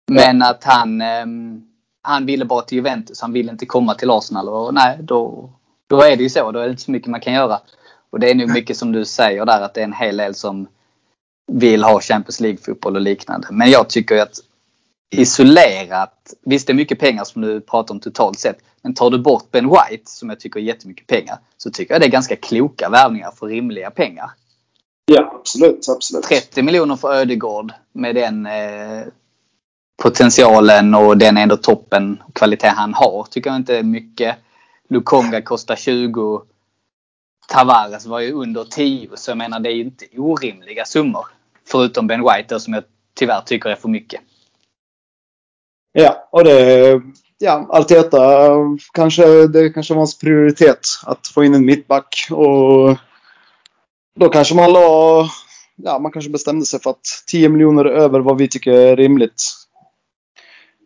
Men 0.07 0.41
ja. 0.41 0.51
att 0.51 0.65
han, 0.65 1.03
han 2.03 2.27
ville 2.27 2.45
bara 2.45 2.63
till 2.63 2.77
Juventus, 2.77 3.21
han 3.21 3.33
ville 3.33 3.53
inte 3.53 3.67
komma 3.67 3.95
till 3.95 4.11
Arsenal. 4.11 4.49
Och 4.49 4.75
nej, 4.75 4.99
då, 5.01 5.51
då 5.87 6.03
är 6.03 6.17
det 6.17 6.23
ju 6.23 6.31
så. 6.31 6.51
Då 6.53 6.59
är 6.59 6.65
det 6.65 6.71
inte 6.71 6.83
så 6.83 6.91
mycket 6.91 7.09
man 7.09 7.21
kan 7.21 7.33
göra. 7.33 7.61
Och 8.11 8.21
det 8.21 8.31
är 8.31 8.35
nog 8.35 8.51
mycket 8.51 8.77
som 8.77 8.93
du 8.93 9.05
säger 9.05 9.47
där 9.47 9.61
att 9.61 9.75
det 9.75 9.81
är 9.81 9.85
en 9.85 9.93
hel 9.93 10.17
del 10.17 10.35
som 10.35 10.67
vill 11.53 11.85
ha 11.85 12.01
Champions 12.01 12.41
League-fotboll 12.41 12.97
och 12.97 13.03
liknande. 13.03 13.49
Men 13.51 13.71
jag 13.71 13.89
tycker 13.89 14.23
att 14.23 14.41
isolerat, 15.11 16.35
visst 16.45 16.67
det 16.67 16.73
är 16.73 16.75
mycket 16.75 16.99
pengar 16.99 17.25
som 17.25 17.43
du 17.43 17.61
pratar 17.61 17.95
om 17.95 18.01
totalt 18.01 18.39
sett. 18.39 18.59
Men 18.83 18.95
tar 18.95 19.11
du 19.11 19.19
bort 19.19 19.51
Ben 19.51 19.69
White, 19.69 20.11
som 20.11 20.29
jag 20.29 20.41
tycker 20.41 20.61
är 20.61 20.65
jättemycket 20.65 21.07
pengar, 21.07 21.39
så 21.57 21.71
tycker 21.71 21.95
jag 21.95 22.01
det 22.01 22.07
är 22.07 22.11
ganska 22.11 22.37
kloka 22.37 22.89
värvningar 22.89 23.31
för 23.31 23.47
rimliga 23.47 23.91
pengar. 23.91 24.31
Ja, 25.07 25.33
absolut. 25.41 25.89
absolut. 25.89 26.25
30 26.25 26.63
miljoner 26.63 26.97
för 26.97 27.15
Ödegård 27.15 27.73
med 27.93 28.15
den 28.15 28.47
eh, 28.47 29.05
potentialen 30.03 30.95
och 30.95 31.19
den 31.19 31.37
ändå 31.37 31.57
toppen 31.57 32.23
kvalitet 32.33 32.69
han 32.69 32.95
har 32.95 33.27
tycker 33.31 33.51
jag 33.51 33.57
inte 33.57 33.79
är 33.79 33.83
mycket. 33.83 34.37
Lukonga 34.89 35.43
kostar 35.43 35.77
20. 35.77 36.43
Tavares 37.49 38.07
var 38.07 38.21
ju 38.21 38.33
under 38.33 38.65
10 38.65 39.11
så 39.15 39.31
jag 39.31 39.39
menar 39.39 39.61
det 39.61 39.73
är 39.73 39.81
inte 39.81 40.07
orimliga 40.17 40.85
summor. 40.85 41.27
Förutom 41.67 42.07
Ben 42.07 42.23
White 42.23 42.55
då, 42.55 42.61
som 42.61 42.75
jag 42.75 42.85
tyvärr 43.15 43.41
tycker 43.41 43.71
är 43.71 43.77
för 43.77 43.89
mycket. 43.89 44.21
Ja, 45.93 46.29
och 46.31 46.45
det... 46.45 47.01
Ja, 47.39 47.67
Arteta 47.71 48.51
kanske, 48.93 49.47
det 49.47 49.71
kanske 49.71 49.95
var 49.95 50.01
hans 50.01 50.19
prioritet 50.19 50.87
att 51.03 51.27
få 51.27 51.45
in 51.45 51.55
en 51.55 51.67
mittback 51.67 52.29
och 52.31 52.99
då 54.21 54.29
kanske 54.29 54.55
man 54.55 54.73
la... 54.73 55.29
Ja, 55.77 55.99
man 55.99 56.13
kanske 56.13 56.31
bestämde 56.31 56.67
sig 56.67 56.81
för 56.81 56.91
att 56.91 57.25
10 57.27 57.49
miljoner 57.49 57.85
över 57.85 58.21
vad 58.21 58.39
vi 58.39 58.49
tycker 58.49 58.73
är 58.73 58.97
rimligt. 58.97 59.43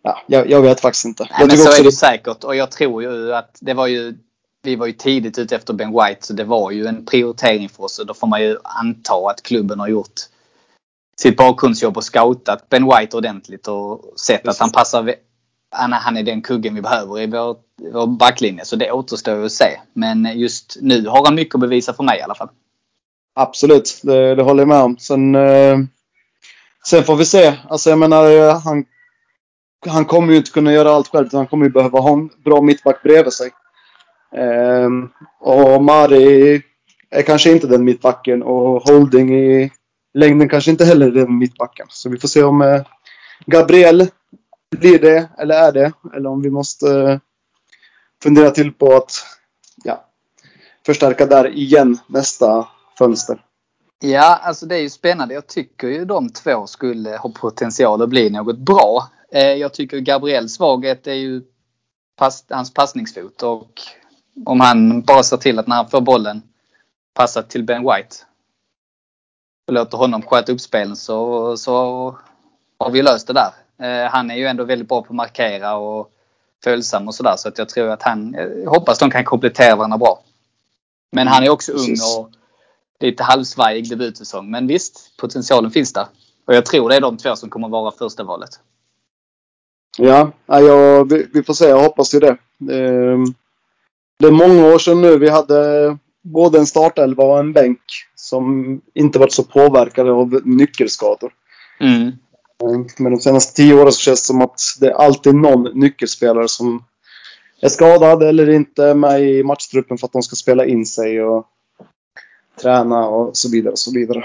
Ja, 0.02 0.22
jag, 0.26 0.50
jag 0.50 0.62
vet 0.62 0.80
faktiskt 0.80 1.04
inte. 1.04 1.28
Nej, 1.38 1.46
men 1.46 1.58
så 1.58 1.72
är 1.72 1.76
det, 1.76 1.82
det 1.82 1.92
säkert 1.92 2.44
och 2.44 2.56
jag 2.56 2.70
tror 2.70 3.02
ju 3.02 3.34
att 3.34 3.56
det 3.60 3.74
var 3.74 3.86
ju 3.86 4.14
vi 4.62 4.76
var 4.76 4.86
ju 4.86 4.92
tidigt 4.92 5.38
ute 5.38 5.56
efter 5.56 5.74
Ben 5.74 5.92
White 5.92 6.26
så 6.26 6.32
det 6.32 6.44
var 6.44 6.70
ju 6.70 6.86
en 6.86 7.06
prioritering 7.06 7.68
för 7.68 7.82
oss 7.82 7.98
och 7.98 8.06
då 8.06 8.14
får 8.14 8.26
man 8.26 8.42
ju 8.42 8.56
anta 8.62 9.14
att 9.14 9.42
klubben 9.42 9.80
har 9.80 9.88
gjort 9.88 10.20
sitt 11.20 11.36
bakgrundsjobb 11.36 11.96
och 11.96 12.04
scoutat 12.04 12.68
Ben 12.68 12.84
White 12.84 13.16
ordentligt 13.16 13.68
och 13.68 14.12
sett 14.20 14.42
Precis. 14.42 14.60
att 14.60 14.64
han 14.64 14.72
passar 14.72 15.14
han 15.70 16.16
är 16.16 16.22
den 16.22 16.42
kuggen 16.42 16.74
vi 16.74 16.82
behöver 16.82 17.20
i 17.20 17.26
vår, 17.26 17.56
vår 17.92 18.06
backlinje. 18.06 18.64
Så 18.64 18.76
det 18.76 18.92
återstår 18.92 19.44
att 19.44 19.52
se. 19.52 19.80
Men 19.92 20.38
just 20.38 20.78
nu 20.80 21.06
har 21.06 21.24
han 21.24 21.34
mycket 21.34 21.54
att 21.54 21.60
bevisa 21.60 21.92
för 21.94 22.04
mig 22.04 22.18
i 22.18 22.22
alla 22.22 22.34
fall. 22.34 22.48
Absolut, 23.34 24.00
det, 24.02 24.34
det 24.34 24.42
håller 24.42 24.60
jag 24.60 24.68
med 24.68 24.82
om. 24.82 24.98
Sen, 24.98 25.34
eh, 25.34 25.78
sen 26.86 27.04
får 27.04 27.16
vi 27.16 27.24
se. 27.24 27.54
Alltså 27.68 27.90
jag 27.90 27.98
menar, 27.98 28.52
han, 28.60 28.84
han 29.86 30.04
kommer 30.04 30.32
ju 30.32 30.38
inte 30.38 30.50
kunna 30.50 30.72
göra 30.72 30.90
allt 30.90 31.08
själv. 31.08 31.28
Han 31.32 31.46
kommer 31.46 31.66
ju 31.66 31.72
behöva 31.72 32.00
ha 32.00 32.12
en 32.12 32.30
bra 32.44 32.60
mittback 32.60 33.02
bredvid 33.02 33.32
sig. 33.32 33.50
Eh, 34.34 34.90
och 35.40 35.84
Mari 35.84 36.62
är 37.10 37.22
kanske 37.22 37.52
inte 37.52 37.66
den 37.66 37.84
mittbacken 37.84 38.42
och 38.42 38.82
Holding 38.82 39.34
i 39.34 39.70
längden 40.18 40.48
kanske 40.48 40.70
inte 40.70 40.84
heller 40.84 41.10
den 41.10 41.38
mittbacken. 41.38 41.86
Så 41.90 42.08
vi 42.08 42.18
får 42.18 42.28
se 42.28 42.42
om 42.42 42.62
eh, 42.62 42.82
Gabriel 43.46 44.08
blir 44.70 44.98
det, 44.98 45.28
eller 45.38 45.54
är 45.54 45.72
det. 45.72 45.92
Eller 46.14 46.28
om 46.28 46.42
vi 46.42 46.50
måste 46.50 47.00
eh, 47.00 47.18
fundera 48.22 48.50
till 48.50 48.72
på 48.72 48.96
att 48.96 49.12
ja, 49.84 50.04
förstärka 50.86 51.26
där 51.26 51.48
igen 51.48 51.98
nästa 52.06 52.68
fönster. 52.98 53.44
Ja, 54.00 54.36
alltså 54.42 54.66
det 54.66 54.76
är 54.76 54.80
ju 54.80 54.90
spännande. 54.90 55.34
Jag 55.34 55.46
tycker 55.46 55.88
ju 55.88 56.04
de 56.04 56.30
två 56.30 56.66
skulle 56.66 57.16
ha 57.16 57.30
potential 57.30 58.02
att 58.02 58.08
bli 58.08 58.30
något 58.30 58.58
bra. 58.58 59.08
Eh, 59.32 59.52
jag 59.52 59.74
tycker 59.74 59.98
Gabriels 59.98 60.54
svaghet 60.54 61.06
är 61.06 61.14
ju 61.14 61.42
pass, 62.16 62.44
hans 62.48 62.74
passningsfot 62.74 63.42
och 63.42 63.80
om 64.46 64.60
han 64.60 65.02
bara 65.02 65.22
ser 65.22 65.36
till 65.36 65.58
att 65.58 65.66
när 65.66 65.76
han 65.76 65.90
får 65.90 66.00
bollen 66.00 66.42
passa 67.14 67.42
till 67.42 67.64
Ben 67.64 67.82
White 67.82 68.16
och 69.68 69.74
låter 69.74 69.98
honom 69.98 70.22
sköta 70.22 70.52
upp 70.52 70.60
spelen 70.60 70.96
så, 70.96 71.56
så 71.56 71.72
har 72.78 72.90
vi 72.90 73.02
löst 73.02 73.26
det 73.26 73.32
där. 73.32 73.52
Eh, 73.82 74.10
han 74.10 74.30
är 74.30 74.36
ju 74.36 74.46
ändå 74.46 74.64
väldigt 74.64 74.88
bra 74.88 75.02
på 75.02 75.08
att 75.08 75.16
markera 75.16 75.76
och 75.76 76.10
följsam 76.64 77.08
och 77.08 77.14
sådär 77.14 77.34
så 77.36 77.48
att 77.48 77.58
jag 77.58 77.68
tror 77.68 77.88
att 77.88 78.02
han, 78.02 78.36
jag 78.64 78.70
hoppas 78.70 78.98
de 78.98 79.10
kan 79.10 79.24
komplettera 79.24 79.76
varandra 79.76 79.98
bra. 79.98 80.22
Men 81.12 81.28
han 81.28 81.44
är 81.44 81.50
också 81.50 81.72
ung 81.72 81.96
och 82.16 82.30
lite 83.00 83.22
halvsvajig 83.22 83.90
debutsäsong. 83.90 84.50
Men 84.50 84.66
visst, 84.66 85.16
potentialen 85.16 85.70
finns 85.70 85.92
där. 85.92 86.06
Och 86.46 86.54
jag 86.54 86.66
tror 86.66 86.88
det 86.88 86.96
är 86.96 87.00
de 87.00 87.16
två 87.16 87.36
som 87.36 87.50
kommer 87.50 87.68
vara 87.68 87.90
första 87.90 88.24
valet. 88.24 88.50
Ja, 89.98 90.30
ja 90.46 91.04
vi, 91.04 91.28
vi 91.32 91.42
får 91.42 91.54
se. 91.54 91.68
Jag 91.68 91.82
hoppas 91.82 92.14
ju 92.14 92.20
det. 92.20 92.36
Ehm, 92.72 93.24
det 94.18 94.26
är 94.26 94.30
många 94.30 94.74
år 94.74 94.78
sedan 94.78 95.00
nu 95.00 95.18
vi 95.18 95.28
hade 95.28 95.98
både 96.32 96.58
en 96.58 96.66
startelva 96.66 97.24
och 97.24 97.38
en 97.38 97.52
bänk 97.52 97.80
som 98.14 98.80
inte 98.94 99.18
varit 99.18 99.32
så 99.32 99.42
påverkade 99.42 100.12
av 100.12 100.40
nyckelskador. 100.44 101.32
Mm. 101.80 102.12
Men 102.98 103.12
de 103.12 103.20
senaste 103.20 103.56
tio 103.56 103.74
åren 103.74 103.92
så 103.92 104.00
känns 104.00 104.20
det 104.20 104.26
som 104.26 104.42
att 104.42 104.60
det 104.80 104.86
är 104.86 104.92
alltid 104.92 105.34
någon 105.34 105.80
nyckelspelare 105.80 106.48
som 106.48 106.84
är 107.60 107.68
skadad 107.68 108.22
eller 108.22 108.50
inte 108.50 108.94
med 108.94 109.22
i 109.22 109.42
matchtruppen 109.42 109.98
för 109.98 110.06
att 110.06 110.12
de 110.12 110.22
ska 110.22 110.36
spela 110.36 110.66
in 110.66 110.86
sig 110.86 111.22
och 111.22 111.46
träna 112.62 113.08
och 113.08 113.36
så 113.36 113.50
vidare. 113.50 113.72
Och 113.72 113.78
så 113.78 113.92
vidare. 113.92 114.24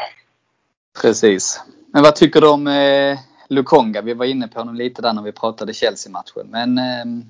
Precis. 1.02 1.62
Men 1.94 2.04
vad 2.04 2.16
tycker 2.16 2.42
du 2.42 2.48
om 2.48 2.68
eh, 2.68 3.20
Lukonga? 3.50 4.02
Vi 4.02 4.14
var 4.14 4.26
inne 4.26 4.48
på 4.48 4.60
honom 4.60 4.76
lite 4.76 5.02
där 5.02 5.14
när 5.14 5.22
vi 5.22 5.32
pratade 5.32 5.74
Chelsea-matchen. 5.74 6.48
Men 6.50 6.78
eh, 6.78 7.26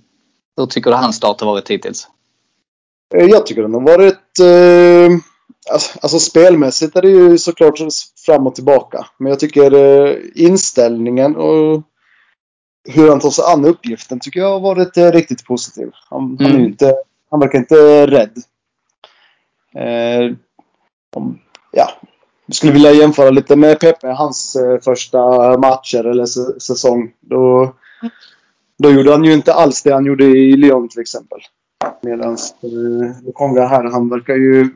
hur 0.57 0.65
tycker 0.65 0.91
du 0.91 0.97
hans 0.97 1.15
start 1.15 1.41
har 1.41 1.47
varit 1.47 1.69
hittills? 1.69 2.07
Eh, 3.15 3.25
jag 3.25 3.45
tycker 3.45 3.61
den 3.61 3.73
har 3.73 3.81
varit... 3.81 4.39
Eh, 4.39 5.17
alltså, 5.71 5.99
alltså 6.01 6.19
spelmässigt 6.19 6.95
är 6.95 7.01
det 7.01 7.09
ju 7.09 7.37
såklart 7.37 7.79
fram 8.25 8.47
och 8.47 8.55
tillbaka. 8.55 9.05
Men 9.17 9.29
jag 9.29 9.39
tycker 9.39 9.73
eh, 9.73 10.15
inställningen 10.35 11.35
och 11.35 11.81
hur 12.89 13.09
han 13.09 13.19
tar 13.19 13.29
sig 13.29 13.45
an 13.47 13.65
uppgiften 13.65 14.19
tycker 14.19 14.39
jag 14.39 14.49
har 14.49 14.59
varit 14.59 14.97
eh, 14.97 15.11
riktigt 15.11 15.45
positiv. 15.45 15.91
Han, 16.09 16.23
mm. 16.23 16.37
han, 16.51 16.61
är 16.61 16.65
inte, 16.65 16.95
han 17.29 17.39
verkar 17.39 17.59
inte 17.59 18.07
rädd. 18.07 18.37
Eh, 19.75 20.35
om, 21.15 21.39
ja, 21.71 21.89
jag 22.45 22.55
skulle 22.55 22.73
vilja 22.73 22.91
jämföra 22.91 23.29
lite 23.29 23.55
med 23.55 23.79
Pepe, 23.79 24.07
hans 24.07 24.55
eh, 24.55 24.79
första 24.79 25.19
matcher 25.57 26.03
eller 26.03 26.25
säsong. 26.59 27.11
Då, 27.19 27.73
då 28.79 28.91
gjorde 28.91 29.11
han 29.11 29.23
ju 29.23 29.33
inte 29.33 29.53
alls 29.53 29.83
det 29.83 29.93
han 29.93 30.05
gjorde 30.05 30.23
i 30.25 30.57
Lyon 30.57 30.89
till 30.89 31.01
exempel. 31.01 31.39
Medan 32.01 32.33
eh, 32.33 33.25
Lukonga 33.25 33.67
här, 33.67 33.83
han 33.83 34.09
verkar 34.09 34.35
ju 34.35 34.69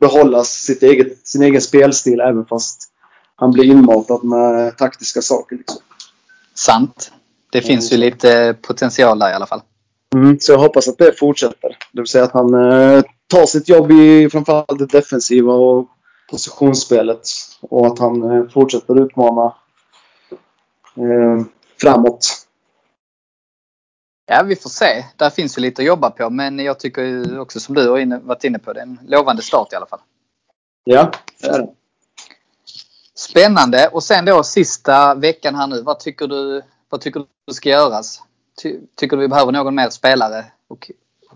behålla 0.00 0.44
sitt 0.44 0.82
eget, 0.82 1.26
sin 1.26 1.42
egen 1.42 1.60
spelstil 1.60 2.20
även 2.20 2.46
fast 2.46 2.90
han 3.36 3.50
blir 3.50 3.64
inmatad 3.64 4.24
med 4.24 4.76
taktiska 4.76 5.22
saker. 5.22 5.56
Liksom. 5.56 5.80
Sant. 6.54 7.12
Det 7.52 7.62
finns 7.62 7.92
ju 7.92 7.96
lite 7.96 8.56
potential 8.62 9.18
där 9.18 9.30
i 9.30 9.34
alla 9.34 9.46
fall. 9.46 9.60
Mm, 10.14 10.40
så 10.40 10.52
jag 10.52 10.58
hoppas 10.58 10.88
att 10.88 10.98
det 10.98 11.18
fortsätter. 11.18 11.78
Det 11.92 12.00
vill 12.00 12.06
säga 12.06 12.24
att 12.24 12.32
han 12.32 12.54
eh, 12.54 13.02
tar 13.26 13.46
sitt 13.46 13.68
jobb 13.68 13.90
i 13.90 14.30
framförallt 14.30 14.78
det 14.78 14.86
defensiva 14.86 15.52
och 15.52 15.88
positionsspelet. 16.30 17.28
Och 17.60 17.86
att 17.86 17.98
han 17.98 18.22
eh, 18.32 18.48
fortsätter 18.48 19.04
utmana 19.04 19.54
eh, 20.96 21.44
framåt. 21.80 22.43
Ja, 24.26 24.42
vi 24.42 24.56
får 24.56 24.70
se. 24.70 25.04
Där 25.16 25.30
finns 25.30 25.58
ju 25.58 25.62
lite 25.62 25.82
att 25.82 25.86
jobba 25.86 26.10
på. 26.10 26.30
Men 26.30 26.58
jag 26.58 26.80
tycker 26.80 27.38
också 27.38 27.60
som 27.60 27.74
du 27.74 27.88
har 27.88 28.26
varit 28.26 28.44
inne 28.44 28.58
på, 28.58 28.72
det 28.72 28.80
är 28.80 28.82
en 28.82 28.98
lovande 29.06 29.42
start 29.42 29.72
i 29.72 29.76
alla 29.76 29.86
fall. 29.86 30.00
Ja, 30.84 31.10
det 31.40 31.46
är 31.46 31.58
det. 31.58 31.68
Spännande. 33.14 33.88
Och 33.88 34.02
sen 34.02 34.24
då 34.24 34.42
sista 34.42 35.14
veckan 35.14 35.54
här 35.54 35.66
nu. 35.66 35.82
Vad 35.82 35.98
tycker 35.98 36.26
du, 36.26 36.62
vad 36.88 37.00
tycker 37.00 37.24
du 37.46 37.54
ska 37.54 37.68
göras? 37.68 38.22
Ty, 38.62 38.80
tycker 38.96 39.16
du 39.16 39.22
vi 39.22 39.28
behöver 39.28 39.52
någon 39.52 39.74
mer 39.74 39.90
spelare? 39.90 40.44
Och 40.68 40.90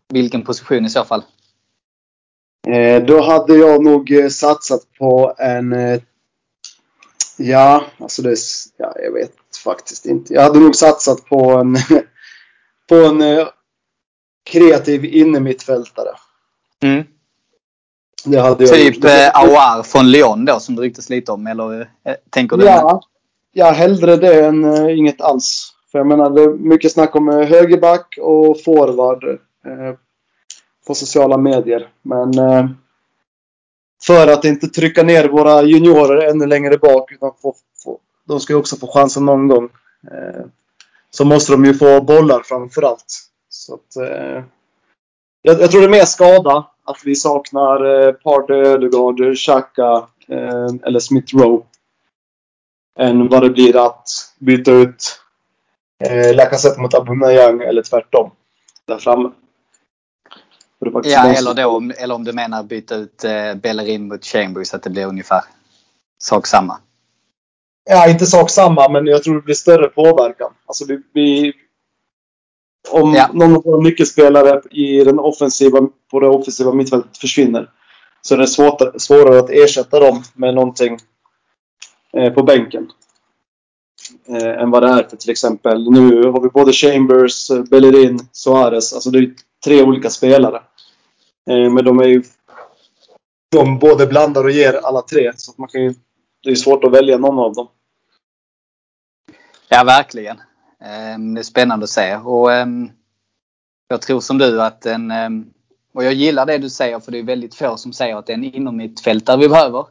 vilken 0.09 0.45
position 0.45 0.85
i 0.85 0.91
så 0.91 1.05
fall? 1.05 1.23
Eh, 2.69 3.03
då 3.03 3.23
hade 3.23 3.55
jag 3.55 3.85
nog 3.85 4.13
eh, 4.13 4.29
satsat 4.29 4.81
på 4.99 5.35
en... 5.39 5.73
Eh, 5.73 6.01
ja, 7.37 7.85
alltså 7.99 8.23
det... 8.23 8.37
Ja, 8.77 8.95
jag 9.03 9.13
vet 9.13 9.33
faktiskt 9.65 10.07
inte. 10.07 10.35
Jag 10.35 10.43
hade 10.43 10.61
nog 10.61 10.77
satsat 10.77 11.25
på 11.25 11.51
en... 11.51 11.77
på 12.89 12.95
en 12.95 13.47
kreativ 14.45 15.05
innermittfältare. 15.05 16.09
Mm. 16.83 17.05
Det 18.25 18.41
hade 18.41 18.65
jag 18.65 18.75
typ 18.75 19.05
eh, 19.05 19.31
Aouar 19.35 19.83
från 19.83 20.11
Lyon 20.11 20.45
då 20.45 20.61
som 20.61 20.77
det 20.77 20.83
ryktas 20.83 21.11
lite 21.11 21.33
om 21.33 21.47
eller 21.47 21.81
eh, 21.81 22.15
tänker 22.31 22.57
du? 22.57 22.65
Ja, 22.65 23.01
ja 23.53 23.71
hellre 23.71 24.17
det 24.17 24.47
än 24.47 24.65
eh, 24.65 24.99
inget 24.99 25.21
alls. 25.21 25.75
För 25.93 25.99
jag 25.99 26.07
menar 26.07 26.31
det 26.31 26.43
är 26.43 26.49
mycket 26.49 26.93
snack 26.93 27.17
om 27.17 27.29
högerback 27.29 28.19
och 28.21 28.63
forward 28.63 29.39
på 30.87 30.95
sociala 30.95 31.37
medier. 31.37 31.89
Men 32.03 32.39
eh, 32.39 32.67
för 34.03 34.29
att 34.29 34.45
inte 34.45 34.69
trycka 34.69 35.03
ner 35.03 35.29
våra 35.29 35.63
juniorer 35.63 36.31
ännu 36.31 36.47
längre 36.47 36.79
bak, 36.79 37.13
utan 37.13 37.33
få, 37.43 37.55
få, 37.85 37.99
de 38.25 38.41
ska 38.41 38.53
ju 38.53 38.59
också 38.59 38.77
få 38.77 38.87
chansen 38.87 39.25
någon 39.25 39.49
gång. 39.49 39.69
Så 41.11 41.25
måste 41.25 41.53
de 41.53 41.65
ju 41.65 41.75
få 41.75 42.01
bollar 42.01 42.43
framför 42.45 42.83
allt. 42.83 43.29
Så 43.49 43.75
att, 43.75 43.97
eh, 43.97 44.45
jag, 45.43 45.61
jag, 45.61 45.71
tror 45.71 45.81
det 45.81 45.87
är 45.87 45.91
mer 45.91 46.05
skada 46.05 46.67
att 46.85 47.01
vi 47.05 47.15
saknar 47.15 48.07
eh, 48.07 48.13
Partey, 48.13 48.57
Ödegaard, 48.57 49.37
Xhaka 49.37 50.07
eh, 50.29 50.69
eller 50.83 51.01
Smith 51.01 51.37
Rowe. 51.37 51.65
Än 52.99 53.29
vad 53.29 53.43
det 53.43 53.51
blir 53.51 53.87
att 53.87 54.09
byta 54.39 54.73
ut 54.73 55.21
eh, 56.05 56.37
Lacazette 56.37 56.81
mot 56.81 56.95
Aubameyang 56.95 57.61
eller 57.61 57.83
tvärtom. 57.83 58.31
Där 58.87 58.99
framme. 58.99 59.31
Ja, 61.05 61.29
eller, 61.29 61.55
då, 61.55 61.93
eller 61.99 62.15
om 62.15 62.25
du 62.25 62.33
menar 62.33 62.63
byta 62.63 62.95
ut 62.95 63.25
eh, 63.25 63.55
Bellerin 63.55 64.09
mot 64.09 64.25
Chambers 64.25 64.69
så 64.69 64.77
att 64.77 64.83
det 64.83 64.91
blir 64.91 65.07
ungefär 65.07 65.43
sak 66.19 66.47
samma. 66.47 66.79
Ja, 67.91 68.11
inte 68.11 68.27
sak 68.27 68.51
samma, 68.51 68.89
men 68.89 69.07
jag 69.07 69.23
tror 69.23 69.35
det 69.35 69.43
blir 69.43 69.55
större 69.55 69.89
påverkan. 69.89 70.51
Alltså 70.67 70.85
vi, 70.89 71.03
vi 71.13 71.53
om 72.91 73.15
ja. 73.15 73.31
någon 73.33 73.57
av 73.57 73.65
våra 73.65 73.83
nyckelspelare 73.83 74.63
i 74.71 75.05
den 75.05 75.19
offensiva, 75.19 75.89
på 76.11 76.21
det 76.21 76.29
offensiva 76.29 76.73
mittfältet 76.73 77.19
försvinner 77.19 77.71
så 78.21 78.35
är 78.35 78.39
det 78.39 78.47
svårt, 78.47 78.83
svårare 78.97 79.39
att 79.39 79.51
ersätta 79.51 80.01
dem 80.01 80.23
med 80.35 80.55
någonting 80.55 80.99
eh, 82.13 82.33
på 82.33 82.43
bänken. 82.43 82.91
Eh, 84.29 84.63
än 84.63 84.71
vad 84.71 84.83
det 84.83 84.89
är 84.89 85.03
för 85.03 85.17
till 85.17 85.31
exempel. 85.31 85.91
Nu 85.91 86.23
har 86.23 86.41
vi 86.41 86.49
både 86.49 86.73
Chambers, 86.73 87.51
eh, 87.51 87.63
Bellerin, 87.63 88.19
Suarez. 88.33 88.93
Alltså 88.93 89.11
det 89.11 89.19
är 89.19 89.31
tre 89.65 89.83
olika 89.83 90.11
spelare. 90.11 90.63
Eh, 91.51 91.73
men 91.73 91.85
de 91.85 92.01
är 92.01 92.07
ju... 92.07 92.23
De 93.51 93.79
både 93.79 94.07
blandar 94.07 94.45
och 94.45 94.51
ger 94.51 94.73
alla 94.73 95.03
tre. 95.03 95.33
Så 95.37 95.53
man 95.57 95.69
kan 95.69 95.83
ju, 95.83 95.95
det 96.43 96.51
är 96.51 96.55
svårt 96.55 96.85
att 96.85 96.93
välja 96.93 97.19
någon 97.19 97.39
av 97.39 97.55
dem. 97.55 97.69
Ja, 99.69 99.85
verkligen. 99.85 100.41
Ehm, 100.81 101.35
det 101.35 101.41
är 101.41 101.43
spännande 101.43 101.85
att 101.85 101.91
se. 101.91 102.17
Och 102.17 102.53
ehm, 102.53 102.91
jag 103.89 104.03
tror 104.03 104.21
som 104.21 104.39
du 104.39 104.63
att 104.63 104.87
en... 104.87 105.11
Ehm, 105.11 105.51
och 105.93 106.05
jag 106.05 106.13
gillar 106.13 106.47
det 106.47 106.59
du 106.59 106.71
säger 106.71 107.01
för 107.01 107.13
det 107.13 107.19
är 107.19 107.23
väldigt 107.23 107.55
få 107.55 107.77
som 107.77 107.93
säger 107.93 108.17
att 108.17 108.27
det 108.27 108.33
är 108.33 108.37
en 108.37 108.45
inommittfältare 108.45 109.37
vi 109.37 109.49
behöver. 109.49 109.87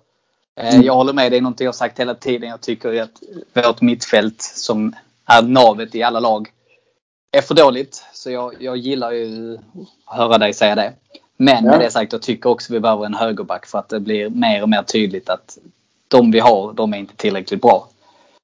Mm. 0.55 0.81
Jag 0.81 0.93
håller 0.93 1.13
med, 1.13 1.31
det 1.31 1.37
är 1.37 1.41
något 1.41 1.59
jag 1.59 1.75
sagt 1.75 1.99
hela 1.99 2.15
tiden. 2.15 2.49
Jag 2.49 2.61
tycker 2.61 3.01
att 3.01 3.23
vårt 3.53 3.81
mittfält 3.81 4.41
som 4.41 4.95
är 5.25 5.41
navet 5.41 5.95
i 5.95 6.03
alla 6.03 6.19
lag 6.19 6.49
är 7.31 7.41
för 7.41 7.55
dåligt. 7.55 8.05
Så 8.13 8.31
jag, 8.31 8.53
jag 8.59 8.77
gillar 8.77 9.11
ju 9.11 9.57
att 10.05 10.17
höra 10.17 10.37
dig 10.37 10.53
säga 10.53 10.75
det. 10.75 10.93
Men 11.37 11.65
ja. 11.65 11.71
med 11.71 11.79
det 11.79 11.91
sagt, 11.91 12.13
jag 12.13 12.21
tycker 12.21 12.49
också 12.49 12.73
vi 12.73 12.79
behöver 12.79 13.05
en 13.05 13.13
högerback 13.13 13.65
för 13.65 13.79
att 13.79 13.89
det 13.89 13.99
blir 13.99 14.29
mer 14.29 14.63
och 14.63 14.69
mer 14.69 14.83
tydligt 14.83 15.29
att 15.29 15.57
de 16.07 16.31
vi 16.31 16.39
har, 16.39 16.73
de 16.73 16.93
är 16.93 16.97
inte 16.97 17.15
tillräckligt 17.15 17.61
bra. 17.61 17.89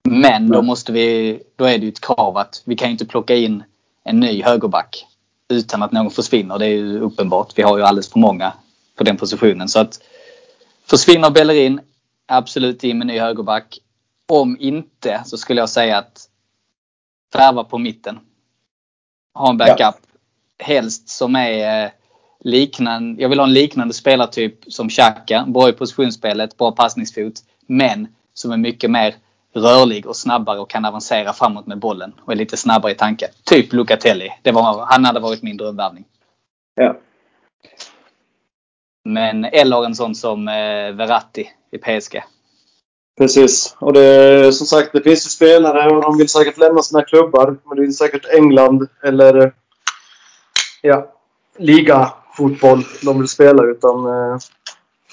Men 0.09 0.49
då 0.49 0.61
måste 0.61 0.91
vi, 0.91 1.39
då 1.55 1.65
är 1.65 1.77
det 1.77 1.85
ju 1.85 1.89
ett 1.89 2.01
krav 2.01 2.37
att 2.37 2.61
vi 2.65 2.75
kan 2.75 2.89
inte 2.89 3.05
plocka 3.05 3.35
in 3.35 3.63
en 4.03 4.19
ny 4.19 4.43
högerback 4.43 5.05
utan 5.49 5.83
att 5.83 5.91
någon 5.91 6.11
försvinner. 6.11 6.59
Det 6.59 6.65
är 6.65 6.69
ju 6.69 6.99
uppenbart. 6.99 7.53
Vi 7.55 7.63
har 7.63 7.77
ju 7.77 7.83
alldeles 7.83 8.11
för 8.11 8.19
många 8.19 8.53
på 8.95 9.03
den 9.03 9.17
positionen. 9.17 9.67
Så 9.67 9.79
att 9.79 9.99
försvinner 10.85 11.29
Bellerin, 11.29 11.79
absolut 12.25 12.83
in 12.83 12.97
med 12.97 13.07
ny 13.07 13.19
högerback. 13.19 13.79
Om 14.27 14.57
inte 14.59 15.21
så 15.25 15.37
skulle 15.37 15.61
jag 15.61 15.69
säga 15.69 15.97
att 15.97 16.29
värva 17.33 17.63
på 17.63 17.77
mitten. 17.77 18.19
Ha 19.33 19.49
en 19.49 19.57
backup. 19.57 19.77
Ja. 19.79 19.95
Helst 20.59 21.09
som 21.09 21.35
är 21.35 21.85
eh, 21.85 21.91
liknande. 22.39 23.21
Jag 23.21 23.29
vill 23.29 23.39
ha 23.39 23.47
en 23.47 23.53
liknande 23.53 23.93
spelartyp 23.93 24.59
som 24.67 24.89
Xhaka. 24.89 25.45
Bra 25.47 25.69
i 25.69 25.73
positionsspelet, 25.73 26.57
bra 26.57 26.71
passningsfot. 26.71 27.33
Men 27.67 28.07
som 28.33 28.51
är 28.51 28.57
mycket 28.57 28.91
mer 28.91 29.15
rörlig 29.53 30.07
och 30.07 30.15
snabbare 30.15 30.59
och 30.59 30.69
kan 30.69 30.85
avancera 30.85 31.33
framåt 31.33 31.67
med 31.67 31.79
bollen. 31.79 32.13
Och 32.25 32.31
är 32.31 32.35
lite 32.35 32.57
snabbare 32.57 32.91
i 32.91 32.95
tanken. 32.95 33.29
Typ 33.43 33.73
Lucatelli. 33.73 34.29
Det 34.41 34.51
var, 34.51 34.85
han 34.85 35.05
hade 35.05 35.19
varit 35.19 35.43
min 35.43 35.57
drömvärvning. 35.57 36.05
Ja. 36.75 36.97
Men 39.05 39.45
eller 39.45 39.85
en 39.85 39.95
sån 39.95 40.15
som 40.15 40.47
eh, 40.47 40.91
Verratti 40.95 41.49
i 41.71 41.77
PSG. 41.77 42.23
Precis. 43.17 43.75
Och 43.79 43.93
det, 43.93 44.53
som 44.53 44.67
sagt, 44.67 44.93
det 44.93 45.01
finns 45.01 45.25
ju 45.25 45.29
spelare 45.29 45.95
och 45.95 46.01
de 46.01 46.17
vill 46.17 46.29
säkert 46.29 46.57
lämna 46.57 46.81
sina 46.81 47.03
klubbar. 47.03 47.57
Men 47.65 47.77
det 47.77 47.83
är 47.83 47.91
säkert 47.91 48.25
England 48.33 48.87
eller 49.03 49.53
ja, 50.81 51.13
ligafotboll 51.57 52.83
de 53.01 53.19
vill 53.19 53.27
spela 53.27 53.63
utan 53.63 54.05
eh, 54.05 54.37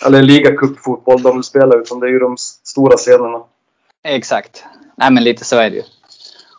eller 0.07 0.22
ligacupfotboll 0.22 1.22
de 1.22 1.36
vill 1.36 1.45
spela 1.45 1.74
utan 1.74 2.01
det 2.01 2.07
är 2.07 2.11
ju 2.11 2.18
de 2.18 2.36
stora 2.64 2.97
scenerna. 2.97 3.45
Exakt. 4.03 4.65
Nej 4.97 5.11
men 5.11 5.25
lite 5.25 5.45
så 5.45 5.57
är 5.57 5.71
det 5.71 5.77
ju. 5.77 5.83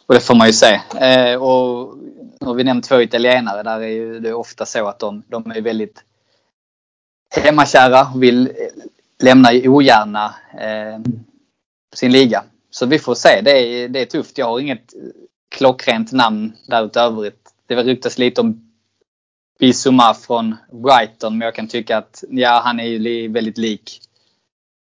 Och 0.05 0.13
det 0.13 0.19
får 0.19 0.35
man 0.35 0.47
ju 0.47 0.53
se. 0.53 0.81
Eh, 0.99 1.41
och 1.41 1.97
nu 2.41 2.47
har 2.47 2.53
vi 2.53 2.63
nämnt 2.63 2.85
två 2.85 3.01
italienare. 3.01 3.63
Där 3.63 3.79
är 3.79 3.87
ju 3.87 4.19
det 4.19 4.33
ofta 4.33 4.65
så 4.65 4.87
att 4.87 4.99
de, 4.99 5.23
de 5.27 5.51
är 5.51 5.61
väldigt 5.61 6.03
hemmakära 7.35 8.07
och 8.13 8.23
vill 8.23 8.51
lämna 9.19 9.49
ogärna 9.65 10.35
eh, 10.59 10.99
sin 11.93 12.11
liga. 12.11 12.43
Så 12.69 12.85
vi 12.85 12.99
får 12.99 13.15
se. 13.15 13.41
Det 13.41 13.51
är, 13.51 13.89
det 13.89 14.01
är 14.01 14.05
tufft. 14.05 14.37
Jag 14.37 14.45
har 14.45 14.59
inget 14.59 14.93
klockrent 15.49 16.11
namn 16.11 16.53
därutöver. 16.67 17.31
Det 17.67 17.75
ryktas 17.75 18.17
lite 18.17 18.41
om 18.41 18.71
Bissouma 19.59 20.13
från 20.13 20.55
Brighton 20.71 21.37
men 21.37 21.45
jag 21.45 21.55
kan 21.55 21.67
tycka 21.67 21.97
att 21.97 22.23
ja, 22.29 22.61
han 22.63 22.79
är 22.79 22.83
ju 22.83 23.27
väldigt 23.27 23.57
lik 23.57 24.01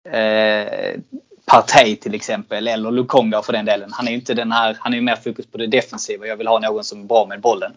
eh, 0.09 0.99
Partey 1.45 1.95
till 1.95 2.15
exempel 2.15 2.67
eller 2.67 2.91
Lukonga 2.91 3.41
för 3.41 3.53
den 3.53 3.65
delen. 3.65 3.91
Han 3.93 4.07
är 4.07 4.11
inte 4.11 4.33
den 4.33 4.51
här, 4.51 4.77
han 4.79 4.93
är 4.93 5.01
mer 5.01 5.15
fokus 5.15 5.45
på 5.45 5.57
det 5.57 5.67
defensiva. 5.67 6.27
Jag 6.27 6.37
vill 6.37 6.47
ha 6.47 6.59
någon 6.59 6.83
som 6.83 7.01
är 7.01 7.05
bra 7.05 7.25
med 7.25 7.41
bollen. 7.41 7.73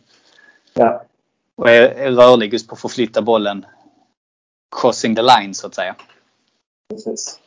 Ja. 0.74 1.04
Och 1.56 1.70
är, 1.70 1.82
är 1.82 2.12
rörlig 2.12 2.52
just 2.52 2.68
på 2.68 2.74
att 2.74 2.80
förflytta 2.80 3.22
bollen 3.22 3.66
crossing 4.80 5.16
the 5.16 5.22
line 5.22 5.54
så 5.54 5.66
att 5.66 5.74
säga. 5.74 5.94
Precis. 6.90 7.40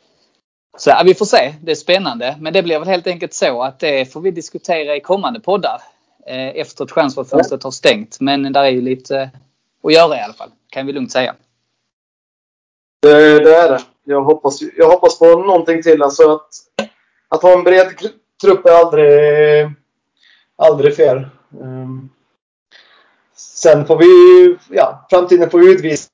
Så 0.77 0.89
ja, 0.89 1.01
vi 1.05 1.15
får 1.15 1.25
se. 1.25 1.55
Det 1.61 1.71
är 1.71 1.75
spännande. 1.75 2.35
Men 2.39 2.53
det 2.53 2.63
blir 2.63 2.79
väl 2.79 2.87
helt 2.87 3.07
enkelt 3.07 3.33
så 3.33 3.63
att 3.63 3.79
det 3.79 4.13
får 4.13 4.21
vi 4.21 4.31
diskutera 4.31 4.95
i 4.95 4.99
kommande 4.99 5.39
poddar. 5.39 5.81
Eh, 6.25 6.47
efter 6.47 6.83
att 6.83 6.89
transferfönstret 6.89 7.63
har 7.63 7.71
stängt. 7.71 8.19
Men 8.19 8.53
där 8.53 8.63
är 8.63 8.69
ju 8.69 8.81
lite 8.81 9.31
att 9.83 9.93
göra 9.93 10.17
i 10.17 10.21
alla 10.21 10.33
fall. 10.33 10.51
Kan 10.69 10.85
vi 10.85 10.93
lugnt 10.93 11.11
säga. 11.11 11.35
Det, 13.01 13.39
det 13.39 13.55
är 13.55 13.69
det. 13.69 13.81
Jag 14.03 14.23
hoppas, 14.23 14.61
jag 14.77 14.89
hoppas 14.89 15.19
på 15.19 15.25
någonting 15.25 15.81
till. 15.81 16.03
Alltså 16.03 16.31
att, 16.31 16.49
att 17.29 17.41
ha 17.41 17.53
en 17.53 17.63
bred 17.63 17.87
trupp 18.41 18.65
är 18.65 18.71
aldrig, 18.71 19.69
aldrig 20.55 20.95
fel. 20.95 21.27
Um, 21.59 22.09
sen 23.35 23.85
får 23.85 23.97
vi 23.97 24.57
ja, 24.69 25.07
framtiden 25.09 25.49
får 25.49 25.69
utvisa 25.69 26.07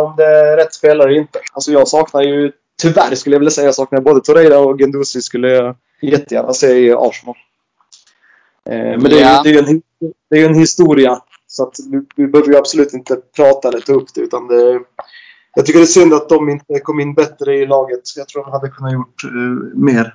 om 0.00 0.14
det 0.16 0.24
är 0.24 0.56
rätt 0.56 0.74
spelare 0.74 1.08
eller 1.08 1.20
inte. 1.20 1.40
Alltså 1.52 1.72
jag 1.72 1.88
saknar 1.88 2.22
ju, 2.22 2.52
tyvärr 2.82 3.14
skulle 3.14 3.34
jag 3.34 3.40
vilja 3.40 3.50
säga, 3.50 3.64
jag 3.64 3.74
saknar 3.74 4.00
både 4.00 4.20
Torreira 4.20 4.58
och 4.58 4.78
Gendusi 4.78 5.22
skulle 5.22 5.48
jag 5.48 5.76
jättegärna 6.00 6.52
se 6.52 6.78
i 6.78 6.92
Arsenal. 6.92 7.36
Eh, 8.70 8.76
men 8.76 9.02
det 9.02 9.20
är, 9.20 9.22
ja. 9.22 9.42
det, 9.44 9.50
är 9.50 9.68
en, 9.68 9.82
det 10.30 10.38
är 10.38 10.46
en 10.46 10.54
historia. 10.54 11.22
Så 11.46 11.62
att 11.62 11.74
vi, 11.90 12.00
vi 12.16 12.26
behöver 12.26 12.52
ju 12.52 12.58
absolut 12.58 12.92
inte 12.92 13.16
prata 13.36 13.68
eller 13.68 13.80
ta 13.80 13.92
upp 13.92 14.14
det. 14.14 14.20
Utan 14.20 14.48
det, 14.48 14.80
jag 15.56 15.66
tycker 15.66 15.78
det 15.78 15.84
är 15.84 15.86
synd 15.86 16.14
att 16.14 16.28
de 16.28 16.48
inte 16.48 16.80
kom 16.80 17.00
in 17.00 17.14
bättre 17.14 17.56
i 17.56 17.66
laget. 17.66 18.00
Jag 18.16 18.28
tror 18.28 18.44
de 18.44 18.52
hade 18.52 18.68
kunnat 18.68 18.92
gjort 18.92 19.24
uh, 19.24 19.74
mer. 19.74 20.14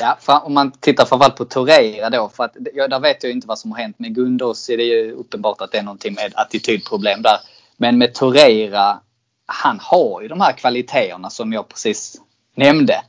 Ja, 0.00 0.40
om 0.44 0.54
man 0.54 0.72
tittar 0.72 1.04
framförallt 1.04 1.36
på 1.36 1.44
Torreira 1.44 2.10
då. 2.10 2.28
För 2.28 2.44
att, 2.44 2.56
ja, 2.74 2.88
där 2.88 3.00
vet 3.00 3.22
jag 3.22 3.32
inte 3.32 3.46
vad 3.46 3.58
som 3.58 3.72
har 3.72 3.78
hänt. 3.78 3.98
Med 3.98 4.14
Gundos 4.14 4.68
är 4.68 4.76
det 4.76 4.84
ju 4.84 5.12
uppenbart 5.12 5.60
att 5.60 5.72
det 5.72 5.78
är 5.78 5.82
någonting 5.82 6.14
med 6.14 6.32
attitydproblem 6.34 7.22
där. 7.22 7.36
Men 7.76 7.98
med 7.98 8.14
Torreira, 8.14 9.00
han 9.46 9.78
har 9.80 10.22
ju 10.22 10.28
de 10.28 10.40
här 10.40 10.52
kvaliteterna 10.52 11.30
som 11.30 11.52
jag 11.52 11.68
precis 11.68 12.16
nämnde. 12.54 13.02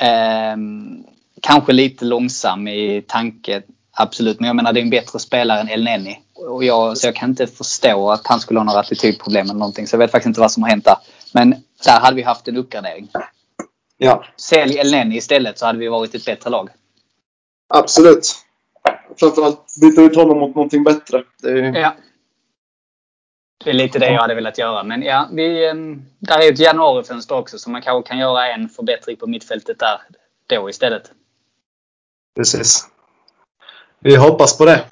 Ehm, 0.00 1.04
kanske 1.42 1.72
lite 1.72 2.04
långsam 2.04 2.68
i 2.68 3.04
tanke, 3.08 3.62
absolut. 3.92 4.40
Men 4.40 4.46
jag 4.46 4.56
menar 4.56 4.72
det 4.72 4.80
är 4.80 4.84
en 4.84 4.90
bättre 4.90 5.18
spelare 5.18 5.60
än 5.60 5.68
El 5.68 5.84
Neni. 5.84 6.20
Och 6.36 6.64
jag, 6.64 6.98
så 6.98 7.06
jag 7.06 7.16
kan 7.16 7.30
inte 7.30 7.46
förstå 7.46 8.10
att 8.10 8.26
han 8.26 8.40
skulle 8.40 8.60
ha 8.60 8.64
några 8.64 8.80
attitydproblem 8.80 9.44
eller 9.44 9.58
någonting. 9.58 9.86
Så 9.86 9.94
jag 9.94 9.98
vet 9.98 10.10
faktiskt 10.10 10.26
inte 10.26 10.40
vad 10.40 10.52
som 10.52 10.62
har 10.62 10.70
hänt 10.70 10.84
där. 10.84 10.96
Men 11.34 11.50
där 11.84 12.00
hade 12.00 12.16
vi 12.16 12.22
haft 12.22 12.48
en 12.48 12.56
uppgradering. 12.56 13.08
Ja. 13.98 14.24
Sälj 14.36 14.78
El 14.78 14.90
Neni 14.90 15.16
istället 15.16 15.58
så 15.58 15.66
hade 15.66 15.78
vi 15.78 15.88
varit 15.88 16.14
ett 16.14 16.24
bättre 16.24 16.50
lag. 16.50 16.70
Absolut. 17.68 18.34
Framförallt 19.20 19.64
byta 19.80 20.02
ut 20.02 20.16
honom 20.16 20.38
mot 20.38 20.54
någonting 20.54 20.84
bättre. 20.84 21.24
Det 21.42 21.50
är... 21.50 21.80
Ja. 21.80 21.94
Det 23.64 23.70
är 23.70 23.74
lite 23.74 23.98
det 23.98 24.12
jag 24.12 24.20
hade 24.20 24.34
velat 24.34 24.58
göra. 24.58 24.82
Men 24.82 25.02
ja, 25.02 25.28
vi, 25.32 25.68
ehm, 25.68 26.02
där 26.18 26.38
är 26.38 26.52
ett 26.52 26.58
januarifönster 26.58 27.34
också 27.36 27.58
så 27.58 27.70
man 27.70 27.82
kanske 27.82 28.08
kan 28.08 28.18
göra 28.18 28.48
en 28.48 28.68
förbättring 28.68 29.16
på 29.16 29.26
mittfältet 29.26 29.78
där 29.78 30.00
då 30.46 30.70
istället. 30.70 31.10
Precis. 32.36 32.88
Vi 33.98 34.16
hoppas 34.16 34.58
på 34.58 34.64
det. 34.64 34.84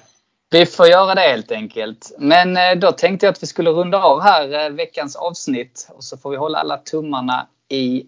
Vi 0.49 0.65
får 0.65 0.87
göra 0.87 1.15
det 1.15 1.21
helt 1.21 1.51
enkelt. 1.51 2.11
Men 2.17 2.57
eh, 2.57 2.75
då 2.75 2.91
tänkte 2.91 3.25
jag 3.25 3.33
att 3.33 3.43
vi 3.43 3.47
skulle 3.47 3.69
runda 3.69 4.03
av 4.03 4.21
här 4.21 4.65
eh, 4.65 4.69
veckans 4.69 5.15
avsnitt. 5.15 5.87
Och 5.89 6.03
så 6.03 6.17
får 6.17 6.29
vi 6.29 6.37
hålla 6.37 6.57
alla 6.57 6.77
tummarna 6.77 7.47
i 7.69 8.05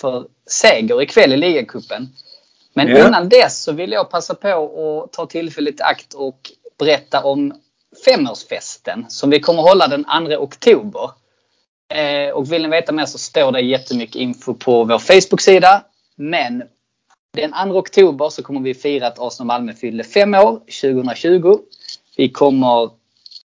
för 0.00 0.26
seger 0.50 1.02
ikväll 1.02 1.32
i 1.32 1.36
ligacupen. 1.36 2.08
Men 2.74 2.88
yeah. 2.88 3.08
innan 3.08 3.28
dess 3.28 3.62
så 3.62 3.72
vill 3.72 3.92
jag 3.92 4.10
passa 4.10 4.34
på 4.34 5.02
att 5.04 5.12
ta 5.12 5.26
tillfället 5.26 5.80
i 5.80 5.82
akt 5.82 6.14
och 6.14 6.50
berätta 6.78 7.24
om 7.24 7.54
femårsfesten 8.04 9.06
som 9.08 9.30
vi 9.30 9.40
kommer 9.40 9.62
hålla 9.62 9.88
den 9.88 10.04
2 10.28 10.36
oktober. 10.36 11.10
Eh, 11.94 12.30
och 12.30 12.52
vill 12.52 12.62
ni 12.62 12.68
veta 12.68 12.92
mer 12.92 13.06
så 13.06 13.18
står 13.18 13.52
det 13.52 13.60
jättemycket 13.60 14.16
info 14.16 14.54
på 14.54 14.84
vår 14.84 14.98
Facebook-sida. 14.98 15.84
Men 16.16 16.62
den 17.32 17.52
2 17.52 17.78
oktober 17.78 18.28
så 18.30 18.42
kommer 18.42 18.60
vi 18.60 18.74
fira 18.74 19.06
att 19.06 19.18
Arsenal 19.18 19.46
Malmö 19.46 19.72
fyllde 19.72 20.04
fem 20.04 20.34
år 20.34 20.60
2020. 20.82 21.58
Vi 22.16 22.28
kommer 22.28 22.90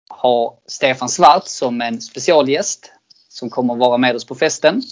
ha 0.08 0.58
Stefan 0.66 1.08
Svart 1.08 1.48
som 1.48 1.80
en 1.80 2.00
specialgäst 2.00 2.92
som 3.28 3.50
kommer 3.50 3.74
vara 3.74 3.98
med 3.98 4.16
oss 4.16 4.24
på 4.24 4.34
festen. 4.34 4.82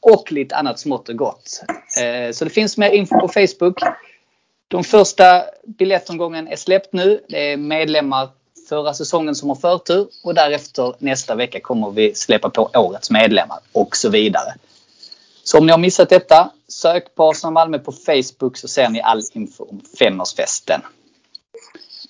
Och 0.00 0.32
lite 0.32 0.56
annat 0.56 0.80
smått 0.80 1.08
och 1.08 1.16
gott. 1.16 1.62
Eh, 2.00 2.32
så 2.32 2.44
det 2.44 2.50
finns 2.50 2.78
mer 2.78 2.90
info 2.90 3.20
på 3.20 3.28
Facebook. 3.28 3.80
De 4.68 4.84
första 4.84 5.44
biljettomgången 5.64 6.48
är 6.48 6.56
släppt 6.56 6.92
nu. 6.92 7.20
Det 7.28 7.52
är 7.52 7.56
medlemmar 7.56 8.28
förra 8.68 8.94
säsongen 8.94 9.34
som 9.34 9.48
har 9.48 9.56
förtur 9.56 10.08
och 10.24 10.34
därefter 10.34 10.94
nästa 10.98 11.34
vecka 11.34 11.60
kommer 11.60 11.90
vi 11.90 12.14
släppa 12.14 12.50
på 12.50 12.70
årets 12.74 13.10
medlemmar 13.10 13.58
och 13.72 13.96
så 13.96 14.08
vidare. 14.08 14.54
Så 15.44 15.58
om 15.58 15.66
ni 15.66 15.72
har 15.72 15.78
missat 15.78 16.08
detta, 16.08 16.50
sök 16.72 17.14
på 17.14 17.28
Arsenal 17.30 17.52
Malmö 17.52 17.78
på 17.78 17.92
Facebook 17.92 18.56
så 18.56 18.68
ser 18.68 18.88
ni 18.88 19.00
all 19.00 19.22
info 19.32 19.64
om 19.64 19.80
femårsfesten. 19.98 20.80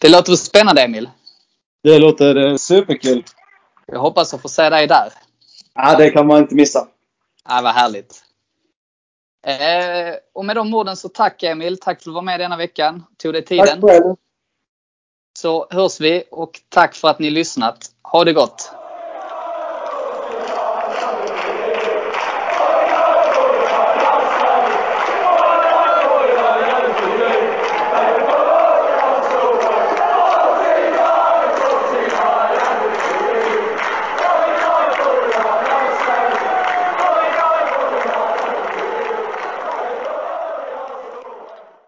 Det 0.00 0.08
låter 0.08 0.34
spännande 0.34 0.82
Emil? 0.82 1.10
Det 1.82 1.98
låter 1.98 2.36
eh, 2.36 2.56
superkul. 2.56 3.24
Jag 3.86 3.98
hoppas 3.98 4.34
att 4.34 4.42
få 4.42 4.48
se 4.48 4.70
dig 4.70 4.86
där. 4.86 5.12
Ja, 5.74 5.96
det 5.96 6.10
kan 6.10 6.26
man 6.26 6.38
inte 6.38 6.54
missa. 6.54 6.88
Ja, 7.48 7.60
vad 7.62 7.74
härligt. 7.74 8.24
Eh, 9.46 10.16
och 10.32 10.44
med 10.44 10.56
de 10.56 10.74
orden 10.74 10.96
så 10.96 11.08
tack 11.08 11.42
Emil. 11.42 11.78
Tack 11.78 11.84
för 11.84 11.92
att 11.92 12.04
du 12.04 12.10
var 12.10 12.22
med 12.22 12.40
denna 12.40 12.56
veckan. 12.56 13.04
Tog 13.16 13.32
dig 13.32 13.44
tiden. 13.44 13.80
Tack 13.80 13.90
själv. 13.90 14.16
Så 15.38 15.66
hörs 15.70 16.00
vi 16.00 16.24
och 16.30 16.60
tack 16.68 16.94
för 16.94 17.08
att 17.08 17.18
ni 17.18 17.30
lyssnat. 17.30 17.90
Ha 18.02 18.24
det 18.24 18.32
gott! 18.32 18.72